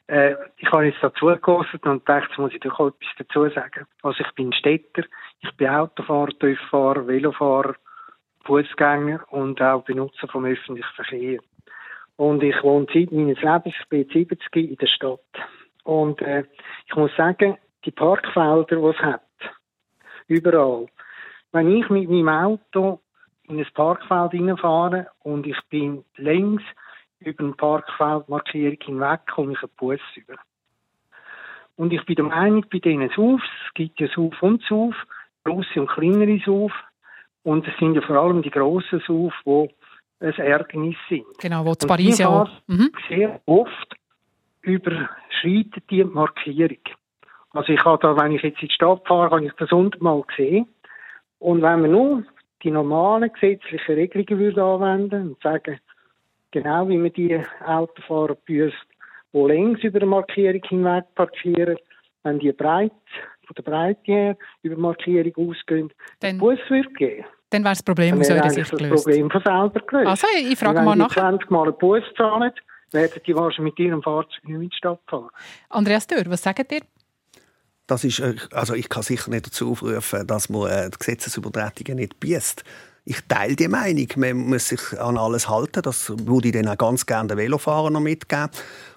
Äh, 0.07 0.35
ich 0.59 0.71
habe 0.71 0.87
jetzt 0.87 1.03
dazu 1.03 1.27
gehört 1.27 1.85
und 1.85 2.09
dachte, 2.09 2.27
jetzt 2.29 2.39
muss 2.39 2.53
ich 2.53 2.61
doch 2.61 2.79
auch 2.79 2.89
etwas 2.89 3.09
dazu 3.19 3.49
sagen. 3.49 3.87
Also 4.03 4.21
ich 4.21 4.35
bin 4.35 4.53
Städter, 4.53 5.05
ich 5.41 5.57
bin 5.57 5.69
Autofahrer, 5.69 6.39
TÜV-Fahrer, 6.39 7.07
Velofahrer, 7.07 7.75
Fußgänger 8.45 9.25
und 9.33 9.61
auch 9.63 9.85
Benutzer 9.85 10.29
vom 10.29 10.45
öffentlichen 10.45 10.95
Verkehr. 10.95 11.39
Und 12.17 12.43
ich 12.43 12.63
wohne 12.63 12.87
seit 12.93 13.11
meines 13.13 13.41
Lebens, 13.41 13.75
ich 13.81 13.89
bin 13.89 14.09
70 14.09 14.71
in 14.71 14.77
der 14.77 14.87
Stadt. 14.87 15.21
Und 15.85 16.21
äh, 16.23 16.45
ich 16.87 16.95
muss 16.97 17.15
sagen, 17.17 17.57
die 17.85 17.91
Parkfelder, 17.91 18.77
die 18.77 18.87
es 18.87 18.99
hat, 18.99 19.23
überall, 20.29 20.87
wenn 21.53 21.77
ich 21.77 21.89
mit 21.89 22.09
meinem 22.09 22.29
Auto 22.29 23.01
in 23.45 23.59
ein 23.59 23.67
Parkfeld 23.75 24.35
reinfahre 24.35 25.09
und 25.23 25.47
ich 25.47 25.59
bin 25.71 26.05
längs 26.17 26.63
über 27.25 27.45
eine 27.45 27.53
Parkfeldmarkierung 27.53 28.79
hinweg 28.85 29.21
komme 29.27 29.53
ich 29.53 29.63
einen 29.63 29.71
Bus 29.77 30.01
über. 30.17 30.35
Und 31.77 31.93
ich 31.93 32.05
bin 32.07 32.17
der 32.17 32.25
Meinung, 32.25 32.65
bei 32.71 32.79
diesen 32.79 33.11
SUVs, 33.11 33.43
es 33.67 33.75
gibt 33.75 34.01
ja 34.01 34.09
SUV 34.09 34.43
und 34.43 34.63
SUV, 34.63 34.95
grosse 35.45 35.81
und 35.81 35.89
kleinere 35.89 36.39
SUV, 36.39 36.73
und 37.43 37.67
es 37.69 37.77
sind 37.79 37.95
ja 37.95 38.01
vor 38.01 38.17
allem 38.17 38.43
die 38.43 38.51
grossen 38.51 39.01
SUV, 39.01 39.69
die 40.21 40.27
ein 40.27 40.33
Ärgernis 40.35 40.97
sind. 41.09 41.27
Genau, 41.41 41.65
wo 41.65 41.75
zu 41.75 41.87
Paris 41.87 42.19
ja 42.19 42.29
auch. 42.29 42.51
Mhm. 42.67 42.91
Sehr 43.09 43.41
oft 43.47 43.97
überschreitet 44.63 45.85
die 45.91 46.05
Markierung. 46.05 46.79
Also 47.51 47.73
ich 47.73 47.85
habe 47.85 47.99
da, 48.01 48.17
wenn 48.17 48.33
ich 48.33 48.43
jetzt 48.43 48.63
in 48.63 48.69
die 48.69 48.75
Stadt 48.75 49.07
fahre, 49.07 49.31
habe 49.31 49.45
ich 49.45 49.53
das 49.59 49.71
hundertmal 49.71 50.23
gesehen. 50.23 50.67
Und 51.39 51.63
wenn 51.63 51.83
man 51.83 51.91
nur 51.91 52.25
die 52.63 52.71
normalen 52.71 53.31
gesetzlichen 53.33 53.95
Regelungen 53.95 54.39
würde 54.39 54.65
anwenden 54.65 55.29
und 55.29 55.43
sagen, 55.43 55.79
genau 56.55 56.89
wie 56.89 56.97
man 56.97 57.13
die 57.13 57.39
Autofahrer 57.67 58.37
büßt, 58.47 58.87
die 59.33 59.39
längs 59.39 59.83
über 59.83 59.99
eine 59.99 60.07
Markierung 60.07 60.63
hinweg 60.69 61.05
parkieren, 61.17 61.77
wenn 62.23 62.39
die 62.39 62.53
breit, 62.53 62.93
von 63.47 63.55
der 63.57 63.63
Breite 63.63 64.01
her 64.05 64.37
über 64.63 64.77
die 64.77 64.81
Markierung 64.81 65.51
ausgehen, 65.51 65.93
dann, 66.21 66.39
Bus 66.39 66.59
würde 66.69 66.89
geben. 66.93 67.25
Dann 67.51 67.65
wäre 67.65 67.73
das 67.73 67.83
Problem 67.83 68.21
aus 68.21 68.31
eurer 68.31 68.49
Sicht 68.51 68.71
gelöst. 68.71 68.93
das 68.93 69.05
Problem 69.05 69.31
von 69.31 69.43
selber 69.45 69.81
gelöst. 69.87 70.09
Also, 70.09 70.27
ich 70.39 70.59
frage 70.59 70.81
mal 70.81 70.97
nach. 70.97 71.15
Wenn 71.15 71.23
20 71.23 71.51
Mal 71.51 71.69
einen 71.69 71.79
Bus 71.79 72.03
zahlen, 72.17 72.53
werden 72.93 73.21
die 73.27 73.35
wahrscheinlich 73.35 73.75
mit 73.75 73.87
ihrem 73.87 74.03
Fahrzeug 74.03 74.45
nicht 74.45 74.55
in 74.55 74.71
die 74.71 74.77
Stadt 74.77 75.01
fahren. 75.09 75.31
Andreas 75.69 76.07
Dürr, 76.07 76.25
was 76.29 76.43
sagt 76.43 76.73
ihr? 76.73 76.81
Das 77.87 78.05
ist, 78.05 78.21
äh, 78.21 78.37
also 78.53 78.75
ich 78.75 78.89
kann 78.89 79.03
sicher 79.03 79.31
nicht 79.31 79.47
dazu 79.47 79.73
aufrufen, 79.73 80.27
dass 80.27 80.49
man 80.49 80.71
äh, 80.71 80.91
die 80.91 80.99
Gesetzesübertretungen 80.99 81.97
nicht 81.97 82.19
biest. 82.19 82.65
Ich 83.07 83.21
teile 83.29 83.55
die 83.55 83.69
Meinung, 83.69 84.07
man 84.17 84.37
muss 84.37 84.69
sich 84.69 84.99
an 84.99 85.19
alles 85.19 85.49
halten. 85.49 85.83
Das 85.83 86.11
würde 86.11 86.49
ich 86.49 86.55
dann 86.55 86.69
auch 86.69 86.79
ganz 86.79 87.05
gerne 87.05 87.29
den 87.29 87.39
Velofahrern 87.39 87.93
noch 87.93 88.01
mitgeben. 88.01 88.49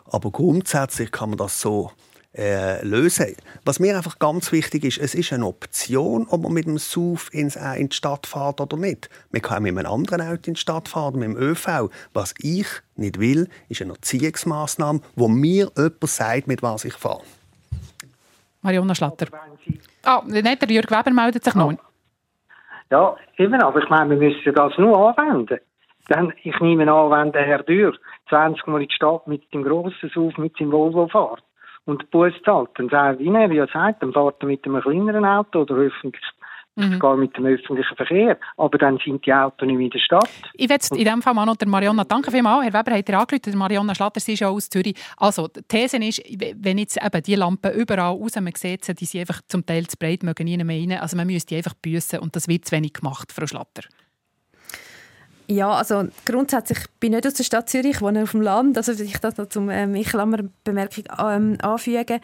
Aber 0.05 0.31
grundsätzlich 0.31 1.11
kann 1.11 1.31
man 1.31 1.37
das 1.37 1.59
so 1.59 1.91
äh, 2.37 2.81
lösen. 2.85 3.35
Was 3.65 3.79
mir 3.79 3.97
einfach 3.97 4.17
ganz 4.17 4.51
wichtig 4.53 4.85
ist, 4.85 4.99
es 4.99 5.13
ist 5.13 5.33
eine 5.33 5.45
Option, 5.45 6.25
ob 6.29 6.43
man 6.43 6.53
mit 6.53 6.67
dem 6.67 6.77
SUV 6.77 7.33
ins, 7.33 7.57
äh, 7.57 7.73
in 7.73 7.89
die 7.89 7.95
Stadt 7.95 8.27
fährt 8.27 8.61
oder 8.61 8.77
nicht. 8.77 9.09
Man 9.31 9.41
kann 9.41 9.57
auch 9.57 9.61
mit 9.61 9.77
einem 9.77 9.91
anderen 9.91 10.21
Auto 10.21 10.47
in 10.47 10.53
die 10.53 10.59
Stadt 10.59 10.87
fahren, 10.87 11.19
mit 11.19 11.29
dem 11.29 11.35
ÖV. 11.35 11.89
Was 12.13 12.33
ich 12.37 12.67
nicht 12.95 13.19
will, 13.19 13.49
ist 13.67 13.81
eine 13.81 13.93
Erziehungsmaßnahme, 13.93 15.01
wo 15.15 15.27
mir 15.27 15.69
jemand 15.75 16.07
sagt, 16.07 16.47
mit 16.47 16.61
was 16.61 16.85
ich 16.85 16.93
fahre. 16.93 17.23
Mariona 18.61 18.95
Schlatter. 18.95 19.27
Ah, 20.03 20.19
oh, 20.19 20.29
nicht, 20.29 20.61
der 20.61 20.69
Jürg 20.69 20.89
Weber 20.89 21.11
meldet 21.11 21.43
sich 21.43 21.55
noch. 21.55 21.73
Ja, 22.89 23.15
eben, 23.37 23.61
aber 23.61 23.83
ich 23.83 23.89
meine, 23.89 24.11
wir 24.11 24.29
müssen 24.29 24.53
das 24.53 24.77
nur 24.77 25.17
anwenden. 25.17 25.59
Dann, 26.07 26.33
ich 26.43 26.57
nehme 26.61 26.91
an, 26.91 27.11
wenn 27.11 27.31
der 27.33 27.43
Herr 27.43 27.63
Dürr 27.63 27.93
20 28.29 28.65
Mal 28.67 28.81
in 28.81 28.87
die 28.87 28.95
Stadt 28.95 29.27
mit 29.27 29.53
dem 29.53 29.63
grossen 29.63 30.09
Sauf, 30.13 30.37
mit 30.37 30.55
seinem 30.57 30.71
Volvo 30.71 31.07
fährt 31.07 31.43
und 31.85 32.01
den 32.01 32.09
Bus 32.09 32.33
zahlt, 32.45 32.69
dann 32.75 32.87
sagt 32.87 33.19
er, 33.19 33.49
wie 33.49 33.57
er 33.57 33.67
sagt, 33.67 34.01
dann 34.01 34.13
fährt 34.13 34.41
er 34.41 34.47
mit 34.47 34.65
einem 34.65 34.81
kleineren 34.81 35.25
Auto 35.25 35.61
oder 35.61 35.75
öffentlich 35.75 36.23
mhm. 36.77 36.93
sogar 36.93 37.17
mit 37.17 37.35
dem 37.37 37.45
öffentlichen 37.45 37.95
Verkehr. 37.95 38.37
Aber 38.57 38.77
dann 38.77 38.97
sind 39.03 39.25
die 39.25 39.33
Autos 39.33 39.67
nicht 39.67 39.79
in 39.79 39.89
der 39.89 39.99
Stadt. 39.99 40.29
Ich 40.53 40.69
werde 40.69 40.85
in 40.91 40.97
diesem 40.97 41.21
Fall 41.21 41.33
mal 41.33 41.45
noch 41.45 41.55
der 41.55 41.67
Marionna 41.67 42.03
danke 42.03 42.31
vielmals. 42.31 42.65
Herr 42.65 42.73
Weber 42.73 42.97
hat 42.97 43.09
ihr 43.09 43.19
angerufen, 43.19 43.57
Marionna 43.57 43.95
Schlatter, 43.95 44.19
sie 44.19 44.33
ist 44.33 44.39
ja 44.39 44.49
aus 44.49 44.69
Zürich. 44.69 44.95
Also, 45.17 45.47
die 45.47 45.61
These 45.67 45.97
ist, 45.97 46.23
wenn 46.55 46.77
jetzt 46.77 46.97
eben 47.03 47.23
die 47.23 47.35
Lampen 47.35 47.73
überall 47.73 48.11
raus, 48.11 48.35
man 48.35 48.53
sieht 48.55 48.85
sie, 48.85 48.93
die 48.93 49.05
sind 49.05 49.21
einfach 49.21 49.41
zum 49.47 49.65
Teil 49.65 49.87
zu 49.87 49.97
breit, 49.97 50.23
mögen 50.23 50.45
nie 50.45 50.57
mehr 50.63 50.77
rein. 50.77 51.01
Also 51.01 51.17
man 51.17 51.27
müsste 51.27 51.49
die 51.49 51.57
einfach 51.57 51.73
büssen 51.73 52.19
und 52.19 52.35
das 52.35 52.47
wird 52.47 52.65
zu 52.65 52.75
wenig 52.75 52.93
gemacht, 52.93 53.31
Frau 53.31 53.45
Schlatter. 53.45 53.83
Ja, 55.49 55.71
also 55.71 56.03
grundsätzlich 56.25 56.79
bin 56.99 57.13
ich 57.13 57.17
nicht 57.17 57.27
aus 57.27 57.33
der 57.35 57.45
Stadt 57.45 57.69
Zürich, 57.69 57.95
ich 57.95 58.01
wohne 58.01 58.23
auf 58.23 58.31
dem 58.31 58.41
Land, 58.41 58.75
also 58.75 58.91
ich 58.91 59.17
das 59.19 59.37
noch 59.37 59.47
zum 59.47 59.69
ähm, 59.69 59.93
Klammerbemerkung 60.03 61.05
ähm, 61.19 61.57
anfügen. 61.61 62.19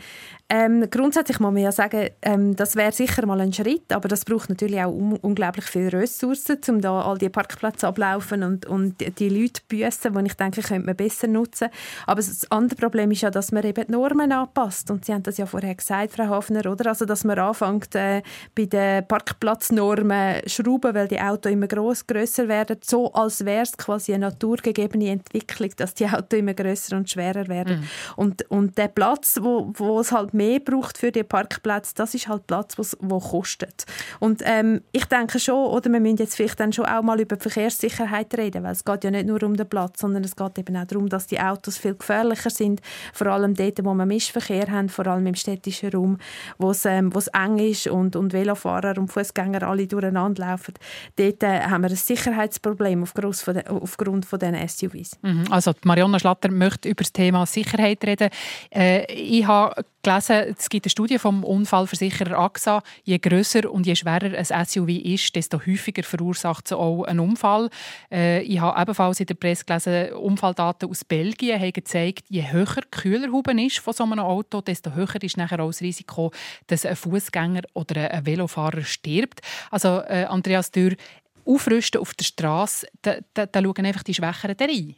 Ähm, 0.50 0.90
grundsätzlich 0.92 1.40
muss 1.40 1.54
man 1.54 1.64
ja 1.64 1.72
sagen, 1.72 2.10
ähm, 2.22 2.54
das 2.56 2.76
wäre 2.76 2.92
sicher 2.92 3.26
mal 3.26 3.40
ein 3.40 3.54
Schritt, 3.54 3.94
aber 3.94 4.10
das 4.10 4.26
braucht 4.26 4.50
natürlich 4.50 4.80
auch 4.82 4.92
un 4.92 5.14
unglaublich 5.14 5.66
viele 5.66 5.94
Ressourcen, 5.94 6.60
um 6.68 6.82
da 6.82 7.02
all 7.02 7.18
die 7.18 7.30
Parkplätze 7.30 7.88
ablaufen 7.88 8.44
und, 8.44 8.66
und 8.66 8.96
die 9.20 9.30
Leute 9.30 9.62
büssen, 9.70 10.14
die 10.14 10.28
ich 10.28 10.34
denke, 10.34 10.62
könnte 10.62 10.86
man 10.86 10.96
besser 10.96 11.28
nutzen. 11.28 11.70
Aber 12.06 12.18
das 12.18 12.52
andere 12.52 12.78
Problem 12.78 13.10
ist 13.12 13.22
ja, 13.22 13.32
dass 13.32 13.54
man 13.54 13.64
eben 13.64 13.88
die 13.88 13.92
Normen 13.94 14.34
anpasst 14.34 14.92
und 14.92 15.06
Sie 15.06 15.14
haben 15.14 15.24
das 15.24 15.38
ja 15.38 15.46
vorher 15.46 15.74
gesagt, 15.74 16.12
Frau 16.12 16.26
Hafner, 16.26 16.70
oder? 16.70 16.90
Also, 16.90 17.06
dass 17.06 17.24
man 17.24 17.40
anfängt, 17.40 17.96
äh, 17.96 18.22
bei 18.54 18.66
den 18.66 19.08
Parkplatznormen 19.08 20.42
schrauben, 20.46 20.94
weil 20.94 21.08
die 21.08 21.22
Autos 21.22 21.52
immer 21.52 21.68
gross, 21.68 22.06
grösser 22.06 22.48
werden, 22.50 22.78
so 22.84 23.13
als 23.14 23.46
wäre 23.46 23.64
es 23.64 23.78
quasi 23.78 24.14
eine 24.14 24.28
naturgegebene 24.28 25.10
Entwicklung, 25.10 25.72
dass 25.78 25.94
die 25.94 26.08
Autos 26.08 26.40
immer 26.40 26.54
grösser 26.54 26.98
und 26.98 27.10
schwerer 27.10 27.48
werden. 27.48 27.80
Mhm. 27.80 27.88
Und, 28.16 28.52
und 28.52 28.78
der 28.78 28.88
Platz, 28.88 29.40
wo, 29.42 29.72
wo 29.76 30.00
es 30.00 30.12
halt 30.12 30.34
mehr 30.34 30.60
braucht 30.60 30.98
für 30.98 31.12
die 31.12 31.24
Parkplätze, 31.24 31.94
das 31.96 32.14
ist 32.14 32.28
halt 32.28 32.48
Platz, 32.48 32.78
was 32.78 32.98
wo 33.00 33.20
kostet. 33.20 33.86
Und 34.20 34.42
ähm, 34.46 34.82
ich 34.92 35.06
denke 35.06 35.40
schon, 35.40 35.66
oder 35.66 35.90
wir 35.92 36.00
müssen 36.00 36.18
jetzt 36.18 36.36
vielleicht 36.36 36.60
dann 36.60 36.74
schon 36.74 36.86
auch 36.86 37.02
mal 37.02 37.20
über 37.20 37.36
die 37.36 37.42
Verkehrssicherheit 37.42 38.36
reden, 38.38 38.64
weil 38.64 38.74
es 38.74 38.86
geht 38.86 39.04
ja 39.04 39.12
nicht 39.12 39.28
nur 39.28 39.42
um 39.44 39.56
den 39.56 39.68
Platz, 39.68 40.02
sondern 40.02 40.24
es 40.24 40.36
geht 40.36 40.58
eben 40.58 40.76
auch 40.78 40.86
darum, 40.86 41.10
dass 41.10 41.28
die 41.28 41.40
Autos 41.40 41.78
viel 41.78 41.96
gefährlicher 41.96 42.50
sind, 42.50 42.82
vor 43.14 43.28
allem 43.28 43.54
dort, 43.54 43.84
wo 43.84 43.94
wir 43.94 44.06
Mischverkehr 44.06 44.70
haben, 44.70 44.90
vor 44.90 45.08
allem 45.08 45.26
im 45.28 45.36
städtischen 45.36 45.90
Raum, 45.90 46.18
wo 46.58 46.72
es 46.72 46.86
ähm, 46.86 47.12
eng 47.34 47.60
ist 47.60 47.88
und, 47.88 48.16
und 48.16 48.34
Velofahrer 48.34 48.98
und 48.98 49.12
Fußgänger 49.12 49.64
alle 49.64 49.88
durcheinander 49.88 50.48
laufen. 50.48 50.74
Dort 51.16 51.44
äh, 51.44 51.62
haben 51.62 51.84
wir 51.84 51.90
ein 51.90 51.96
Sicherheitsproblem 51.96 53.03
aufgrund 53.04 54.26
von 54.26 54.40
diesen 54.40 54.68
SUVs. 54.68 55.18
Mhm. 55.22 55.46
Also 55.50 55.74
Marionna 55.84 56.20
Schlatter 56.20 56.52
möchte 56.52 56.90
über 56.90 57.04
das 57.04 57.14
Thema 57.14 57.46
Sicherheit 57.46 58.04
reden. 58.04 58.30
Äh, 58.74 59.12
ich 59.14 59.46
habe 59.46 59.84
gelesen, 60.04 60.56
es 60.58 60.70
gibt 60.70 60.86
eine 60.86 60.90
Studie 60.90 61.18
vom 61.18 61.44
Unfallversicherer 61.44 62.38
AXA. 62.38 62.84
Je 63.04 63.18
grösser 63.18 63.72
und 63.72 63.88
je 63.88 63.96
schwerer 63.96 64.38
ein 64.38 64.66
SUV 64.66 64.90
ist, 64.90 65.36
desto 65.36 65.60
häufiger 65.66 66.04
verursacht 66.04 66.66
es 66.66 66.74
auch 66.74 67.04
einen 67.04 67.22
Unfall. 67.22 67.70
Äh, 68.12 68.42
ich 68.42 68.60
habe 68.60 68.80
ebenfalls 68.80 69.20
in 69.20 69.26
der 69.26 69.36
Presse 69.36 69.66
gelesen, 69.66 70.14
Unfalldaten 70.14 70.90
aus 70.90 71.06
Belgien 71.06 71.60
haben 71.60 71.74
gezeigt, 71.74 72.26
je 72.30 72.52
höher 72.52 72.82
die 72.84 72.92
Kühlerhuben 72.92 73.58
ist 73.60 73.80
von 73.80 73.94
so 73.94 74.04
einem 74.04 74.20
Auto, 74.20 74.62
desto 74.62 74.94
höher 74.94 75.24
ist 75.24 75.38
nachher 75.38 75.62
auch 75.62 75.68
das 75.68 75.82
Risiko, 75.82 76.32
dass 76.68 76.86
ein 76.86 76.96
Fußgänger 76.96 77.62
oder 77.74 78.12
ein 78.12 78.26
Velofahrer 78.26 78.84
stirbt. 78.84 79.42
Also 79.72 80.02
äh, 80.02 80.26
Andreas 80.26 80.72
Dürr, 80.72 80.96
aufrüsten 81.46 82.02
auf 82.02 82.14
der 82.14 82.26
Straße, 82.26 82.88
da, 83.02 83.18
da, 83.34 83.46
da 83.46 83.62
schauen 83.62 83.86
einfach 83.86 84.04
die 84.04 84.14
Schwächeren 84.14 84.56
rein. 84.60 84.96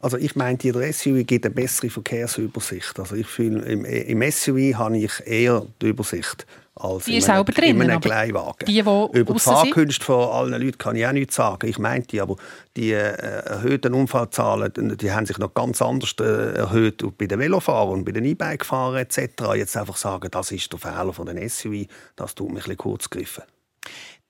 Also 0.00 0.16
ich 0.16 0.36
meine, 0.36 0.56
der 0.58 0.92
SUV 0.92 1.26
gibt 1.26 1.44
eine 1.44 1.54
bessere 1.54 1.90
Verkehrsübersicht. 1.90 2.98
Also 3.00 3.16
ich 3.16 3.26
fühle, 3.26 3.60
im, 3.62 3.84
im 3.84 4.30
SUV 4.30 4.74
habe 4.74 4.98
ich 4.98 5.26
eher 5.26 5.66
die 5.82 5.88
Übersicht 5.88 6.46
als 6.76 7.06
die 7.06 7.16
in, 7.16 7.24
einem, 7.24 7.44
drin, 7.44 7.80
in 7.80 7.90
einem 7.90 8.00
Kleinwagen. 8.00 8.66
Die, 8.66 8.74
die 8.74 8.78
Über 8.78 9.08
die 9.34 9.38
Fahrkünste 9.40 10.04
von 10.04 10.28
allen 10.28 10.62
Leuten 10.62 10.78
kann 10.78 10.94
ich 10.94 11.04
auch 11.04 11.12
nichts 11.12 11.34
sagen. 11.34 11.66
Ich 11.66 11.80
meinte 11.80 12.22
aber, 12.22 12.36
die 12.76 12.92
äh, 12.92 13.16
erhöhten 13.16 13.94
Unfallzahlen 13.94 14.96
die 14.96 15.10
haben 15.10 15.26
sich 15.26 15.38
noch 15.38 15.54
ganz 15.54 15.82
anders 15.82 16.14
äh, 16.20 16.54
erhöht 16.54 17.02
bei 17.18 17.26
den 17.26 17.40
Velofahrern 17.40 17.94
und 17.94 18.04
bei 18.04 18.12
den 18.12 18.24
E-Bike-Fahrern 18.24 18.98
etc. 18.98 19.54
Jetzt 19.56 19.76
einfach 19.76 19.96
sagen, 19.96 20.28
das 20.30 20.52
ist 20.52 20.72
der 20.72 20.78
Fehler 20.78 21.12
von 21.12 21.26
den 21.26 21.48
SUV, 21.48 21.86
das 22.14 22.36
tut 22.36 22.50
mich 22.50 22.58
ein 22.58 22.62
bisschen 22.62 22.76
kurz 22.76 23.10
gegriffen. 23.10 23.42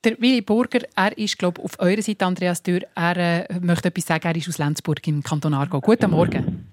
Der 0.05 0.13
Willy 0.21 0.43
Burger, 0.43 0.79
er 0.95 1.19
ist, 1.19 1.37
glaube 1.41 1.61
auf 1.61 1.73
eurer 1.81 2.01
Seite, 2.03 2.25
Andreas 2.25 2.63
Dürr, 2.63 2.83
er 2.95 3.17
äh, 3.51 3.61
möchte 3.61 3.89
etwas 3.89 4.07
sagen, 4.07 4.29
er 4.29 4.37
ist 4.37 4.49
aus 4.49 4.59
Lenzburg 4.59 5.05
im 5.09 5.25
Kanton 5.25 5.55
Aargau. 5.55 5.81
Guten 5.81 6.13
Morgen. 6.13 6.69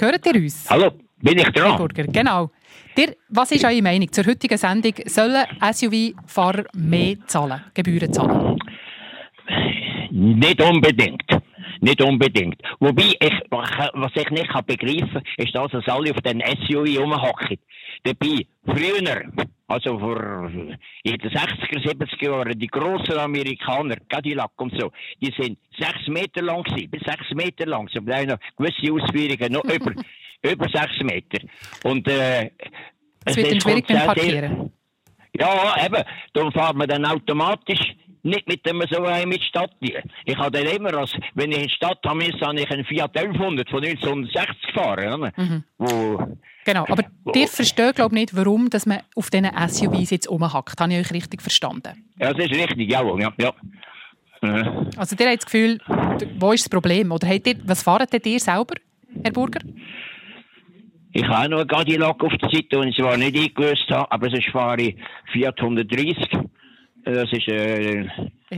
Hört 0.00 0.26
ihr 0.26 0.34
uns? 0.42 0.68
Hallo, 0.68 0.90
bin 1.20 1.38
ich 1.38 1.48
dran? 1.50 1.78
Burger, 1.78 2.02
genau. 2.08 2.50
Dir, 2.96 3.14
was 3.28 3.52
ist 3.52 3.64
eure 3.64 3.80
Meinung 3.80 4.10
zur 4.10 4.26
heutigen 4.26 4.58
Sendung? 4.58 4.92
Sollen 5.06 5.46
SUV-Fahrer 5.60 6.64
mehr 6.74 7.18
zahlen, 7.28 7.60
Gebühren 7.72 8.12
zahlen? 8.12 8.58
Nicht 10.10 10.60
unbedingt. 10.60 11.22
Nicht 11.80 12.02
unbedingt. 12.02 12.60
Wobei, 12.80 13.14
ich, 13.20 13.40
was 13.50 14.12
ich 14.16 14.30
nicht 14.30 14.66
begreifen 14.66 15.12
kann, 15.12 15.22
ist, 15.36 15.54
dass 15.54 15.88
alle 15.88 16.10
auf 16.10 16.20
den 16.22 16.40
SUV 16.40 16.98
rumhocken. 16.98 17.58
Dabei, 18.02 18.46
früher, 18.66 19.22
also 19.72 19.98
vor 19.98 20.50
in 21.02 21.18
den 21.18 21.30
60er, 21.30 21.80
70er 21.82 22.24
Jahren, 22.24 22.58
die 22.58 22.66
grossen 22.66 23.18
Amerikaner, 23.18 23.96
Cadillac 24.08 24.52
und 24.56 24.72
so, 24.78 24.92
die 25.20 25.32
sind 25.38 25.58
sechs 25.78 26.06
Meter 26.08 26.42
lang 26.42 26.62
gewesen, 26.62 26.90
bis 26.90 27.02
sechs 27.02 27.30
Meter 27.34 27.66
lang. 27.66 27.88
Sie 27.88 27.98
haben 27.98 28.28
noch 28.28 28.38
gewisse 28.56 28.92
Ausführungen, 28.92 29.52
noch 29.52 29.64
über, 29.76 29.92
über 30.42 30.68
sechs 30.68 31.00
Meter. 31.02 31.38
Und, 31.84 32.06
äh, 32.08 32.50
es 33.24 33.36
wird 33.36 33.52
dann 33.52 33.60
schwierig 33.60 33.86
beim 33.86 34.06
Parkieren. 34.06 34.72
Ja, 35.38 35.74
eben. 35.86 36.02
Darum 36.34 36.52
fährt 36.52 36.76
man 36.76 36.88
dann 36.88 37.06
automatisch 37.06 37.94
nicht 38.22 38.46
mit 38.48 38.64
dem 38.66 38.82
so 38.90 39.04
in 39.04 39.30
die 39.30 39.40
Stadt. 39.42 39.72
Ich 39.80 40.36
habe 40.36 40.50
dann 40.50 40.66
immer, 40.66 40.94
als, 40.94 41.12
wenn 41.34 41.50
ich 41.50 41.58
in 41.58 41.64
die 41.64 41.70
Stadt 41.70 41.98
habe, 42.04 42.20
habe 42.20 42.60
ich 42.60 42.70
einen 42.70 42.84
Fiat 42.84 43.16
1100 43.16 43.68
von 43.68 43.82
1960 43.82 44.62
gefahren. 44.62 45.32
Mhm. 45.36 45.64
Wo, 45.78 46.36
genau, 46.64 46.84
aber 46.88 47.04
wo, 47.24 47.32
ihr 47.32 47.48
versteht 47.48 47.96
glaube 47.96 48.14
nicht, 48.14 48.34
warum 48.36 48.70
dass 48.70 48.86
man 48.86 49.00
auf 49.14 49.30
diesen 49.30 49.50
SUVs 49.68 50.10
jetzt 50.10 50.30
rumhackt. 50.30 50.80
Habe 50.80 50.92
ich 50.92 51.00
euch 51.00 51.12
richtig 51.12 51.42
verstanden? 51.42 52.04
Ja, 52.18 52.32
das 52.32 52.46
ist 52.46 52.54
richtig, 52.54 52.90
jawohl. 52.90 53.20
Ja, 53.20 53.32
ja. 53.38 53.52
Mhm. 54.42 54.90
Also 54.96 55.16
ihr 55.18 55.30
habt 55.30 55.38
das 55.38 55.46
Gefühl, 55.46 55.78
wo 56.38 56.52
ist 56.52 56.64
das 56.64 56.68
Problem? 56.68 57.12
Oder 57.12 57.28
habt 57.28 57.46
ihr, 57.46 57.56
was 57.64 57.82
fahrt 57.82 58.26
ihr 58.26 58.40
selber, 58.40 58.74
Herr 59.22 59.32
Burger? 59.32 59.60
Ich 61.14 61.24
habe 61.24 61.54
einen 61.54 61.66
Cadillac 61.66 62.24
auf 62.24 62.32
der 62.38 62.50
Seite, 62.50 62.88
ich 62.88 62.96
zwar 62.96 63.16
nicht 63.16 63.36
eingelöst 63.36 63.88
habe, 63.90 64.10
aber 64.10 64.30
sonst 64.30 64.48
fahre 64.48 64.80
ich 64.80 64.96
Fiat 65.32 65.60
130. 65.60 66.16
Das 67.04 67.32
war 67.32 67.48
äh, 67.48 68.08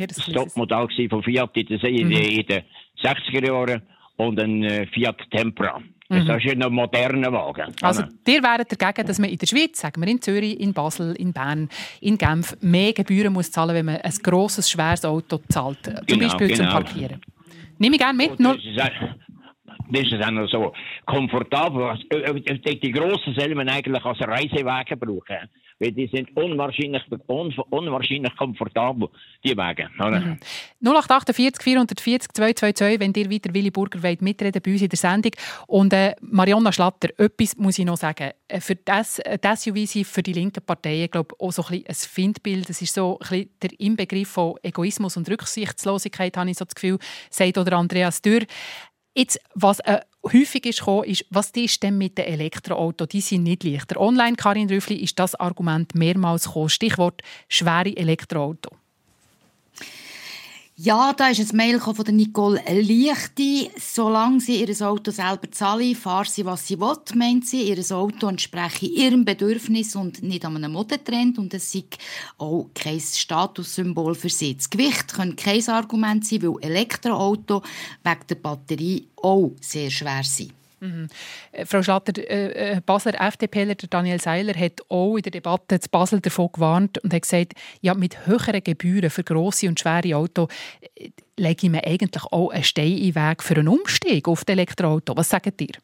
das 0.06 0.16
Topmodell 0.16 1.08
von 1.08 1.22
Fiat 1.22 1.56
in 1.56 1.66
den, 1.66 2.08
mhm. 2.08 2.12
in 2.12 2.46
den 2.46 2.62
60er 3.02 3.46
Jahren 3.46 3.82
und 4.16 4.38
ein 4.38 4.62
äh, 4.62 4.86
Fiat 4.86 5.16
Tempra. 5.30 5.80
Mhm. 6.08 6.26
Das 6.26 6.44
ist 6.44 6.62
ein 6.62 6.72
moderner 6.72 7.32
Wagen. 7.32 7.74
Also, 7.80 8.02
ihr 8.26 8.42
wäret 8.42 8.80
dagegen, 8.80 9.06
dass 9.06 9.18
man 9.18 9.30
in 9.30 9.38
der 9.38 9.46
Schweiz, 9.46 9.80
sagen 9.80 10.02
wir 10.02 10.08
in 10.08 10.20
Zürich, 10.20 10.60
in 10.60 10.74
Basel, 10.74 11.14
in 11.16 11.32
Bern, 11.32 11.68
in 12.00 12.18
Genf, 12.18 12.56
mehr 12.60 12.92
Gebühren 12.92 13.32
muss 13.32 13.50
zahlen, 13.50 13.74
wenn 13.74 13.86
man 13.86 13.96
ein 13.96 14.14
grosses, 14.22 14.70
schweres 14.70 15.04
Auto 15.04 15.38
zahlt. 15.48 15.82
Zum 15.84 15.94
genau, 16.06 16.24
Beispiel 16.24 16.48
genau. 16.48 16.58
zum 16.58 16.68
Parkieren. 16.68 17.20
Nehme 17.78 17.96
ich 17.96 18.00
gerne 18.00 18.16
mit. 18.16 18.38
Das 19.90 20.02
ist 20.02 20.24
auch 20.24 20.30
noch 20.30 20.48
so 20.48 20.72
komfortabel. 21.06 21.98
Äh, 22.10 22.16
äh, 22.16 22.78
die, 22.80 22.90
grossen 22.90 23.34
sollen 23.34 23.56
man 23.56 23.68
eigentlich 23.68 24.04
als 24.04 24.20
Reisewege 24.20 24.96
brauchen. 24.96 25.48
Weil 25.78 25.92
die 25.92 26.06
sind 26.06 26.34
unwahrscheinlich, 26.36 27.02
un, 27.28 27.54
unwahrscheinlich 27.70 28.36
komfortabel, 28.36 29.08
die 29.44 29.56
Wege. 29.56 29.88
Mhm. 29.98 30.38
0848 30.80 31.62
440 31.62 32.32
222, 32.32 33.00
wenn 33.00 33.12
ihr 33.14 33.30
weiter 33.30 33.54
Willi 33.54 33.70
Burger 33.70 34.02
wollt, 34.02 34.22
mitreden 34.22 34.62
bei 34.62 34.72
uns 34.72 34.82
in 34.82 34.88
der 34.88 34.98
Sendung. 34.98 35.32
Und 35.66 35.92
äh, 35.92 36.14
Marionna 36.20 36.72
Schlatter, 36.72 37.08
etwas 37.18 37.56
muss 37.56 37.78
ich 37.78 37.84
noch 37.84 37.96
sagen. 37.96 38.30
Äh, 38.48 38.60
für 38.60 38.76
das, 38.76 39.18
äh, 39.20 39.38
das 39.40 39.64
SUV 39.64 39.86
sind 39.86 40.06
für 40.06 40.22
die 40.22 40.32
linken 40.32 40.64
Parteien 40.64 41.10
glaube 41.10 41.34
auch 41.38 41.52
so 41.52 41.64
ein, 41.64 41.84
ein 41.86 41.94
Findbild. 41.94 42.68
Das 42.68 42.80
ist 42.82 42.94
so 42.94 43.18
ein 43.30 43.48
der 43.62 43.70
Inbegriff 43.78 44.28
von 44.28 44.54
Egoismus 44.62 45.16
und 45.16 45.28
Rücksichtslosigkeit, 45.28 46.36
habe 46.36 46.50
ich 46.50 46.58
so 46.58 46.64
das 46.64 46.74
Gefühl, 46.74 46.98
sagt 47.30 47.58
oder 47.58 47.76
Andreas 47.76 48.22
Dürr. 48.22 48.42
Jetzt, 49.16 49.38
was 49.54 49.80
äh, 49.80 50.00
häufig 50.32 50.66
ist, 50.66 50.78
gekommen, 50.80 51.04
ist, 51.04 51.24
was 51.30 51.50
ist 51.50 51.82
denn 51.82 51.98
mit 51.98 52.18
den 52.18 52.26
Elektroautos? 52.26 53.08
Die 53.08 53.20
sind 53.20 53.44
nicht 53.44 53.64
leichter. 53.64 54.00
Online, 54.00 54.36
Karin 54.36 54.68
Rüffli, 54.68 54.96
ist 54.96 55.18
das 55.18 55.34
Argument 55.34 55.94
mehrmals 55.94 56.44
gekommen. 56.44 56.68
Stichwort 56.68 57.22
schwere 57.48 57.96
Elektroauto. 57.96 58.70
Ja, 60.76 61.12
da 61.12 61.28
ist 61.28 61.38
ein 61.38 61.56
Mail 61.56 61.78
von 61.78 61.94
Nicole 62.16 62.60
Lichti. 62.68 63.70
Solange 63.78 64.40
sie 64.40 64.64
ihr 64.64 64.80
Auto 64.84 65.12
selber 65.12 65.48
zahlen, 65.52 65.94
fahren 65.94 66.26
sie, 66.28 66.44
was 66.44 66.66
sie 66.66 66.80
will, 66.80 66.96
meint 67.14 67.46
sie. 67.46 67.62
Ihr 67.62 67.78
Auto 67.92 68.26
entspreche 68.26 68.86
ihrem 68.86 69.24
Bedürfnis 69.24 69.94
und 69.94 70.24
nicht 70.24 70.44
einem 70.44 70.72
Modetrend. 70.72 71.38
Und 71.38 71.54
es 71.54 71.70
sei 71.70 71.84
auch 72.38 72.70
kein 72.74 72.98
Statussymbol 72.98 74.16
für 74.16 74.28
sie. 74.28 74.56
Das 74.56 74.68
Gewicht 74.68 75.14
könnte 75.14 75.36
kein 75.36 75.64
Argument 75.68 76.26
sein, 76.26 76.42
weil 76.42 76.60
Elektroauto 76.60 77.62
wegen 78.02 78.26
der 78.28 78.34
Batterie 78.34 79.06
auch 79.22 79.52
sehr 79.60 79.92
schwer 79.92 80.24
sind. 80.24 80.54
Mhm. 80.80 81.08
Äh, 81.52 81.66
Frau 81.66 81.82
Schlatter, 81.82 82.18
äh, 82.18 82.74
äh 82.76 82.80
Basler 82.80 83.20
FDPler 83.20 83.74
Daniel 83.74 84.20
Seiler 84.20 84.54
hat 84.54 84.80
auch 84.88 85.16
in 85.16 85.22
der 85.22 85.32
Debatte 85.32 85.80
zu 85.80 85.88
Basel 85.88 86.20
davon 86.20 86.50
gewarnt 86.52 86.98
und 86.98 87.14
hat 87.14 87.22
gesagt, 87.22 87.54
ja, 87.80 87.94
mit 87.94 88.26
höheren 88.26 88.62
Gebühren 88.62 89.10
für 89.10 89.24
grosse 89.24 89.68
und 89.68 89.80
schwere 89.80 90.16
Autos 90.16 90.48
äh, 90.96 91.10
lege 91.36 91.66
ich 91.66 91.70
mir 91.70 91.84
eigentlich 91.84 92.24
auch 92.24 92.50
einen 92.50 92.64
Stein 92.64 92.92
in 92.98 93.12
den 93.12 93.14
Weg 93.14 93.42
für 93.42 93.56
einen 93.56 93.68
Umstieg 93.68 94.28
auf 94.28 94.44
das 94.44 94.52
Elektroauto. 94.52 95.16
Was 95.16 95.30
sagt 95.30 95.60
ihr? 95.60 95.74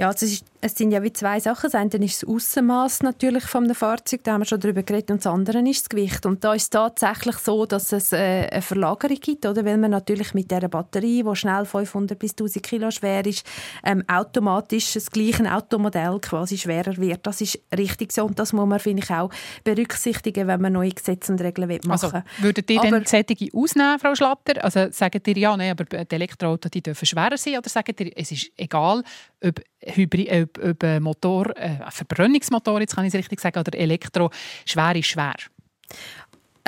Ja, 0.00 0.12
es, 0.12 0.22
ist, 0.22 0.44
es 0.60 0.76
sind 0.76 0.92
ja 0.92 1.02
wie 1.02 1.12
zwei 1.12 1.40
Sachen. 1.40 1.70
Das 1.72 1.74
eine 1.74 2.04
ist 2.04 2.22
das 2.22 2.28
Aussenmaß 2.28 3.02
natürlich 3.02 3.42
von 3.42 3.64
einem 3.64 3.74
Fahrzeug, 3.74 4.22
da 4.22 4.34
haben 4.34 4.42
wir 4.42 4.46
schon 4.46 4.60
darüber 4.60 4.84
geredet, 4.84 5.10
und 5.10 5.24
das 5.24 5.26
andere 5.26 5.58
ist 5.68 5.82
das 5.82 5.88
Gewicht. 5.88 6.24
Und 6.24 6.44
da 6.44 6.54
ist 6.54 6.62
es 6.62 6.70
tatsächlich 6.70 7.36
so, 7.38 7.66
dass 7.66 7.90
es 7.90 8.12
äh, 8.12 8.48
eine 8.48 8.62
Verlagerung 8.62 9.16
gibt, 9.20 9.44
oder? 9.44 9.64
weil 9.64 9.76
man 9.76 9.90
natürlich 9.90 10.34
mit 10.34 10.52
dieser 10.52 10.68
Batterie, 10.68 11.24
die 11.24 11.36
schnell 11.36 11.64
500 11.64 12.16
bis 12.16 12.30
1000 12.30 12.64
Kilo 12.64 12.92
schwer 12.92 13.26
ist, 13.26 13.44
ähm, 13.84 14.04
automatisch 14.06 14.92
das 14.92 15.10
gleiche 15.10 15.52
Automodell 15.52 16.20
quasi 16.20 16.56
schwerer 16.56 16.96
wird. 16.96 17.26
Das 17.26 17.40
ist 17.40 17.58
richtig 17.76 18.12
so 18.12 18.24
und 18.24 18.38
das 18.38 18.52
muss 18.52 18.68
man, 18.68 18.78
finde 18.78 19.02
ich, 19.02 19.10
auch 19.10 19.30
berücksichtigen, 19.64 20.46
wenn 20.46 20.60
man 20.60 20.74
neue 20.74 20.90
Gesetze 20.90 21.32
und 21.32 21.40
Regeln 21.40 21.80
machen 21.88 22.12
will. 22.12 22.22
Also, 22.22 22.22
würdet 22.38 22.70
ihr 22.70 22.78
aber, 22.78 23.00
denn 23.00 23.04
solche 23.04 23.48
ausnehmen, 23.52 23.98
Frau 23.98 24.14
Schlatter? 24.14 24.62
Also 24.62 24.86
sagt 24.92 25.26
ihr, 25.26 25.38
ja, 25.38 25.56
nein, 25.56 25.72
aber 25.72 25.84
die 25.86 26.14
Elektroautos 26.14 26.70
die 26.70 26.82
dürfen 26.82 27.04
schwerer 27.04 27.36
sein, 27.36 27.58
oder 27.58 27.68
sagt 27.68 28.00
ihr, 28.00 28.16
es 28.16 28.30
ist 28.30 28.52
egal, 28.56 29.02
ob 29.44 29.60
Hybrid, 29.80 30.30
ob, 30.32 30.64
ob 30.64 31.00
Motor, 31.00 31.56
äh, 31.56 31.78
Verbrennungsmotor, 31.90 32.80
jetzt 32.80 32.94
kann 32.94 33.04
ich 33.04 33.14
es 33.14 33.18
richtig 33.18 33.40
sagen, 33.40 33.58
oder 33.58 33.76
Elektro, 33.78 34.30
schwer 34.64 34.96
ist 34.96 35.06
schwer. 35.06 35.34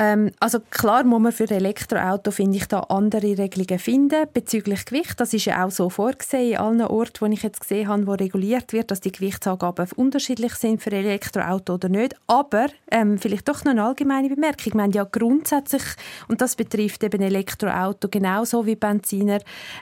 Ähm, 0.01 0.31
also 0.39 0.59
klar 0.59 1.03
muss 1.03 1.21
man 1.21 1.31
für 1.31 1.49
Elektroauto 1.51 2.31
finde 2.31 2.57
ich 2.57 2.67
da 2.67 2.79
andere 2.79 3.37
Regelungen 3.37 3.77
finden 3.77 4.25
bezüglich 4.33 4.85
Gewicht. 4.85 5.19
Das 5.19 5.31
ist 5.31 5.45
ja 5.45 5.63
auch 5.63 5.69
so 5.69 5.91
vorgesehen 5.91 6.53
in 6.53 6.57
allen 6.57 6.81
Orten, 6.81 7.21
wo 7.21 7.25
ich 7.27 7.43
jetzt 7.43 7.61
gesehen 7.61 7.87
habe, 7.87 8.07
wo 8.07 8.13
reguliert 8.13 8.73
wird, 8.73 8.89
dass 8.89 8.99
die 8.99 9.11
Gewichtsangaben 9.11 9.87
unterschiedlich 9.95 10.55
sind 10.55 10.81
für 10.81 10.91
Elektroauto 10.91 11.75
oder 11.75 11.87
nicht. 11.87 12.15
Aber 12.25 12.65
ähm, 12.89 13.19
vielleicht 13.19 13.47
doch 13.47 13.63
noch 13.63 13.73
eine 13.73 13.83
allgemeine 13.83 14.27
Bemerkung. 14.29 14.63
Ich 14.65 14.73
meine 14.73 14.91
ja 14.91 15.03
grundsätzlich 15.03 15.83
und 16.27 16.41
das 16.41 16.55
betrifft 16.55 17.03
eben 17.03 17.21
Elektroauto 17.21 18.09
genauso 18.09 18.65
wie 18.65 18.75
Benziner, 18.75 19.37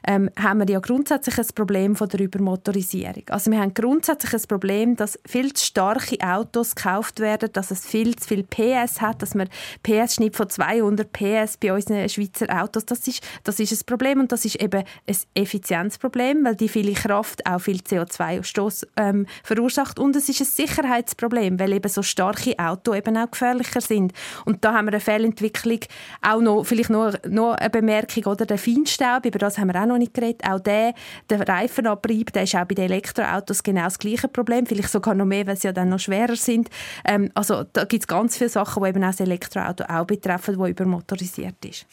ähm, 0.05 0.30
haben 0.38 0.59
wir 0.59 0.70
ja 0.70 0.80
grundsätzlich 0.80 1.38
ein 1.38 1.47
Problem 1.55 1.95
von 1.95 2.09
der 2.09 2.20
Übermotorisierung. 2.20 3.24
Also 3.30 3.51
wir 3.51 3.59
haben 3.59 3.74
grundsätzlich 3.74 4.34
ein 4.34 4.47
Problem, 4.49 4.97
dass 4.97 5.17
viel 5.26 5.53
zu 5.53 5.63
starke 5.63 6.17
Autos 6.20 6.76
gekauft 6.76 7.22
werden, 7.22 7.53
dass 7.53 7.72
es 7.72 7.86
viel 7.86 8.17
zu 8.17 8.28
viel 8.28 8.43
PS 8.43 8.99
hat, 8.99 9.22
dass 9.22 9.34
man 9.34 9.47
PS 9.82 10.09
PS-Schnitt 10.10 10.36
von 10.36 10.49
200 10.49 11.12
PS 11.12 11.57
bei 11.57 11.74
unseren 11.74 12.07
Schweizer 12.10 12.47
Autos, 12.62 12.86
das 12.86 13.07
ist, 13.07 13.24
das 13.43 13.60
ist 13.60 13.72
ein 13.72 13.86
Problem 13.86 14.20
und 14.20 14.32
das 14.32 14.45
ist 14.45 14.62
eben 14.62 14.84
ein 15.07 15.16
Effizienzproblem, 15.36 16.43
weil 16.45 16.55
die 16.55 16.70
viele 16.70 16.93
Kraft 16.93 17.45
auch 17.45 17.60
viel 17.60 17.78
CO2-Ausstoß 17.78 18.88
ähm, 18.97 19.26
verursacht 19.43 19.99
und 19.99 20.16
es 20.16 20.30
ist 20.30 20.41
ein 20.41 20.45
Sicherheitsproblem, 20.45 21.60
weil 21.60 21.74
eben 21.74 21.89
so 21.89 22.01
starke 22.01 22.57
Autos 22.57 22.95
eben 22.95 23.18
auch 23.18 23.32
gefährlicher 23.32 23.82
sind. 23.82 24.14
Und 24.45 24.66
da 24.66 24.74
haben 24.74 24.86
wir 24.86 24.93
eine 24.93 24.99
Fehlentwicklung, 24.99 25.80
auch 26.22 26.41
noch, 26.41 26.64
vielleicht 26.64 26.89
noch, 26.89 27.14
noch 27.28 27.53
eine 27.53 27.70
Bemerkung, 27.70 28.26
oder 28.26 28.45
der 28.45 28.57
Feinstaub, 28.57 29.26
über 29.26 29.39
das 29.39 29.57
haben 29.57 29.72
wir 29.72 29.82
auch 29.82 29.86
noch 29.86 29.97
nicht 29.97 30.14
geredet, 30.14 30.43
auch 30.47 30.60
der, 30.60 30.93
der 31.30 31.47
Reifenabrieb, 31.47 32.34
der 32.34 32.43
ist 32.43 32.55
auch 32.55 32.66
bei 32.66 32.76
den 32.76 32.86
Elektroautos 32.86 33.64
genau 33.64 33.84
das 33.84 33.99
gleiche 33.99 34.28
Problem, 34.28 34.66
vielleicht 34.66 34.89
sogar 34.89 35.14
noch 35.14 35.26
mehr, 35.26 35.45
weil 35.47 35.57
sie 35.57 35.68
ja 35.68 35.74
dann 35.74 35.89
noch 35.89 35.99
schwerer 35.99 36.36
sind. 36.36 36.70
Ähm, 37.05 37.32
also 37.36 37.64
da 37.74 37.86
gibt 37.86 38.03
es 38.03 38.07
ganz 38.07 38.38
viele 38.38 38.49
Sachen, 38.49 38.84
die 38.84 38.89
eben 38.89 39.03
auch 39.03 39.10
das 39.10 39.20
Elektroauto 39.20 39.84
auch 39.89 40.05
betreffen, 40.05 40.57
wo 40.57 40.67
übermotorisiert 40.67 41.63
ist. 41.65 41.85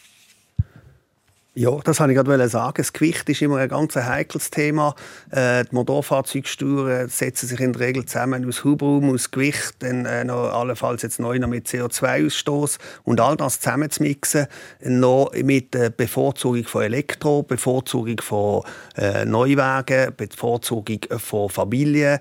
Ja, 1.59 1.71
das 1.83 2.01
wollte 2.01 2.13
ich 2.13 2.19
gerade 2.19 2.49
sagen. 2.51 2.75
Das 2.77 2.93
Gewicht 2.93 3.27
ist 3.31 3.41
immer 3.41 3.57
ein 3.57 3.71
ganz 3.71 3.97
heikles 3.97 4.51
Thema. 4.51 4.95
Äh, 5.31 5.65
die 5.65 5.75
Motorfahrzeugsteuern 5.75 7.09
setzen 7.09 7.47
sich 7.47 7.59
in 7.61 7.73
der 7.73 7.81
Regel 7.81 8.05
zusammen 8.05 8.47
aus 8.47 8.63
Hubraum, 8.63 9.09
aus 9.09 9.31
Gewicht, 9.31 9.77
dann 9.79 10.05
äh, 10.05 10.23
noch 10.23 10.53
allenfalls 10.53 11.01
jetzt 11.01 11.19
neu 11.19 11.39
noch 11.39 11.49
mit 11.49 11.67
CO2-Ausstoß 11.67 12.77
und 13.05 13.23
all 13.23 13.39
das 13.39 13.61
zusammenzumixen, 13.61 14.49
noch 14.83 15.33
mit 15.33 15.71
Bevorzugung 15.97 16.65
von 16.65 16.83
Elektro, 16.83 17.43
Bevorzugung 17.43 18.21
von 18.21 18.63
äh, 18.95 19.25
Neuwagen, 19.25 20.13
Bevorzugung 20.15 21.01
von 21.17 21.49
Familien 21.49 22.19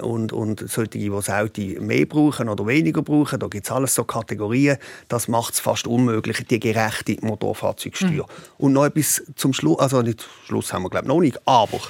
und, 0.00 0.32
und 0.32 0.64
solche, 0.70 0.88
die 0.88 1.10
das 1.10 1.28
Auto 1.28 1.60
mehr 1.80 2.06
brauchen 2.06 2.48
oder 2.48 2.66
weniger 2.66 3.02
brauchen. 3.02 3.40
Da 3.40 3.46
gibt 3.46 3.66
es 3.66 3.70
alles 3.70 3.94
so 3.94 4.04
Kategorien. 4.04 4.78
Das 5.08 5.28
macht 5.28 5.52
es 5.52 5.60
fast 5.60 5.86
unmöglich, 5.86 6.46
die 6.46 6.58
gerechte 6.58 7.18
Motorfahrzeugsteuer. 7.20 8.24
Mhm. 8.58 8.69
Und 8.70 8.74
noch 8.74 8.84
etwas 8.84 9.20
zum 9.34 9.52
Schluss, 9.52 9.80
also 9.80 10.00
nicht 10.00 10.24
Schluss 10.46 10.72
haben 10.72 10.84
wir 10.84 10.90
glaube 10.90 11.08
noch 11.08 11.18
nicht, 11.18 11.40
aber 11.44 11.80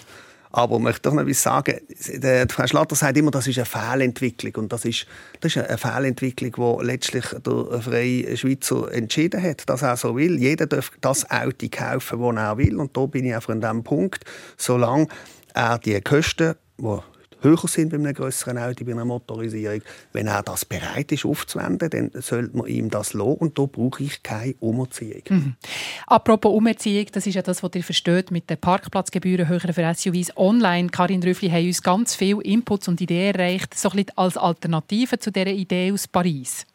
aber 0.52 0.76
ich 0.76 0.82
möchte 0.82 1.02
doch 1.02 1.12
noch 1.12 1.22
etwas 1.22 1.42
sagen. 1.42 1.80
Der 2.08 2.48
Frau 2.48 2.66
Schlatter 2.66 2.96
sagt 2.96 3.16
immer, 3.16 3.30
das 3.30 3.46
ist 3.46 3.58
eine 3.58 3.66
Fehlentwicklung. 3.66 4.52
Und 4.56 4.72
das 4.72 4.84
ist, 4.84 5.06
das 5.40 5.54
ist 5.54 5.64
eine 5.64 5.78
Fehlentwicklung, 5.78 6.80
die 6.80 6.86
letztlich 6.86 7.24
der 7.46 7.80
freie 7.80 8.36
Schweizer 8.36 8.90
entschieden 8.90 9.40
hat, 9.40 9.68
dass 9.68 9.82
er 9.82 9.96
so 9.96 10.16
will. 10.16 10.40
Jeder 10.40 10.66
darf 10.66 10.90
das 11.02 11.30
Auto 11.30 11.68
kaufen, 11.70 12.20
das 12.20 12.36
er 12.36 12.58
will. 12.58 12.80
Und 12.80 12.96
da 12.96 13.06
bin 13.06 13.26
ich 13.26 13.34
einfach 13.34 13.50
an 13.50 13.60
diesem 13.60 13.84
Punkt. 13.84 14.24
Solange 14.56 15.06
er 15.54 15.78
die 15.78 16.00
Kosten, 16.00 16.56
die 16.78 16.98
höher 17.42 17.68
sind 17.68 17.90
bei 17.90 17.96
einem 17.96 18.14
größeren 18.14 18.58
Auto, 18.58 18.84
bei 18.84 18.92
einer 18.92 19.04
Motorisierung. 19.04 19.82
Wenn 20.12 20.26
er 20.26 20.42
das 20.42 20.64
bereit 20.64 21.12
ist 21.12 21.24
aufzuwenden, 21.24 21.90
dann 21.90 22.22
sollte 22.22 22.56
man 22.56 22.66
ihm 22.66 22.90
das 22.90 23.14
lassen 23.14 23.34
und 23.34 23.58
da 23.58 23.66
brauche 23.66 24.02
ich 24.02 24.22
keine 24.22 24.54
Umerziehung. 24.60 25.22
Mhm. 25.28 25.56
Apropos 26.06 26.52
Umerziehung, 26.52 27.06
das 27.12 27.26
ist 27.26 27.34
ja 27.34 27.42
das, 27.42 27.62
was 27.62 27.70
ihr 27.74 27.84
versteht 27.84 28.30
mit 28.30 28.50
den 28.50 28.58
Parkplatzgebühren 28.58 29.48
höher 29.48 29.72
für 29.72 29.94
SUVs 29.94 30.36
online. 30.36 30.88
Karin 30.88 31.22
Rüffli 31.22 31.48
hat 31.50 31.62
uns 31.62 31.82
ganz 31.82 32.14
viele 32.14 32.42
Inputs 32.42 32.88
und 32.88 33.00
Ideen 33.00 33.34
erreicht, 33.34 33.78
so 33.78 33.90
ein 33.90 34.06
als 34.16 34.36
Alternative 34.36 35.18
zu 35.18 35.30
dieser 35.30 35.48
Idee 35.48 35.92
aus 35.92 36.08
Paris. 36.08 36.66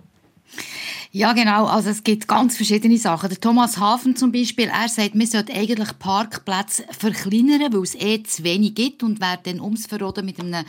Ja, 1.18 1.32
genau. 1.32 1.66
Also 1.68 1.92
es 1.92 2.04
gibt 2.04 2.28
ganz 2.28 2.58
verschiedene 2.58 2.98
Sachen. 2.98 3.30
Der 3.30 3.40
Thomas 3.40 3.78
Hafen 3.78 4.18
zum 4.18 4.34
Beispiel, 4.34 4.66
er 4.66 4.90
sagt, 4.90 5.16
man 5.16 5.26
sollte 5.26 5.54
eigentlich 5.54 5.98
Parkplätze 5.98 6.84
verkleinern, 6.92 7.72
weil 7.72 7.84
es 7.84 7.96
eh 7.96 8.22
zu 8.22 8.44
wenig 8.44 8.76
gibt. 8.76 9.02
Und 9.02 9.22
wer 9.22 9.38
dann 9.38 9.62
ums 9.62 9.86
Verroden 9.86 10.26
mit 10.26 10.42
einem 10.42 10.66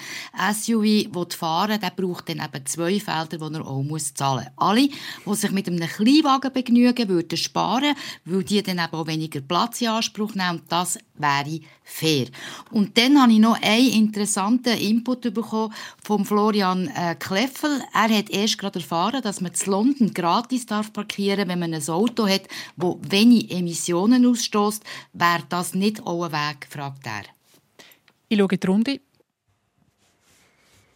SUV 0.55 1.35
fahren 1.35 1.71
will, 1.71 1.79
der 1.79 1.91
braucht 1.91 2.29
dann 2.29 2.37
eben 2.39 2.65
zwei 2.65 3.01
Felder, 3.01 3.39
die 3.39 3.57
er 3.57 3.67
auch 3.67 3.83
muss 3.83 4.15
zahlen 4.15 4.47
muss. 4.55 4.69
Alle, 4.69 4.89
die 4.89 5.35
sich 5.35 5.51
mit 5.51 5.67
einem 5.67 5.89
Kleinwagen 5.89 6.53
begnügen, 6.53 7.09
würden 7.09 7.37
sparen, 7.37 7.97
weil 8.25 8.45
die 8.45 8.63
dann 8.63 8.79
eben 8.79 8.95
auch 8.95 9.09
weniger 9.09 9.41
Platz 9.41 9.81
in 9.81 9.89
Anspruch 9.89 10.37
nehmen. 10.37 10.61
Und 10.61 10.63
das 10.69 10.97
wäre 11.19 11.61
fair. 11.83 12.27
Und 12.71 12.99
dann 12.99 13.21
habe 13.21 13.33
ich 13.33 13.39
noch 13.39 13.61
einen 13.63 13.89
interessanten 13.89 14.77
Input 14.77 15.33
bekommen 15.33 15.73
von 16.03 16.25
Florian 16.25 16.89
äh, 16.89 17.15
Kleffel. 17.15 17.81
Er 17.93 18.17
hat 18.17 18.31
erst 18.31 18.59
gerade 18.59 18.81
erfahren, 18.81 19.23
dass 19.23 19.41
man 19.41 19.55
zu 19.55 19.71
London 19.71 20.13
gratis 20.37 20.67
darf 20.67 20.93
parkieren 20.93 21.49
wenn 21.49 21.59
man 21.59 21.73
ein 21.73 21.89
Auto 21.89 22.29
hat, 22.29 22.43
das 22.77 22.97
wenig 23.09 23.51
Emissionen 23.51 24.27
ausstößt. 24.27 24.83
Wäre 25.15 25.43
das 25.49 25.75
nicht 25.75 26.07
auch 26.07 26.25
ein 26.25 26.33
Weg, 26.33 26.67
fragt 26.69 27.07
er. 27.07 27.23
Ich 28.29 28.39
schaue 28.39 28.49
die 28.49 28.67
Runde. 28.67 29.01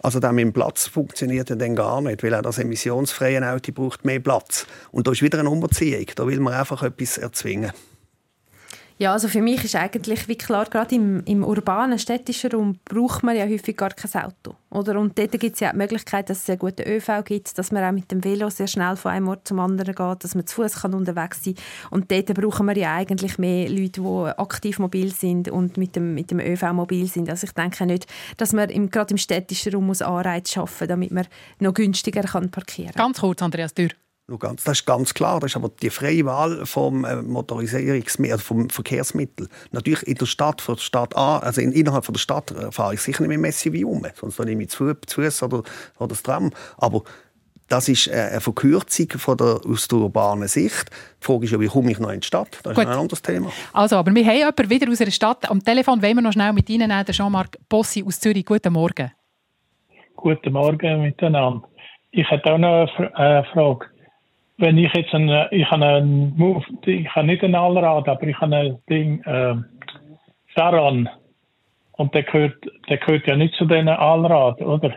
Also 0.03 0.19
der 0.19 0.33
mit 0.33 0.45
dem 0.45 0.53
Platz 0.53 0.87
funktioniert 0.87 1.51
ja 1.51 1.57
dann 1.57 1.77
gar 1.77 2.01
nicht, 2.01 2.23
weil 2.23 2.35
auch 2.35 2.43
das 2.43 2.59
emissionsfreie 2.59 3.47
Auto 3.51 3.73
braucht 3.73 4.05
mehr 4.05 4.21
Platz. 4.21 4.67
Und 4.93 5.07
da 5.07 5.13
ist 5.13 5.23
wieder 5.23 5.39
eine 5.39 5.51
Umbeziehung. 5.51 6.07
Da 6.15 6.27
will 6.27 6.41
man 6.41 6.55
einfach 6.55 6.83
etwas 6.83 7.19
erzwingen. 7.19 7.73
Ja, 9.01 9.15
also 9.15 9.29
für 9.29 9.41
mich 9.41 9.65
ist 9.65 9.77
eigentlich 9.77 10.29
wie 10.29 10.37
klar, 10.37 10.67
gerade 10.67 10.95
im, 10.95 11.25
im 11.25 11.43
urbanen, 11.43 11.99
städtischen 11.99 12.53
Raum 12.53 12.79
braucht 12.85 13.23
man 13.23 13.35
ja 13.35 13.47
häufig 13.47 13.75
gar 13.75 13.89
kein 13.89 14.25
Auto. 14.25 14.55
Oder? 14.69 15.01
Und 15.01 15.19
dort 15.19 15.33
gibt 15.41 15.55
es 15.55 15.61
ja 15.61 15.73
die 15.73 15.79
Möglichkeit, 15.79 16.29
dass 16.29 16.43
es 16.43 16.51
einen 16.51 16.59
guten 16.59 16.87
ÖV 16.87 17.25
gibt, 17.25 17.57
dass 17.57 17.73
man 17.73 17.83
auch 17.83 17.93
mit 17.93 18.13
dem 18.13 18.23
Velo 18.23 18.51
sehr 18.51 18.67
schnell 18.67 18.97
von 18.97 19.13
einem 19.13 19.29
Ort 19.29 19.49
zum 19.49 19.59
anderen 19.59 19.95
geht, 19.95 20.23
dass 20.23 20.35
man 20.35 20.47
zu 20.47 20.57
Fuß 20.57 20.85
unterwegs 20.85 21.43
sein 21.43 21.55
kann. 21.55 21.93
Und 21.93 22.13
dort 22.13 22.27
brauchen 22.35 22.67
wir 22.67 22.77
ja 22.77 22.95
eigentlich 22.95 23.39
mehr 23.39 23.71
Leute, 23.71 24.03
die 24.03 24.39
aktiv 24.39 24.79
mobil 24.79 25.15
sind 25.15 25.49
und 25.49 25.79
mit 25.79 25.97
dem, 25.97 26.15
mit 26.15 26.31
dem 26.31 26.39
ÖV 26.39 26.71
mobil 26.75 27.07
sind. 27.07 27.31
Also 27.31 27.47
ich 27.47 27.53
denke 27.53 27.87
nicht, 27.87 28.07
dass 28.37 28.53
man 28.53 28.69
im, 28.69 28.91
gerade 28.91 29.13
im 29.13 29.19
städtischen 29.19 29.73
Raum 29.73 29.87
muss 29.87 30.03
Anreize 30.03 30.53
schaffen 30.53 30.85
muss, 30.85 30.89
damit 30.89 31.11
man 31.11 31.27
noch 31.59 31.73
günstiger 31.73 32.25
kann 32.25 32.51
parkieren 32.51 32.93
kann. 32.93 33.07
Ganz 33.07 33.21
kurz, 33.21 33.41
Andreas 33.41 33.73
Dürr. 33.73 33.93
Das 34.39 34.67
ist 34.67 34.87
ganz 34.87 35.13
klar. 35.15 35.41
Das 35.41 35.51
ist 35.51 35.57
aber 35.57 35.71
die 35.83 35.91
freie 35.91 36.25
Wahl 36.25 36.65
vom 36.65 37.05
äh, 37.05 37.17
Motorisierungsmittel, 37.17 38.33
also 38.33 38.45
vom 38.45 38.71
Verkehrsmittel. 38.71 39.49
Natürlich 39.73 40.07
in 40.07 40.15
der 40.15 40.27
Stadt, 40.27 40.61
für 40.61 40.77
die 40.77 40.83
Stadt 40.83 41.17
A, 41.17 41.39
also 41.39 41.61
in, 41.61 41.73
innerhalb 41.73 42.05
von 42.05 42.13
der 42.13 42.21
Stadt 42.21 42.51
äh, 42.53 42.71
fahre 42.71 42.95
ich 42.95 43.01
sicher 43.01 43.23
nicht 43.27 43.37
mit 43.37 43.45
dem 43.45 43.53
SUV 43.53 43.85
um, 43.85 44.07
sonst 44.15 44.39
nehme 44.45 44.63
ich 44.63 44.71
zu 44.71 44.95
Fuß 45.09 45.43
oder, 45.43 45.63
oder 45.99 46.09
das 46.09 46.23
Tram. 46.23 46.51
Aber 46.79 47.03
das 47.69 47.89
ist 47.89 48.09
äh, 48.09 48.29
eine 48.31 48.41
Verkürzung 48.41 49.09
von 49.17 49.37
der, 49.37 49.61
aus 49.67 49.89
der 49.89 49.99
urbanen 49.99 50.49
Sicht. 50.49 50.91
Die 51.23 51.25
Frage 51.25 51.45
ist 51.45 51.53
ja, 51.53 51.61
wie 51.61 51.67
komme 51.67 51.91
ich 51.91 51.99
noch 51.99 52.11
in 52.11 52.21
die 52.21 52.27
Stadt? 52.27 52.61
Das 52.63 52.75
Gut. 52.75 52.85
ist 52.85 52.91
ein 52.91 52.99
anderes 52.99 53.23
Thema. 53.23 53.51
Also, 53.73 53.97
aber 53.97 54.15
wir 54.15 54.25
haben 54.25 54.37
jemanden 54.37 54.71
wieder 54.71 54.91
aus 54.91 55.01
einer 55.01 55.11
Stadt. 55.11 55.51
Am 55.51 55.63
Telefon 55.63 56.03
wollen 56.03 56.17
wir 56.17 56.23
noch 56.23 56.33
schnell 56.33 56.53
mit 56.53 56.69
Ihnen 56.69 56.89
nehmen, 56.89 57.07
Jean-Marc 57.07 57.59
Bossi 57.69 58.05
aus 58.05 58.21
Zürich. 58.21 58.45
Guten 58.45 58.73
Morgen. 58.73 59.13
Guten 60.17 60.53
Morgen 60.53 61.03
miteinander. 61.03 61.63
Ich 62.11 62.29
hätte 62.29 62.53
auch 62.53 62.59
noch 62.59 62.89
eine 63.15 63.45
Frage 63.53 63.87
wenn 64.61 64.79
ich 64.79 64.93
jetzt 64.95 65.15
ein, 65.15 65.29
ich 65.51 65.69
habe 65.71 65.87
einen 65.87 66.37
Move, 66.37 66.65
ich 66.85 67.09
habe 67.15 67.27
nicht 67.27 67.43
ein 67.43 67.55
Allrad, 67.55 68.09
aber 68.09 68.23
ich 68.27 68.39
habe 68.41 68.57
ein 68.57 68.79
Ding, 68.89 69.23
äh, 69.25 69.57
Saran. 70.55 71.09
Und 71.93 72.15
der 72.15 72.23
gehört, 72.23 72.57
der 72.89 72.99
gehört 72.99 73.27
ja 73.27 73.37
nicht 73.37 73.55
zu 73.55 73.65
diesen 73.65 73.89
Allrad, 73.89 74.61
oder? 74.61 74.95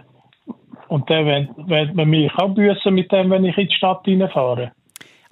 Und 0.87 1.09
der 1.09 1.25
wird 1.25 1.95
man 1.95 2.09
mich 2.09 2.31
auch 2.35 2.53
büßen 2.53 2.93
mit 2.93 3.11
dem, 3.11 3.29
wenn 3.31 3.45
ich 3.45 3.57
in 3.57 3.67
die 3.67 3.75
Stadt 3.75 4.07
reinfahre. 4.07 4.71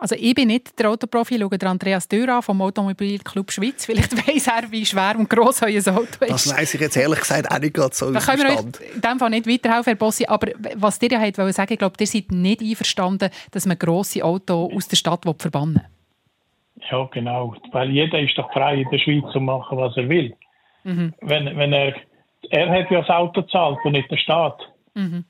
Also 0.01 0.15
ich 0.15 0.33
bin 0.33 0.47
nicht 0.47 0.79
der 0.79 0.89
Autoprofi, 0.89 1.37
schaue 1.37 1.59
der 1.59 1.69
Andreas 1.69 2.07
Dürr 2.07 2.27
an 2.33 2.41
vom 2.41 2.59
Automobilclub 2.59 3.51
Schweiz. 3.51 3.85
Vielleicht 3.85 4.17
weiss 4.27 4.47
er, 4.47 4.71
wie 4.71 4.83
schwer 4.83 5.13
und 5.15 5.29
gross 5.29 5.61
euer 5.61 5.77
Auto 5.95 6.25
ist. 6.25 6.47
Das 6.47 6.57
weiss 6.57 6.73
ich 6.73 6.81
jetzt 6.81 6.97
ehrlich 6.97 7.19
gesagt 7.19 7.51
auch 7.51 7.59
nicht 7.59 7.75
gerade 7.75 7.93
so 7.93 8.11
Da 8.11 8.19
können 8.19 8.41
wir 8.41 8.49
euch 8.49 8.95
in 8.95 9.01
dem 9.01 9.19
Fall 9.19 9.29
nicht 9.29 9.45
weiterhelfen, 9.45 9.91
Herr 9.91 9.95
Bossi. 9.95 10.25
Aber 10.25 10.47
was 10.73 10.97
dir 10.97 11.11
ja 11.11 11.51
sagen, 11.53 11.73
ich 11.73 11.77
glaube, 11.77 11.97
ihr 11.99 12.07
seid 12.07 12.31
nicht 12.31 12.61
einverstanden, 12.61 13.29
dass 13.51 13.67
man 13.67 13.77
grosse 13.77 14.25
Autos 14.25 14.73
aus 14.73 14.87
der 14.87 14.95
Stadt 14.95 15.23
verbannen 15.37 15.75
will. 15.75 16.85
Ja, 16.89 17.07
genau. 17.13 17.53
Weil 17.71 17.91
jeder 17.91 18.19
ist 18.19 18.35
doch 18.39 18.51
frei 18.53 18.81
in 18.81 18.89
der 18.89 18.97
Schweiz 18.97 19.31
zu 19.31 19.39
machen, 19.39 19.77
was 19.77 19.95
er 19.97 20.09
will. 20.09 20.33
Mhm. 20.83 21.13
Wenn, 21.21 21.55
wenn 21.55 21.73
er, 21.73 21.93
er 22.49 22.69
hat 22.71 22.89
ja 22.89 23.01
das 23.01 23.09
Auto 23.11 23.43
zahlt 23.43 23.77
und 23.83 23.91
nicht 23.91 24.09
der 24.09 24.17
Staat. 24.17 24.59
Mhm. 24.93 25.23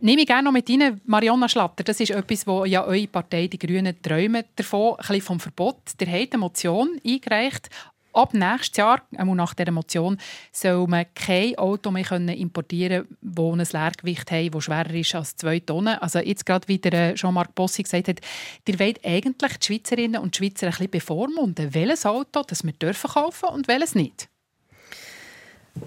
Nehme 0.00 0.22
ich 0.22 0.26
gerne 0.26 0.44
noch 0.44 0.52
mit 0.52 0.68
Ihnen, 0.68 1.00
Marionna 1.04 1.48
Schlatter. 1.48 1.84
Das 1.84 2.00
ist 2.00 2.10
etwas, 2.10 2.46
wo 2.46 2.64
ja 2.64 2.84
eure 2.84 3.06
Partei, 3.06 3.46
die 3.46 3.58
Grünen, 3.58 4.00
träumen 4.02 4.44
davon, 4.56 4.92
ein 4.92 4.96
bisschen 4.98 5.22
vom 5.22 5.40
Verbot. 5.40 5.76
Ihr 6.00 6.06
habt 6.08 6.32
eine 6.32 6.40
Motion 6.40 7.00
eingereicht. 7.06 7.68
Ab 8.12 8.34
nächstes 8.34 8.78
Jahr, 8.78 9.02
einmal 9.16 9.36
nach 9.36 9.54
dieser 9.54 9.70
Motion, 9.70 10.18
soll 10.50 10.88
man 10.88 11.06
kein 11.14 11.56
Auto 11.56 11.90
mehr 11.92 12.10
importieren 12.10 13.06
können, 13.20 13.58
das 13.58 13.74
ein 13.74 13.80
Leergewicht 13.82 14.30
hat, 14.30 14.54
das 14.54 14.64
schwerer 14.64 14.94
ist 14.94 15.14
als 15.14 15.36
zwei 15.36 15.60
Tonnen. 15.60 15.98
Also 15.98 16.18
jetzt 16.18 16.44
gerade, 16.44 16.66
wie 16.66 16.78
der 16.78 17.14
Jean-Marc 17.14 17.54
Bossi 17.54 17.84
gesagt 17.84 18.08
hat, 18.08 18.20
ihr 18.66 18.78
wollt 18.80 19.04
eigentlich 19.04 19.58
die 19.58 19.66
Schweizerinnen 19.66 20.20
und 20.20 20.34
Schweizer 20.34 20.66
ein 20.66 20.72
bisschen 20.72 20.90
bevormunden, 20.90 21.72
welches 21.74 22.06
Auto 22.06 22.42
das 22.42 22.64
wir 22.64 22.72
dürfen 22.72 23.10
kaufen 23.10 23.50
und 23.50 23.68
welches 23.68 23.94
nicht. 23.94 24.28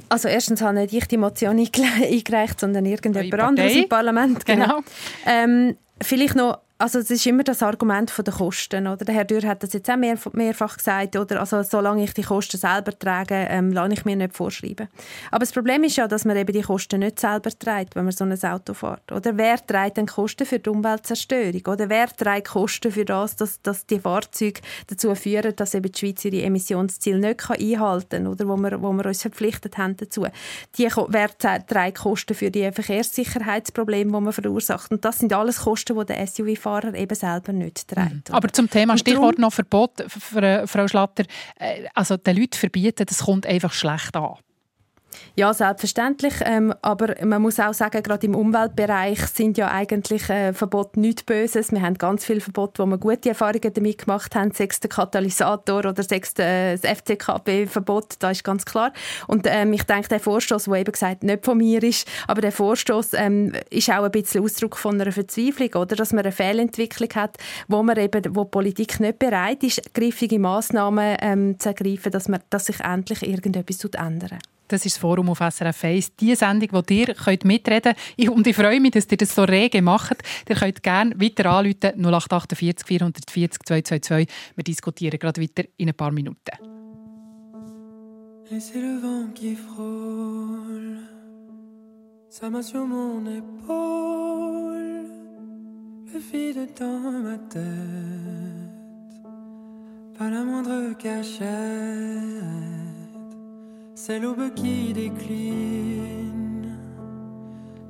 Also 0.09 0.27
erstens 0.27 0.61
habe 0.61 0.81
nicht 0.81 0.93
ich 0.93 1.07
die 1.07 1.17
Motion 1.17 1.57
eingereicht, 1.59 2.59
sondern 2.59 2.85
irgendjemand 2.85 3.41
anderes 3.41 3.75
im 3.75 3.89
Parlament. 3.89 4.45
Genau. 4.45 4.65
genau. 4.65 4.79
Ähm, 5.25 5.77
vielleicht 6.01 6.35
noch 6.35 6.59
also 6.81 6.97
es 6.97 7.11
ist 7.11 7.27
immer 7.27 7.43
das 7.43 7.61
Argument 7.61 8.11
der 8.17 8.33
Kosten, 8.33 8.87
oder? 8.87 9.05
Der 9.05 9.13
Herr 9.13 9.25
Dürr 9.25 9.43
hat 9.43 9.61
das 9.61 9.73
jetzt 9.73 9.87
auch 9.89 9.97
mehr, 9.97 10.17
mehrfach 10.33 10.77
gesagt, 10.77 11.15
oder? 11.15 11.39
Also 11.39 11.61
solange 11.61 12.03
ich 12.03 12.13
die 12.15 12.23
Kosten 12.23 12.57
selber 12.57 12.97
trage, 12.97 13.35
ähm, 13.35 13.71
lasse 13.71 13.93
ich 13.93 14.03
mir 14.03 14.15
nicht 14.15 14.35
vorschreiben. 14.35 14.87
Aber 15.29 15.41
das 15.41 15.51
Problem 15.51 15.83
ist 15.83 15.97
ja, 15.97 16.07
dass 16.07 16.25
man 16.25 16.35
eben 16.37 16.51
die 16.51 16.63
Kosten 16.63 17.01
nicht 17.01 17.19
selber 17.19 17.51
trägt, 17.51 17.95
wenn 17.95 18.05
man 18.05 18.11
so 18.13 18.23
ein 18.23 18.33
Auto 18.43 18.73
fährt, 18.73 19.11
oder? 19.11 19.37
Wer 19.37 19.63
trägt 19.63 19.99
dann 19.99 20.07
Kosten 20.07 20.45
für 20.45 20.57
die 20.57 20.69
Umweltzerstörung, 20.71 21.61
oder? 21.67 21.87
Wer 21.87 22.07
trägt 22.07 22.47
Kosten 22.47 22.91
für 22.91 23.05
das, 23.05 23.35
dass, 23.35 23.61
dass 23.61 23.85
die 23.85 23.99
Fahrzeuge 23.99 24.61
dazu 24.87 25.13
führen, 25.13 25.55
dass 25.55 25.75
eben 25.75 25.91
die 25.91 25.99
Schweiz 25.99 26.25
ihre 26.25 26.41
Emissionsziele 26.41 27.19
nicht 27.19 27.47
einhalten 27.47 28.09
kann, 28.09 28.27
oder? 28.27 28.47
Wo 28.47 28.57
wir, 28.57 28.81
wo 28.81 28.91
wir 28.91 29.05
uns 29.05 29.21
verpflichtet 29.21 29.77
haben 29.77 29.97
dazu. 29.97 30.25
Die, 30.79 30.87
wer 30.87 31.37
trägt 31.37 31.99
Kosten 31.99 32.33
für 32.33 32.49
die 32.49 32.71
Verkehrssicherheitsprobleme, 32.71 34.11
die 34.11 34.19
man 34.19 34.33
verursacht? 34.33 34.91
Und 34.91 35.05
das 35.05 35.19
sind 35.19 35.31
alles 35.31 35.59
Kosten, 35.59 35.95
die 35.99 36.05
der 36.05 36.25
SUV-Fahrer 36.25 36.70
Fahrer 36.71 36.93
eben 36.93 37.15
selber 37.15 37.51
nicht 37.51 37.87
trägt. 37.87 38.29
Mhm. 38.29 38.35
Aber 38.35 38.47
zum 38.49 38.69
Thema 38.69 38.97
Stichwort 38.97 39.39
noch 39.39 39.53
Verbot, 39.53 39.91
Frau 40.07 40.87
Schlatter, 40.87 41.25
äh, 41.59 41.85
also 41.93 42.17
den 42.17 42.37
Leuten 42.37 42.57
verbieten, 42.57 43.05
das 43.07 43.25
kommt 43.25 43.45
einfach 43.45 43.73
schlecht 43.73 44.15
an. 44.15 44.35
Ja, 45.35 45.53
selbstverständlich. 45.53 46.33
Ähm, 46.43 46.73
aber 46.81 47.15
man 47.25 47.41
muss 47.41 47.59
auch 47.59 47.73
sagen, 47.73 48.03
gerade 48.03 48.27
im 48.27 48.35
Umweltbereich 48.35 49.19
sind 49.27 49.57
ja 49.57 49.69
eigentlich 49.69 50.29
äh, 50.29 50.53
Verbote 50.53 50.99
nichts 50.99 51.23
Böses. 51.23 51.71
Wir 51.71 51.81
haben 51.81 51.97
ganz 51.97 52.25
viele 52.25 52.41
Verbote, 52.41 52.83
wo 52.83 52.85
wir 52.87 52.97
gute 52.97 53.29
Erfahrungen 53.29 53.73
damit 53.73 53.99
gemacht 53.99 54.35
haben. 54.35 54.51
Sechs 54.51 54.79
der 54.79 54.89
Katalysator 54.89 55.79
oder 55.79 56.03
sechs 56.03 56.33
äh, 56.37 56.77
das 56.77 56.99
FCKB-Verbot, 56.99 58.15
da 58.19 58.31
ist 58.31 58.43
ganz 58.43 58.65
klar. 58.65 58.91
Und 59.27 59.47
ähm, 59.47 59.73
ich 59.73 59.83
denke, 59.83 60.09
der 60.09 60.19
Vorstoß, 60.19 60.65
der 60.65 60.75
eben 60.75 60.91
gesagt 60.91 61.23
nicht 61.23 61.45
von 61.45 61.57
mir 61.57 61.81
ist, 61.83 62.07
aber 62.27 62.41
der 62.41 62.51
Vorstoß 62.51 63.13
ähm, 63.13 63.53
ist 63.69 63.89
auch 63.89 64.03
ein 64.03 64.11
bisschen 64.11 64.43
Ausdruck 64.43 64.77
von 64.77 64.99
einer 64.99 65.11
Verzweiflung, 65.11 65.73
oder? 65.75 65.95
Dass 65.95 66.11
man 66.11 66.23
eine 66.23 66.31
Fehlentwicklung 66.31 67.09
hat, 67.15 67.37
wo 67.67 67.83
man 67.83 67.97
eben, 67.97 68.35
wo 68.35 68.43
die 68.43 68.49
Politik 68.49 68.99
nicht 68.99 69.19
bereit 69.19 69.63
ist, 69.63 69.93
griffige 69.93 70.39
Massnahmen 70.39 71.17
ähm, 71.21 71.59
zu 71.59 71.69
ergreifen, 71.69 72.11
dass, 72.11 72.27
man, 72.27 72.41
dass 72.49 72.65
sich 72.65 72.79
endlich 72.79 73.23
irgendetwas 73.23 73.81
ändert. 73.95 74.33
Das 74.71 74.85
ist 74.85 74.95
das 74.95 75.01
Forum 75.01 75.29
auf 75.29 75.39
SRF 75.39 75.83
1. 75.83 76.15
Die 76.15 76.33
Sendung, 76.33 76.81
die 76.85 76.99
ihr 77.01 77.13
könnt 77.13 77.43
mitreden 77.43 77.93
könnt. 78.17 78.29
Und 78.29 78.47
ich 78.47 78.55
freue 78.55 78.79
mich, 78.79 78.91
dass 78.91 79.05
ihr 79.11 79.17
das 79.17 79.35
so 79.35 79.43
rege 79.43 79.81
macht. 79.81 80.23
Ihr 80.47 80.55
könnt 80.55 80.81
gerne 80.81 81.13
weiter 81.19 81.47
anrufen, 81.47 81.91
0848 81.97 82.87
440 82.87 83.59
222. 83.65 84.27
Wir 84.55 84.63
diskutieren 84.63 85.19
gerade 85.19 85.41
weiter 85.41 85.63
in 85.75 85.89
ein 85.89 85.93
paar 85.93 86.11
Minuten. 86.11 86.55
Et 88.49 88.59
c'est 88.59 88.81
le 88.81 89.01
vent 89.01 89.33
qui 89.33 89.55
frôle 89.55 90.99
Sa 92.29 92.49
main 92.49 92.61
sur 92.61 92.85
mon 92.85 93.25
épaule 93.25 95.05
Le 96.13 96.19
vide 96.19 96.67
dans 96.77 97.21
ma 97.23 97.37
tête 97.49 97.61
Pas 100.17 100.29
la 100.29 100.43
moindre 100.43 100.97
cachette 100.97 102.80
C'est 104.03 104.17
l'aube 104.19 104.51
qui 104.55 104.93
décline 104.93 106.75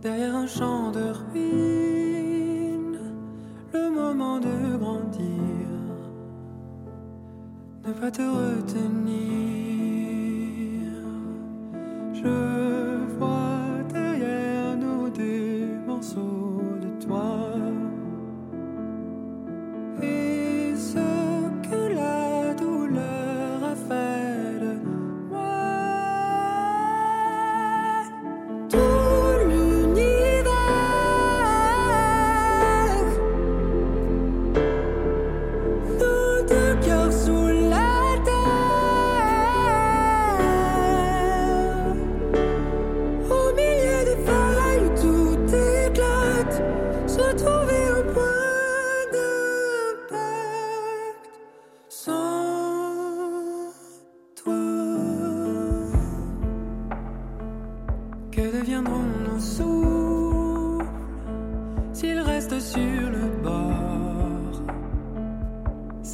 derrière 0.02 0.36
un 0.36 0.46
champ 0.46 0.92
de 0.92 1.14
ruines. 1.32 3.00
Le 3.72 3.90
moment 3.90 4.38
de 4.42 4.76
grandir, 4.78 5.70
ne 7.88 7.94
pas 7.94 8.12
te 8.12 8.24
retenir. 8.24 9.22
Je 12.14 13.16
vois 13.18 13.82
derrière 13.94 14.76
nous 14.76 15.10
des 15.12 15.66
morceaux 15.88 16.62
de 16.82 17.06
toi. 17.06 17.51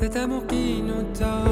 Cet 0.07 0.15
amour 0.15 0.45
qui 0.47 0.81
nous 0.81 1.03
tord. 1.19 1.46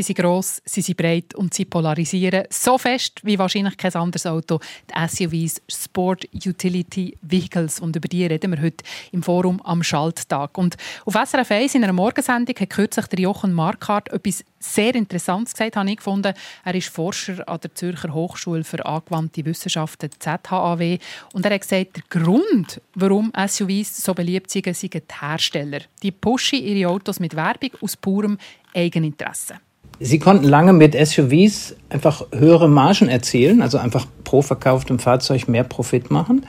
Sie 0.00 0.14
sind 0.14 0.18
gross, 0.18 0.62
sie 0.64 0.80
sind 0.80 0.96
breit 0.96 1.34
und 1.34 1.52
sie 1.52 1.66
polarisieren 1.66 2.44
so 2.48 2.78
fest 2.78 3.20
wie 3.22 3.38
wahrscheinlich 3.38 3.76
kein 3.76 3.94
anderes 3.94 4.24
Auto. 4.24 4.58
Die 4.88 5.08
SUVs 5.08 5.60
Sport 5.68 6.26
Utility 6.32 7.18
Vehicles. 7.20 7.80
Und 7.80 7.96
über 7.96 8.08
die 8.08 8.24
reden 8.24 8.50
wir 8.50 8.62
heute 8.62 8.82
im 9.12 9.22
Forum 9.22 9.60
am 9.60 9.82
Schalttag. 9.82 10.56
Und 10.56 10.78
auf 11.04 11.12
SRF 11.12 11.50
1 11.50 11.74
in 11.74 11.84
einer 11.84 11.92
Morgensendung 11.92 12.56
hat 12.58 12.70
kürzlich 12.70 13.08
der 13.08 13.20
Jochen 13.20 13.52
Markart 13.52 14.10
etwas 14.10 14.42
sehr 14.58 14.94
Interessantes 14.94 15.52
gesagt, 15.52 15.76
habe 15.76 15.90
ich 15.90 15.98
gefunden. 15.98 16.32
Er 16.64 16.74
ist 16.74 16.88
Forscher 16.88 17.46
an 17.46 17.60
der 17.60 17.74
Zürcher 17.74 18.14
Hochschule 18.14 18.64
für 18.64 18.86
angewandte 18.86 19.44
Wissenschaften 19.44 20.08
ZHAW. 20.18 20.98
Und 21.34 21.44
er 21.44 21.52
hat 21.52 21.60
gesagt, 21.60 21.96
der 21.96 22.22
Grund, 22.22 22.80
warum 22.94 23.32
SUVs 23.36 24.02
so 24.02 24.14
beliebt 24.14 24.50
sind, 24.50 24.74
sind 24.74 24.94
die 24.94 25.02
Hersteller. 25.20 25.80
Die 26.02 26.10
pushen 26.10 26.60
ihre 26.64 26.88
Autos 26.88 27.20
mit 27.20 27.36
Werbung 27.36 27.72
aus 27.82 27.98
purem 27.98 28.38
Eigeninteresse. 28.72 29.56
Sie 30.02 30.18
konnten 30.18 30.44
lange 30.44 30.72
mit 30.72 30.94
SUVs 30.94 31.76
einfach 31.90 32.24
höhere 32.32 32.70
Margen 32.70 33.10
erzielen, 33.10 33.60
also 33.60 33.76
einfach 33.76 34.06
pro 34.24 34.40
verkauftem 34.40 34.98
Fahrzeug 34.98 35.46
mehr 35.46 35.62
Profit 35.62 36.10
machen. 36.10 36.46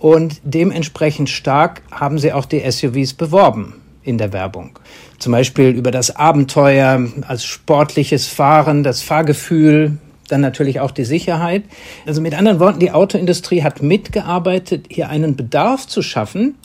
Und 0.00 0.40
dementsprechend 0.42 1.30
stark 1.30 1.82
haben 1.92 2.18
sie 2.18 2.32
auch 2.32 2.46
die 2.46 2.68
SUVs 2.68 3.14
beworben 3.14 3.74
in 4.02 4.18
der 4.18 4.32
Werbung. 4.32 4.76
Zum 5.20 5.30
Beispiel 5.30 5.68
über 5.68 5.92
das 5.92 6.16
Abenteuer 6.16 7.06
als 7.28 7.44
sportliches 7.44 8.26
Fahren, 8.26 8.82
das 8.82 9.02
Fahrgefühl, 9.02 9.98
dann 10.26 10.40
natürlich 10.40 10.80
auch 10.80 10.90
die 10.90 11.04
Sicherheit. 11.04 11.62
Also 12.06 12.20
mit 12.20 12.34
anderen 12.34 12.58
Worten, 12.58 12.80
die 12.80 12.90
Autoindustrie 12.90 13.62
hat 13.62 13.82
mitgearbeitet, 13.82 14.86
hier 14.88 15.10
einen 15.10 15.36
Bedarf 15.36 15.86
zu 15.86 16.02
schaffen, 16.02 16.56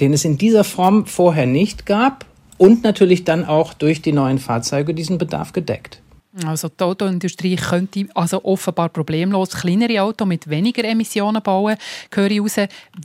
den 0.00 0.14
es 0.14 0.24
in 0.24 0.36
dieser 0.36 0.64
Form 0.64 1.06
vorher 1.06 1.46
nicht 1.46 1.86
gab 1.86 2.24
und 2.60 2.84
natürlich 2.84 3.24
dann 3.24 3.46
auch 3.46 3.72
durch 3.72 4.02
die 4.02 4.12
neuen 4.12 4.38
Fahrzeuge 4.38 4.92
diesen 4.92 5.16
Bedarf 5.16 5.54
gedeckt. 5.54 6.02
Also 6.44 6.68
die 6.68 6.84
Autoindustrie 6.84 7.56
könnte 7.56 8.06
also 8.14 8.44
offenbar 8.44 8.90
problemlos 8.90 9.50
kleinere 9.50 10.02
Autos 10.02 10.28
mit 10.28 10.48
weniger 10.50 10.84
Emissionen 10.84 11.42
bauen. 11.42 11.76
Höre 12.12 12.30
ich 12.30 12.40
raus, 12.40 12.56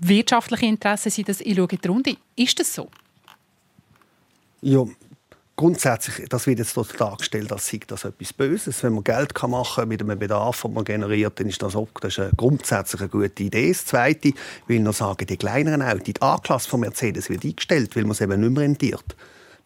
wirtschaftliche 0.02 0.66
Interessen 0.66 1.10
sind 1.10 1.30
das. 1.30 1.40
Ich 1.40 1.56
schaue 1.56 1.70
in 1.72 1.80
die 1.82 1.88
Runde. 1.88 2.18
Ist 2.36 2.60
das 2.60 2.76
so? 2.76 2.90
Ja, 4.60 4.84
grundsätzlich, 5.56 6.28
das 6.28 6.48
wird 6.48 6.60
jetzt 6.60 6.76
dort 6.76 7.00
dargestellt, 7.00 7.50
als 7.54 7.68
sei 7.68 7.80
das 7.88 8.04
etwas 8.04 8.34
Böses. 8.34 8.84
Wenn 8.84 8.94
man 8.94 9.06
Geld 9.06 9.34
kann 9.34 9.52
machen 9.52 9.88
mit 9.88 10.02
einem 10.02 10.20
Bedarf, 10.20 10.64
den 10.64 10.74
man 10.74 10.84
generiert, 10.84 11.40
dann 11.40 11.48
ist 11.48 11.62
das, 11.62 11.78
auch, 11.78 11.88
das 12.02 12.14
ist 12.14 12.20
eine 12.20 12.32
grundsätzlich 12.36 13.00
eine 13.00 13.10
gute 13.10 13.44
Idee. 13.44 13.70
Das 13.70 13.86
Zweite, 13.86 14.28
ich 14.28 14.36
will 14.68 14.82
noch 14.82 14.94
sagen, 14.94 15.26
die 15.26 15.38
kleineren 15.38 15.82
Autos, 15.82 16.04
die 16.04 16.22
A-Klasse 16.22 16.70
von 16.70 16.82
Mercedes 16.82 17.30
wird 17.30 17.46
eingestellt, 17.46 17.96
weil 17.96 18.04
man 18.04 18.12
es 18.12 18.20
eben 18.20 18.42
nicht 18.42 18.52
mehr 18.52 18.64
rentiert. 18.64 19.16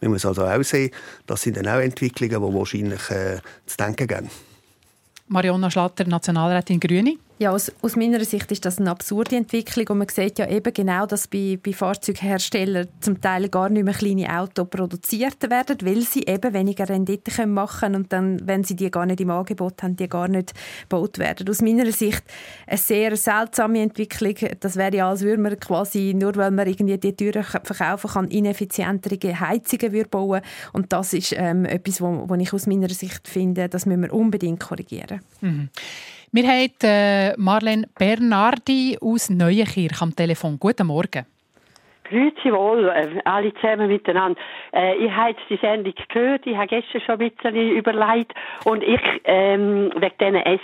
Man 0.01 0.11
muss 0.11 0.25
also 0.25 0.45
auch 0.45 0.63
sehen, 0.63 0.91
das 1.27 1.41
sind 1.41 1.57
dann 1.57 1.67
auch 1.67 1.79
Entwicklungen, 1.79 2.41
die 2.41 2.57
wahrscheinlich 2.57 3.09
äh, 3.09 3.39
zu 3.65 3.77
denken 3.77 4.07
geben. 4.07 4.29
Mariona 5.27 5.69
Schlatter, 5.69 6.05
Nationalrätin 6.07 6.79
Grüne. 6.79 7.17
Ja, 7.41 7.51
aus, 7.51 7.71
aus, 7.81 7.95
meiner 7.95 8.25
Sicht 8.25 8.51
ist 8.51 8.65
das 8.65 8.79
eine 8.79 8.91
absurde 8.91 9.37
Entwicklung 9.37 9.87
und 9.91 9.99
man 9.99 10.09
sieht 10.09 10.39
ja 10.39 10.49
eben 10.49 10.73
genau, 10.73 11.05
dass 11.05 11.25
bei, 11.25 11.57
bei 11.63 11.71
Fahrzeugherstellern 11.71 12.89
zum 12.99 13.21
Teil 13.21 13.47
gar 13.47 13.69
nicht 13.69 13.85
mehr 13.85 13.93
kleine 13.93 14.37
Autos 14.37 14.69
produziert 14.69 15.49
werden, 15.49 15.77
weil 15.83 16.01
sie 16.01 16.23
eben 16.23 16.53
weniger 16.53 16.89
Rendite 16.89 17.47
machen 17.47 17.79
können 17.79 17.95
und 17.95 18.11
dann, 18.11 18.45
wenn 18.45 18.65
sie 18.65 18.75
die 18.75 18.91
gar 18.91 19.05
nicht 19.05 19.21
im 19.21 19.29
Angebot 19.29 19.81
haben, 19.81 19.95
die 19.95 20.09
gar 20.09 20.27
nicht 20.27 20.53
gebaut 20.81 21.17
werden. 21.17 21.47
Aus 21.47 21.61
meiner 21.61 21.89
Sicht 21.93 22.23
eine 22.67 22.77
sehr 22.77 23.15
seltsame 23.15 23.83
Entwicklung. 23.83 24.35
Das 24.59 24.75
wäre 24.75 24.97
ja, 24.97 25.09
als 25.09 25.21
würde 25.21 25.41
man 25.41 25.57
quasi, 25.61 26.13
nur 26.13 26.35
weil 26.35 26.51
man 26.51 26.67
irgendwie 26.67 26.97
die 26.97 27.15
Türen 27.15 27.43
verkaufen 27.43 28.09
kann, 28.09 28.27
ineffizientere 28.27 29.39
Heizungen 29.39 29.93
würde 29.93 30.09
bauen 30.09 30.41
und 30.73 30.91
das 30.91 31.13
ist 31.13 31.33
ähm, 31.37 31.63
etwas, 31.63 32.01
wo 32.01 32.35
ich 32.37 32.51
aus 32.51 32.67
meiner 32.67 32.89
Sicht 32.89 33.29
finde, 33.29 33.69
das 33.69 33.85
müssen 33.85 34.01
wir 34.01 34.13
unbedingt 34.13 34.59
korrigieren. 34.59 35.21
Mhm. 35.39 35.69
Wir 36.31 36.47
haben 36.47 36.71
äh, 36.83 37.35
Marlene 37.37 37.87
Bernardi 37.97 38.99
aus 39.01 39.31
Neuenkirch 39.31 39.99
am 39.99 40.15
Telefon. 40.15 40.59
Guten 40.59 40.85
Morgen. 40.85 41.25
Grüezi 42.09 42.51
wohl, 42.51 42.89
äh, 42.89 43.19
alle 43.25 43.53
zusammen 43.55 43.87
miteinander. 43.87 44.39
Äh, 44.73 44.95
ich 44.95 45.11
habe 45.11 45.29
jetzt 45.29 45.41
die 45.49 45.57
Sendung 45.57 45.93
gehört, 46.09 46.45
ich 46.45 46.55
habe 46.55 46.67
gestern 46.67 47.01
schon 47.01 47.19
ein 47.19 47.29
bisschen 47.29 47.55
überlegt 47.55 48.33
und 48.65 48.83
ich, 48.83 49.01
ähm, 49.25 49.91
wegen 49.95 50.17
diesen 50.19 50.59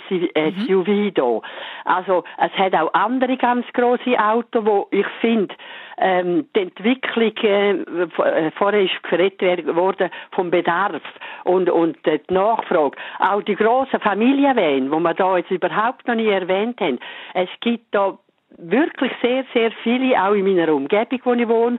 SUV 0.66 0.86
mhm. 0.86 1.12
hier. 1.14 1.40
Also, 1.84 2.24
es 2.38 2.52
hat 2.58 2.74
auch 2.74 2.92
andere 2.94 3.36
ganz 3.36 3.66
grosse 3.72 4.18
Autos, 4.18 4.64
wo 4.66 4.88
ich 4.90 5.06
finde, 5.20 5.54
ähm, 5.98 6.46
die 6.54 6.60
Entwicklung, 6.60 7.32
äh, 7.42 7.70
äh 7.70 8.50
vorher 8.52 8.82
ist 8.82 9.02
geredet 9.02 9.74
worden 9.74 10.10
vom 10.32 10.50
Bedarf 10.50 11.02
und, 11.44 11.70
und 11.70 11.96
die 12.04 12.20
Nachfrage. 12.28 12.96
Auch 13.18 13.42
die 13.42 13.56
grossen 13.56 14.00
Familienwähne, 14.00 14.90
die 14.90 15.02
wir 15.02 15.14
da 15.14 15.38
jetzt 15.38 15.50
überhaupt 15.50 16.06
noch 16.06 16.14
nie 16.14 16.28
erwähnt 16.28 16.80
haben. 16.80 16.98
Es 17.34 17.48
gibt 17.60 17.94
da 17.94 18.18
wirklich 18.58 19.12
sehr, 19.22 19.44
sehr 19.52 19.70
viele, 19.82 20.22
auch 20.22 20.32
in 20.32 20.44
meiner 20.44 20.72
Umgebung, 20.72 21.20
wo 21.24 21.32
ich 21.32 21.48
wohne, 21.48 21.78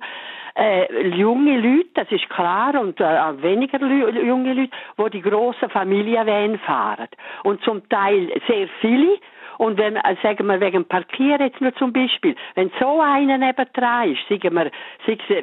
äh, 0.55 1.07
junge 1.09 1.59
Leute, 1.59 1.89
das 1.93 2.11
ist 2.11 2.30
klar, 2.30 2.80
und 2.80 2.99
äh, 2.99 3.43
weniger 3.43 3.80
junge 3.80 4.53
Leute, 4.53 4.72
die 4.97 5.09
die 5.11 5.22
grossen 5.22 5.70
Familienwähne 5.70 6.57
fahren. 6.59 7.07
Und 7.43 7.63
zum 7.63 7.88
Teil 7.89 8.32
sehr 8.47 8.68
viele, 8.82 9.20
und 9.57 9.78
wenn, 9.78 9.95
äh, 9.95 10.15
sagen 10.22 10.47
wir, 10.47 10.59
wegen 10.59 10.86
Parkieren 10.86 11.41
jetzt 11.41 11.61
nur 11.61 11.74
zum 11.76 11.93
Beispiel, 11.93 12.36
wenn 12.55 12.72
so 12.80 13.01
einer 13.01 13.38
nebendran 13.38 14.11
ist, 14.11 14.28
sagen 14.30 14.55
wir, 14.55 14.72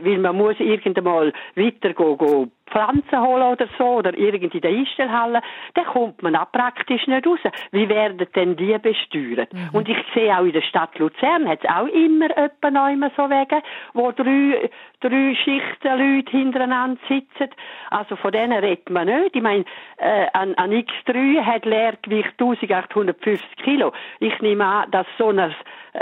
weil 0.05 0.19
man 0.19 0.37
muss 0.37 0.59
irgendwann 0.59 1.33
weiter 1.57 1.93
gehen, 1.93 2.19
gehen 2.19 2.53
Pflanzen 2.71 3.21
holen 3.21 3.43
oder 3.43 3.67
so, 3.79 3.85
oder 3.85 4.17
irgendwie 4.17 4.59
in 4.59 4.63
der 4.63 4.71
Einstellhalle, 4.71 5.41
dann 5.75 5.85
kommt 5.85 6.23
man 6.23 6.37
auch 6.37 6.51
praktisch 6.51 7.07
nicht 7.07 7.27
raus. 7.27 7.39
Wie 7.73 7.89
werden 7.89 8.27
denn 8.35 8.57
die 8.57 8.77
besteuert? 8.79 9.53
Mhm. 9.53 9.71
Und 9.73 9.89
ich 9.89 9.99
sehe 10.15 10.37
auch 10.37 10.45
in 10.45 10.53
der 10.53 10.63
Stadt 10.63 10.99
Luzern 10.99 11.49
hat 11.49 11.61
es 11.63 11.71
auch 11.71 11.87
immer 11.87 12.29
noch 12.71 13.11
so 13.17 13.31
Wege, 13.31 13.63
wo 13.93 14.13
drei, 14.13 14.71
drei 15.01 15.35
Schichten 15.37 15.99
Leute 15.99 16.31
hintereinander 16.31 17.01
sitzen. 17.09 17.51
Also 17.91 18.17
von 18.17 18.33
denen 18.33 18.59
redet 18.59 18.91
man 18.91 19.07
nicht. 19.07 19.37
Ich 19.37 19.43
meine, 19.43 19.65
äh, 19.99 20.27
an, 20.33 20.55
an 20.55 20.71
X3 20.71 21.45
hat 21.45 21.65
Leergewicht 21.65 22.33
1850 22.41 23.41
Kilo. 23.63 23.93
Ich 24.21 24.41
nehme 24.41 24.65
an, 24.65 24.91
dass 24.91 25.07
so 25.19 25.29
ein, 25.29 25.39
äh, 25.39 25.53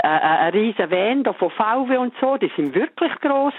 ein 0.01 0.51
riesen 0.53 0.89
Van 0.89 1.33
von 1.35 1.49
VW 1.51 1.97
und 1.97 2.13
so, 2.19 2.37
die 2.37 2.51
sind 2.55 2.73
wirklich 2.75 3.13
gross 3.21 3.53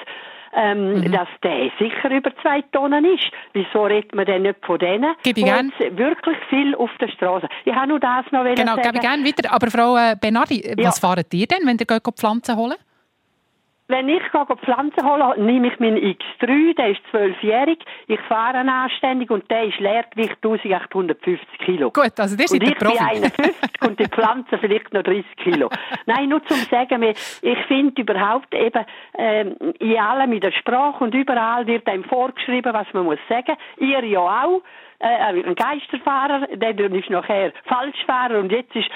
ähm, 0.54 0.94
mhm. 0.94 1.12
dass 1.12 1.28
der 1.42 1.70
sicher 1.78 2.10
über 2.10 2.30
zwei 2.42 2.62
Tonnen 2.72 3.04
ist. 3.04 3.26
Wieso 3.52 3.84
redet 3.84 4.14
man 4.14 4.26
denn 4.26 4.42
nicht 4.42 4.64
von 4.64 4.78
denen, 4.78 5.14
Gebe 5.22 5.40
ich 5.40 5.46
gern. 5.46 5.72
wirklich 5.90 6.36
viel 6.48 6.74
auf 6.76 6.90
der 7.00 7.08
Straße? 7.08 7.48
Ich 7.64 7.74
habe 7.74 7.88
nur 7.88 8.00
das 8.00 8.24
noch 8.30 8.44
Genau, 8.44 8.76
sagen. 8.76 8.82
gebe 8.82 8.96
ich 8.96 9.02
gerne 9.02 9.24
weiter. 9.24 9.52
Aber 9.52 9.70
Frau 9.70 9.96
äh, 9.96 10.16
Benardi, 10.20 10.62
was 10.76 11.00
ja. 11.00 11.08
fahrt 11.08 11.32
ihr 11.34 11.46
denn, 11.46 11.66
wenn 11.66 11.78
ihr 11.78 12.00
Pflanzen 12.16 12.56
holen? 12.56 12.76
Wenn 13.88 14.08
ich 14.08 14.22
Pflanzen 14.62 15.04
hole, 15.04 15.38
nehme 15.38 15.68
ich 15.68 15.78
meinen 15.78 15.98
X3, 15.98 16.74
der 16.74 16.90
ist 16.90 17.00
zwölfjährig, 17.10 17.78
ich 18.06 18.20
fahre 18.20 18.58
anständig 18.58 19.30
und 19.30 19.50
der 19.50 19.64
ist 19.64 19.78
Leergewicht 19.78 20.36
1850 20.42 21.58
Kilo. 21.58 21.90
Gut, 21.90 22.18
also 22.18 22.36
der 22.36 22.46
ist 22.46 22.58
Profi. 22.58 22.72
ich 22.72 22.78
bin 22.78 22.98
51 22.98 23.82
und 23.82 24.00
die 24.00 24.08
Pflanzen 24.08 24.58
vielleicht 24.58 24.92
noch 24.94 25.02
30 25.02 25.24
Kilo. 25.36 25.68
Nein, 26.06 26.30
nur 26.30 26.42
zum 26.46 26.56
sagen, 26.56 27.02
ich 27.02 27.58
finde 27.68 28.00
überhaupt 28.00 28.54
eben, 28.54 28.84
ähm, 29.18 29.56
in 29.78 29.98
allem 29.98 30.32
in 30.32 30.40
der 30.40 30.52
Sprache 30.52 31.04
und 31.04 31.14
überall 31.14 31.66
wird 31.66 31.86
einem 31.86 32.04
vorgeschrieben, 32.04 32.72
was 32.72 32.86
man 32.94 33.04
muss 33.04 33.18
sagen. 33.28 33.56
Ihr 33.78 34.04
ja 34.04 34.20
auch. 34.20 34.62
Äh, 35.00 35.42
ein 35.42 35.54
Geisterfahrer, 35.54 36.46
der 36.56 36.78
ist 36.78 37.10
nachher 37.10 37.52
Falschfahrer 37.64 38.38
und 38.38 38.50
jetzt 38.50 38.74
ist 38.74 38.88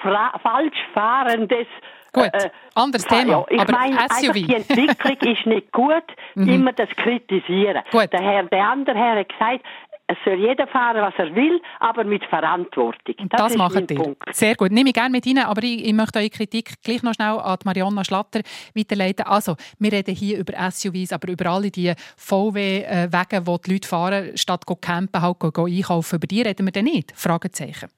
Fra 0.00 0.32
Falschfahrendes 0.42 1.68
Gut, 2.12 2.30
äh, 2.32 2.50
anderes 2.74 3.06
Thema. 3.06 3.30
Ja, 3.30 3.44
ich 3.48 3.60
aber 3.60 3.72
meine, 3.72 3.96
SUV. 4.10 4.32
die 4.34 4.54
Entwicklung 4.54 5.16
ist 5.32 5.46
nicht 5.46 5.72
gut, 5.72 6.04
mhm. 6.34 6.48
immer 6.48 6.72
das 6.72 6.90
kritisieren. 6.90 7.82
Gut. 7.90 8.12
Der 8.12 8.20
Herr, 8.20 8.42
der 8.44 8.68
andere 8.68 8.96
Herr 8.96 9.20
hat 9.20 9.28
gesagt, 9.28 9.64
es 10.12 10.18
soll 10.24 10.34
jeder 10.34 10.66
fahren, 10.66 11.00
was 11.00 11.14
er 11.16 11.34
will, 11.34 11.60
aber 11.80 12.04
mit 12.04 12.24
Verantwortung. 12.24 13.14
Das, 13.30 13.40
das 13.40 13.56
machen 13.56 13.86
ihr. 13.88 13.96
Punkt. 13.96 14.34
Sehr 14.34 14.54
gut. 14.54 14.70
Nehme 14.70 14.90
ich 14.90 14.94
gerne 14.94 15.10
mit 15.10 15.24
Ihnen, 15.24 15.44
aber 15.44 15.62
ich, 15.62 15.86
ich, 15.86 15.92
möchte 15.92 16.18
eure 16.18 16.28
Kritik 16.28 16.74
gleich 16.82 17.02
noch 17.02 17.14
schnell 17.14 17.38
an 17.38 17.58
Marionna 17.64 18.04
Schlatter 18.04 18.40
weiterleiten. 18.74 19.24
Also, 19.26 19.56
wir 19.78 19.92
reden 19.92 20.14
hier 20.14 20.38
über 20.38 20.52
SUVs, 20.70 21.12
aber 21.12 21.28
über 21.28 21.46
alle 21.46 21.70
die 21.70 21.92
VW-Wege, 22.16 23.46
wo 23.46 23.58
die 23.58 23.72
Leute 23.72 23.88
fahren, 23.88 24.36
statt 24.36 24.64
zu 24.66 24.76
campen, 24.76 25.22
halt 25.22 25.36
einkaufen. 25.42 26.16
Über 26.16 26.26
die 26.26 26.42
reden 26.42 26.66
wir 26.66 26.72
dann 26.72 26.84
nicht? 26.84 27.12
Fragezeichen. 27.14 27.88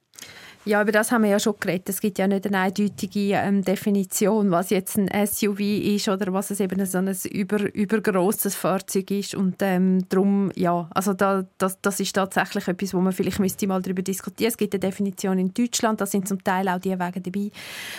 Ja, 0.67 0.81
über 0.81 0.91
das 0.91 1.11
haben 1.11 1.21
wir 1.21 1.29
ja 1.29 1.39
schon 1.39 1.53
geredet. 1.59 1.89
Es 1.89 2.01
gibt 2.01 2.17
ja 2.17 2.27
nicht 2.27 2.47
eine 2.47 2.57
eindeutige 2.57 3.33
ähm, 3.35 3.63
Definition, 3.63 4.49
was 4.49 4.71
jetzt 4.71 4.97
ein 4.97 5.27
SUV 5.27 5.59
ist 5.59 6.09
oder 6.09 6.33
was 6.33 6.49
es 6.49 6.59
eben 6.59 6.83
so 6.87 6.97
ein 6.97 7.15
über, 7.29 7.71
übergrosses 7.75 8.55
Fahrzeug 8.55 9.11
ist. 9.11 9.35
Und 9.35 9.57
ähm, 9.59 10.09
darum, 10.09 10.51
ja, 10.55 10.89
also 10.91 11.13
da, 11.13 11.45
das, 11.59 11.79
das 11.81 11.99
ist 11.99 12.13
tatsächlich 12.13 12.67
etwas, 12.67 12.95
wo 12.95 12.99
man 12.99 13.13
vielleicht 13.13 13.37
müsste 13.37 13.67
mal 13.67 13.79
darüber 13.79 14.01
diskutieren. 14.01 14.49
Es 14.49 14.57
gibt 14.57 14.73
eine 14.73 14.79
Definition 14.79 15.37
in 15.37 15.53
Deutschland, 15.53 16.01
da 16.01 16.07
sind 16.07 16.27
zum 16.27 16.43
Teil 16.43 16.67
auch 16.67 16.79
die 16.79 16.97
Wege 16.97 17.21
dabei. 17.21 17.51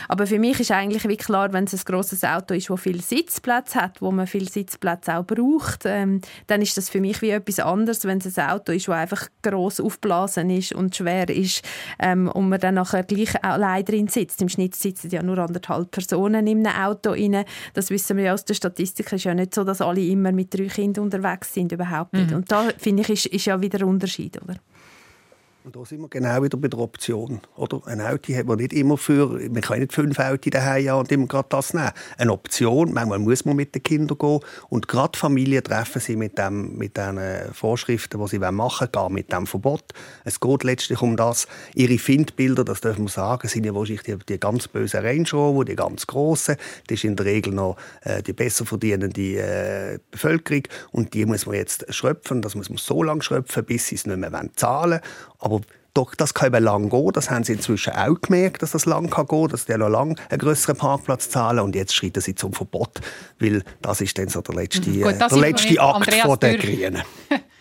Aber 0.09 0.27
für 0.27 0.41
mich 0.41 0.59
ist 0.59 0.73
eigentlich 0.73 1.07
wie 1.07 1.17
klar, 1.17 1.53
wenn 1.53 1.64
es 1.64 1.75
ein 1.75 1.81
grosses 1.85 2.25
Auto 2.25 2.53
ist, 2.53 2.69
wo 2.69 2.77
viel 2.77 3.01
Sitzplatz 3.01 3.77
hat, 3.77 4.03
wo 4.03 4.11
man 4.11 4.27
viel 4.27 4.49
Sitzplatz 4.49 5.09
auch 5.09 5.25
braucht, 5.25 5.85
ähm, 5.85 6.21
dann 6.49 6.62
ist 6.62 6.77
das 6.77 6.91
für 6.91 7.01
mich 7.01 7.23
wie 7.23 7.31
etwas 7.31 7.61
anderes, 7.61 8.05
wenn 8.05 8.19
es 8.19 8.37
ein 8.37 8.51
Auto 8.51 8.73
ist, 8.73 8.89
wo 8.89 8.93
einfach 8.93 9.29
gross 9.43 9.79
aufblasen 9.79 10.51
ist 10.51 10.73
und 10.73 10.97
schwer 10.97 11.29
ist 11.29 11.62
ähm, 12.01 12.27
und 12.27 12.56
man 12.57 12.61
dann 12.61 12.75
nachher 12.75 13.03
gleich 13.03 13.45
allein 13.45 13.85
drin 13.85 14.09
sitzt. 14.09 14.41
Im 14.43 14.49
Schnitt 14.49 14.75
sitzen 14.75 15.11
ja 15.11 15.23
nur 15.23 15.39
anderthalb 15.39 15.91
Personen 15.91 16.47
in 16.47 16.67
einem 16.67 16.81
Auto 16.81 17.11
rein. 17.11 17.45
Das 17.75 17.91
wissen 17.91 18.17
wir 18.17 18.25
ja 18.25 18.35
aus 18.35 18.45
der 18.45 18.55
Statistik. 18.55 19.07
Es 19.07 19.13
ist 19.15 19.25
ja 19.25 19.35
nicht 19.35 19.55
so, 19.55 19.65
dass 19.65 19.81
alle 19.81 20.01
immer 20.01 20.33
mit 20.33 20.53
drei 20.53 20.67
Kindern 20.67 21.05
unterwegs 21.05 21.53
sind, 21.53 21.73
überhaupt 21.73 22.13
nicht. 22.13 22.31
Mhm. 22.31 22.37
Und 22.37 22.53
da 22.53 22.69
finde 22.79 23.03
ich, 23.03 23.11
ist, 23.11 23.27
ist 23.27 23.45
ja 23.47 23.61
wieder 23.61 23.81
ein 23.81 23.85
Unterschied, 23.85 24.41
oder? 24.43 24.55
Und 25.67 25.75
da 25.75 25.85
sind 25.85 26.01
wir 26.01 26.09
genau 26.09 26.45
wieder 26.45 26.57
bei 26.57 26.69
der 26.69 26.79
Option. 26.79 27.41
Oder? 27.57 27.85
Ein 27.87 28.01
Auto 28.01 28.33
hat 28.33 28.47
man 28.47 28.59
nicht 28.59 28.73
immer 28.73 28.97
für, 28.97 29.31
man 29.51 29.62
kann 29.62 29.81
nicht 29.81 29.93
fünf 29.93 30.17
Autos 30.21 30.53
daheim 30.53 30.89
haben 30.91 31.01
und 31.01 31.11
immer 31.11 31.27
gerade 31.27 31.49
das 31.49 31.75
nehmen. 31.75 31.91
Eine 32.19 32.33
Option, 32.35 32.93
manchmal 32.95 33.19
muss 33.19 33.45
man 33.45 33.57
mit 33.57 33.75
den 33.75 33.83
Kindern 33.83 34.17
gehen. 34.17 34.39
Und 34.69 34.87
gerade 34.87 35.19
Familien 35.19 35.64
treffen 35.64 36.01
sie 36.01 36.14
mit, 36.14 36.39
dem, 36.39 36.79
mit 36.79 36.97
den 36.97 37.19
Vorschriften, 37.53 38.21
die 38.21 38.29
sie 38.29 38.39
machen 38.39 38.55
wollen, 38.55 38.93
gar 38.93 39.11
mit 39.11 39.33
dem 39.33 39.49
Verbot. 39.49 39.83
Es 40.23 40.39
geht 40.39 40.62
letztlich 40.62 41.03
um 41.03 41.17
das. 41.17 41.49
Ihre 41.75 41.99
Findbilder, 41.99 42.64
das 42.64 42.81
dürfen 42.81 43.07
wir 43.07 43.11
sagen, 43.11 43.49
sind 43.49 43.67
ja 43.67 43.75
wahrscheinlich 43.75 44.05
die, 44.05 44.17
die 44.19 44.39
ganz 44.39 44.69
bösen 44.69 45.01
Range 45.01 45.64
die 45.64 45.75
ganz 45.75 46.07
grossen. 46.07 46.55
Das 46.87 46.99
ist 46.99 47.05
in 47.05 47.17
der 47.17 47.27
Regel 47.27 47.53
noch 47.53 47.77
äh, 48.03 48.23
die 48.23 48.35
besser 48.35 48.67
verdienende 48.67 49.21
äh, 49.21 49.99
Bevölkerung. 50.12 50.62
Und 50.93 51.12
die 51.12 51.27
muss 51.27 51.45
man 51.45 51.57
jetzt 51.57 51.93
schröpfen. 51.93 52.41
Das 52.41 52.55
muss 52.55 52.69
man 52.69 52.79
so 52.79 53.03
lange 53.03 53.23
schröpfen, 53.23 53.64
bis 53.64 53.89
sie 53.89 53.97
es 53.97 54.07
nicht 54.07 54.17
mehr 54.17 54.31
zahlen 54.55 55.01
wollen. 55.01 55.01
Aber 55.39 55.56
doch, 55.97 56.15
das 56.15 56.35
kann 56.35 56.49
eben 56.49 56.65
lang 56.65 56.91
gehen. 56.91 57.11
Das 57.15 57.31
haben 57.31 57.43
sie 57.43 57.55
inzwischen 57.55 57.95
auch 57.95 58.21
gemerkt, 58.21 58.63
dass 58.63 58.73
das 58.73 58.85
lang 58.85 59.09
kann 59.09 59.27
gehen, 59.27 59.49
dass 59.49 59.65
die 59.65 59.77
noch 59.77 59.89
lang 59.89 60.19
einen 60.29 60.39
größeren 60.39 60.77
Parkplatz 60.77 61.31
zahlen. 61.31 61.61
Und 61.61 61.75
jetzt 61.75 61.95
schreiten 61.95 62.21
sie 62.21 62.35
zum 62.35 62.53
Verbot, 62.53 63.01
weil 63.39 63.63
das 63.81 64.03
ist 64.03 64.19
dann 64.19 64.29
so 64.29 64.43
der 64.43 64.55
letzte, 64.55 64.91
mhm. 64.91 65.03
Gut, 65.03 65.19
der 65.19 65.39
letzte 65.39 65.81
Akt 65.81 66.15
von 66.15 66.39
der 66.39 66.59
Grünen. 66.59 67.03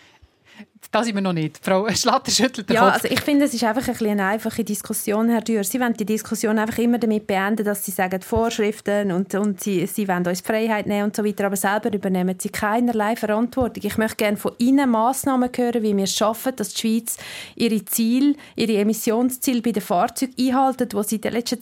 Da 0.96 1.04
sind 1.04 1.16
wir 1.16 1.22
noch 1.22 1.34
nicht. 1.34 1.60
Frau 1.62 1.90
Schlatter 1.94 2.32
schüttelt 2.32 2.70
den 2.70 2.76
ja, 2.76 2.86
Kopf. 2.86 2.94
Also 2.94 3.08
ich 3.10 3.20
finde, 3.20 3.44
es 3.44 3.54
ist 3.54 3.66
einfach 3.66 3.86
ein 3.86 4.08
eine 4.08 4.28
einfache 4.28 4.64
Diskussion, 4.64 5.28
Herr 5.28 5.42
Dürr. 5.42 5.66
Sie 5.66 5.78
wollen 5.82 5.94
die 5.94 6.06
Diskussion 6.06 6.58
einfach 6.58 6.78
immer 6.78 6.98
damit 6.98 7.28
beenden, 7.28 7.66
dass 7.66 7.84
Sie 7.84 7.92
sagen, 7.92 8.22
Vorschriften 8.22 9.12
und, 9.12 9.36
und 9.36 9.60
Sie, 9.60 9.86
Sie 9.88 10.08
wollen 10.08 10.26
uns 10.26 10.40
Freiheit 10.40 10.86
nehmen 10.88 11.04
und 11.04 11.16
so 11.18 11.26
weiter, 11.26 11.48
aber 11.48 11.58
selber 11.58 11.92
übernehmen 11.92 12.38
Sie 12.40 12.48
keinerlei 12.48 13.18
Verantwortung. 13.18 13.84
Ich 13.84 13.98
möchte 13.98 14.16
gerne 14.16 14.38
von 14.38 14.54
Ihnen 14.58 14.90
Massnahmen 14.90 15.50
hören, 15.54 15.84
wie 15.84 15.98
wir 15.98 16.06
es 16.06 16.16
schaffen, 16.16 16.56
dass 16.56 16.74
die 16.74 16.80
Schweiz 16.80 17.18
ihre 17.58 17.84
Ziele, 17.84 18.36
ihre 18.56 18.78
Emissionsziele 18.78 19.62
bei 19.62 19.74
den 19.74 19.84
Fahrzeugen 19.84 20.34
einhalten, 20.40 20.88
die 20.88 21.04
sie 21.04 21.16
in 21.16 21.22
den 21.24 21.34
letzten 21.34 21.60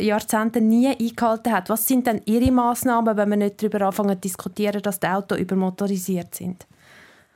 Jahrzehnten 0.00 0.68
nie 0.68 0.86
eingehalten 0.86 1.52
hat. 1.52 1.68
Was 1.68 1.88
sind 1.88 2.06
denn 2.06 2.22
Ihre 2.26 2.52
Massnahmen, 2.52 3.16
wenn 3.16 3.30
wir 3.30 3.36
nicht 3.38 3.60
darüber 3.60 3.86
anfangen 3.86 4.14
zu 4.14 4.20
diskutieren, 4.20 4.82
dass 4.82 5.00
die 5.00 5.08
Autos 5.08 5.36
übermotorisiert 5.36 6.32
sind? 6.36 6.64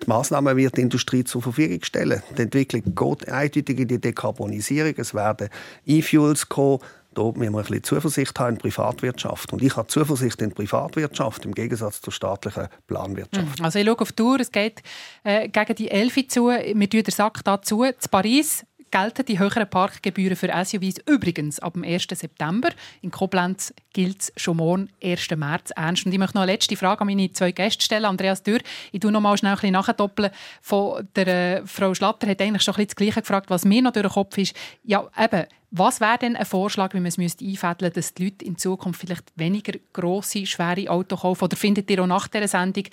Die 0.03 0.09
Massnahmen 0.09 0.57
wird 0.57 0.77
die 0.77 0.81
Industrie 0.81 1.23
zur 1.23 1.43
Verfügung 1.43 1.83
stellen. 1.83 2.23
Die 2.37 2.43
Entwicklung 2.43 2.83
geht 2.95 3.29
eindeutig 3.29 3.79
in 3.79 3.89
die 3.89 4.01
Dekarbonisierung. 4.01 4.95
Es 4.97 5.15
werden 5.15 5.49
E-Fuels 5.87 6.49
kommen. 6.49 6.81
Da 7.15 7.25
müssen 7.25 7.53
wir 7.53 7.61
ein 7.61 7.65
bisschen 7.65 7.83
Zuversicht 7.85 8.41
haben 8.41 8.51
in 8.51 8.55
die 8.57 8.63
Privatwirtschaft. 8.63 9.53
Und 9.53 9.63
ich 9.63 9.77
habe 9.77 9.87
Zuversicht 9.87 10.41
in 10.41 10.49
die 10.49 10.55
Privatwirtschaft 10.55 11.45
im 11.45 11.55
Gegensatz 11.55 12.01
zur 12.01 12.13
staatlichen 12.13 12.69
Planwirtschaft. 12.87 13.61
Also 13.61 13.79
ich 13.79 13.87
schaue 13.87 14.01
auf 14.01 14.13
die 14.13 14.17
Tour, 14.17 14.41
es 14.41 14.51
geht 14.51 14.83
äh, 15.23 15.49
gegen 15.49 15.75
die 15.75 15.91
Elfi 15.91 16.27
zu. 16.27 16.49
Wir 16.49 16.91
tun 16.91 17.03
den 17.03 17.13
Sack 17.13 17.45
dazu. 17.45 17.85
Zu 17.99 18.09
Paris 18.09 18.65
gelten 18.93 19.25
die 19.25 19.41
höheren 19.41 19.69
Parkgebühren 19.69 20.37
für 20.37 20.53
SUVs 20.65 20.97
übrigens 21.07 21.59
ab 21.59 21.73
dem 21.73 21.83
1. 21.83 22.07
September. 22.13 22.69
In 23.01 23.11
Koblenz 23.11 23.75
gilt 23.93 24.21
es 24.21 24.33
schon 24.37 24.59
morgen, 24.59 24.89
1. 25.03 25.31
März, 25.31 25.73
ernst. 25.75 26.07
Und 26.07 26.13
ich 26.13 26.19
möchte 26.19 26.37
noch 26.37 26.43
eine 26.43 26.53
letzte 26.53 26.77
Frage 26.77 27.01
an 27.01 27.09
meine 27.09 27.33
zwei 27.33 27.51
Gäste 27.51 27.85
stellen. 27.85 28.05
Andreas 28.05 28.45
Dürr, 28.45 28.61
ich 28.93 29.01
tue 29.01 29.11
noch 29.11 29.21
mal 29.21 29.37
schnell 29.37 29.53
ein 29.53 29.57
bisschen 29.57 29.73
nachdoppeln. 29.73 30.31
Von 30.61 31.09
der 31.17 31.27
äh, 31.27 31.67
Frau 31.67 31.95
Schlatter 31.95 32.29
hat 32.29 32.41
eigentlich 32.41 32.63
schon 32.63 32.75
ein 32.75 32.77
bisschen 32.77 32.89
das 32.89 32.97
Gleiche 32.97 33.21
gefragt, 33.23 33.51
was 33.51 33.65
mir 33.65 33.83
noch 33.83 33.93
durch 33.93 34.07
den 34.07 34.13
Kopf 34.13 34.39
ist. 34.39 34.55
Ja, 34.85 35.09
eben, 35.19 35.47
was 35.71 36.01
wäre 36.01 36.19
denn 36.19 36.37
ein 36.37 36.45
Vorschlag, 36.45 36.93
wie 36.93 37.01
man 37.01 37.07
es 37.07 37.19
einfädeln 37.19 37.57
müsste, 37.81 37.91
dass 37.91 38.15
die 38.15 38.25
Leute 38.25 38.45
in 38.45 38.59
Zukunft 38.59 39.01
vielleicht 39.01 39.33
weniger 39.37 39.73
grosse, 39.93 40.45
schwere 40.47 40.91
Autos 40.91 41.21
kaufen? 41.21 41.45
Oder 41.45 41.57
findet 41.57 41.91
ihr 41.91 42.03
auch 42.03 42.07
nach 42.07 42.29
dieser 42.29 42.47
Sendung, 42.47 42.85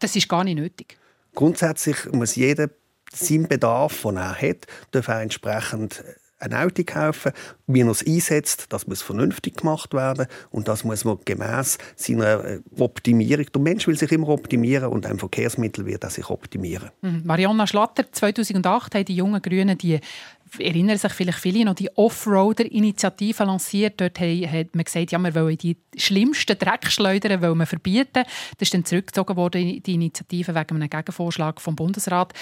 das 0.00 0.14
ist 0.14 0.28
gar 0.28 0.44
nicht 0.44 0.56
nötig? 0.56 0.98
Grundsätzlich 1.34 1.96
muss 2.12 2.36
jeder 2.36 2.68
seinen 3.12 3.48
Bedarf, 3.48 4.02
den 4.02 4.16
er 4.16 4.34
hat, 4.34 4.66
darf 4.92 5.08
er 5.08 5.22
entsprechend 5.22 6.02
ein 6.38 6.54
Auto 6.54 6.82
kaufen. 6.84 7.32
Wie 7.66 7.80
er 7.80 7.88
es 7.88 8.06
einsetzt, 8.06 8.66
das 8.70 8.86
muss 8.86 9.02
vernünftig 9.02 9.56
gemacht 9.56 9.94
werden 9.94 10.26
und 10.50 10.68
das 10.68 10.84
muss 10.84 11.04
man 11.04 11.18
gemäß 11.24 11.78
seiner 11.96 12.44
äh, 12.44 12.60
Optimierung. 12.78 13.46
Der 13.52 13.62
Mensch 13.62 13.86
will 13.86 13.98
sich 13.98 14.12
immer 14.12 14.28
optimieren 14.28 14.90
und 14.90 15.06
ein 15.06 15.18
Verkehrsmittel 15.18 15.86
wird 15.86 16.04
er 16.04 16.10
sich 16.10 16.28
optimieren. 16.28 16.90
Mhm. 17.00 17.22
Marionna 17.24 17.66
Schlatter, 17.66 18.10
2008 18.10 18.94
haben 18.94 19.04
die 19.04 19.16
jungen 19.16 19.40
Grünen 19.40 19.78
die 19.78 19.98
erinnern 20.58 20.96
sich 20.96 21.12
vielleicht 21.12 21.38
viele 21.38 21.64
noch, 21.64 21.74
die 21.74 21.94
Offroader-Initiative 21.96 23.44
lanciert. 23.44 24.00
Dort 24.00 24.18
hat 24.20 24.74
man 24.74 24.84
gesagt, 24.84 25.12
ja, 25.12 25.18
wir 25.18 25.34
wollen 25.34 25.58
die 25.58 25.76
schlimmsten 25.96 26.58
Dreckschleudern 26.58 27.42
wollen 27.42 27.58
wir 27.58 27.66
verbieten. 27.66 28.24
Das 28.58 28.68
ist 28.68 28.74
dann 28.74 28.84
zurückgezogen 28.84 29.36
worden, 29.36 29.82
die 29.82 29.94
Initiative, 29.94 30.54
wegen 30.54 30.76
einem 30.76 30.90
Gegenvorschlag 30.90 31.60
vom 31.60 31.76
Bundesrat. 31.76 32.32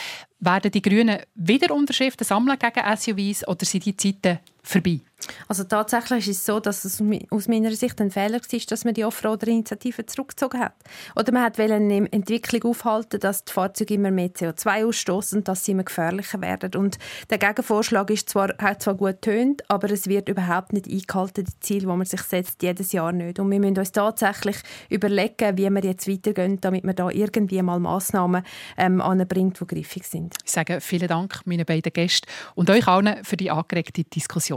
Werden 0.41 0.71
die 0.71 0.83
Grünen 0.83 1.19
wieder 1.35 1.75
Unterschriften 1.75 2.27
sammeln 2.27 2.59
gegen 2.59 2.97
SUVs 2.97 3.49
oder 3.49 3.65
sind 3.65 3.87
die 3.87 3.97
Zeiten 3.97 4.39
vorbei? 4.65 5.01
Also 5.49 5.65
tatsächlich 5.65 6.29
ist 6.29 6.39
es 6.39 6.45
so, 6.45 6.61
dass 6.61 6.85
es 6.85 7.03
aus 7.31 7.49
meiner 7.49 7.73
Sicht 7.73 8.01
ein 8.01 8.11
Fehler 8.11 8.41
war, 8.41 8.61
dass 8.69 8.85
man 8.85 8.95
die 8.95 9.05
Offroader-Initiative 9.05 10.07
zurückgezogen 10.07 10.61
hat. 10.61 10.75
Oder 11.17 11.33
man 11.33 11.43
hat 11.43 11.59
eine 11.59 12.13
Entwicklung 12.13 12.71
aufhalten, 12.71 13.21
dass 13.21 13.45
die 13.45 13.53
Fahrzeuge 13.53 13.95
immer 13.95 14.11
mehr 14.11 14.31
CO2 14.31 14.87
ausstoßen 14.87 15.39
und 15.39 15.49
dass 15.49 15.65
sie 15.65 15.73
immer 15.73 15.85
gefährlicher 15.85 16.41
werden. 16.41 16.75
Und 16.75 16.99
der 17.31 17.39
Gegenvorschlag 17.39 18.11
ist 18.11 18.31
zwar, 18.31 18.55
hat 18.59 18.83
zwar 18.83 18.95
gut 18.95 19.23
tönt, 19.23 19.69
aber 19.71 19.91
es 19.91 20.09
wird 20.09 20.29
überhaupt 20.29 20.73
nicht 20.73 20.89
eingehalten, 20.89 21.45
die 21.45 21.61
Ziele, 21.61 21.81
die 21.81 21.87
man 21.87 22.05
sich 22.05 22.23
setzt, 22.23 22.63
jedes 22.63 22.93
Jahr 22.93 23.13
nicht. 23.13 23.39
Und 23.39 23.51
wir 23.51 23.61
müssen 23.61 23.79
uns 23.79 23.93
tatsächlich 23.93 24.57
überlegen, 24.89 25.57
wie 25.57 25.71
wir 25.71 25.85
jetzt 25.85 26.09
weitergehen, 26.09 26.61
damit 26.61 26.85
man 26.85 26.95
da 26.95 27.11
irgendwie 27.11 27.63
mal 27.63 27.81
Massnahmen 27.81 28.45
ähm, 28.77 29.01
anbringt, 29.01 29.61
die 29.61 29.67
griffig 29.67 30.05
sind. 30.05 30.35
Ich 30.45 30.53
sage 30.53 30.81
vielen 30.81 31.09
Dank 31.09 31.41
meinen 31.47 31.65
beiden 31.65 31.93
Gästen 31.93 32.29
und 32.55 32.71
euch 32.71 32.87
allen 32.87 33.25
für 33.25 33.37
die 33.37 33.51
angeregte 33.51 34.05
Diskussion. 34.05 34.54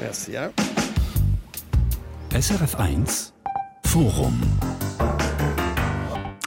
Merci. 0.00 0.32
Ja. 0.32 0.50
SRF 2.38 2.74
1 2.76 3.32
Forum 3.84 4.40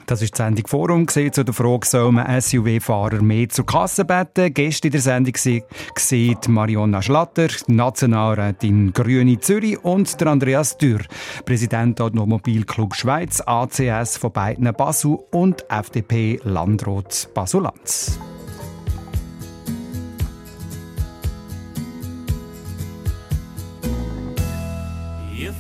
Das 0.06 0.22
ist 0.22 0.34
die 0.34 0.38
Sendung 0.38 0.68
Forum 0.68 1.08
zu 1.08 1.30
der 1.30 1.54
Frage, 1.54 1.86
soll 1.86 2.12
man 2.12 2.42
SUV-Fahrer 2.42 3.22
mehr 3.22 3.48
zur 3.50 3.66
Kasse 3.66 4.04
beten? 4.04 4.54
Gäste 4.54 4.88
in 4.88 4.92
der 4.92 5.02
Sendung 5.02 5.36
sieht 5.36 6.48
Marionna 6.48 7.02
Schlatter, 7.02 7.48
Nationalrätin 7.68 8.92
Grüne 8.92 9.40
Zürich 9.40 9.84
und 9.84 10.20
der 10.20 10.28
Andreas 10.28 10.78
Dürr, 10.78 11.02
Präsident 11.46 12.02
Automobilclub 12.02 12.96
Schweiz, 12.96 13.42
ACS 13.46 14.18
von 14.18 14.34
beiden 14.34 14.72
Basel 14.74 15.20
und 15.32 15.66
FDP 15.70 16.40
Landrat 16.44 17.30
Basel-Lanz. 17.34 18.20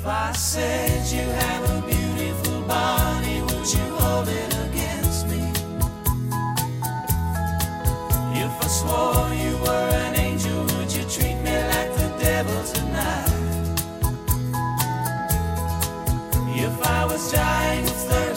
I 0.09 0.31
said 0.31 1.05
you 1.11 1.29
have 1.29 1.63
a 1.69 1.85
beautiful 1.85 2.61
body, 2.61 3.41
would 3.41 3.73
you 3.73 3.87
hold 3.99 4.29
it 4.29 4.53
against 4.67 5.27
me? 5.27 5.43
If 8.39 8.53
I 8.63 8.67
swore 8.67 9.33
you 9.33 9.57
were 9.63 9.89
an 10.05 10.15
angel, 10.15 10.63
would 10.63 10.93
you 10.93 11.03
treat 11.09 11.35
me 11.43 11.55
like 11.73 11.91
the 11.99 12.09
devil 12.21 12.63
tonight? 12.73 13.33
If 16.55 16.81
I 16.87 17.05
was 17.05 17.29
dying 17.31 17.85
thirst, 17.85 18.36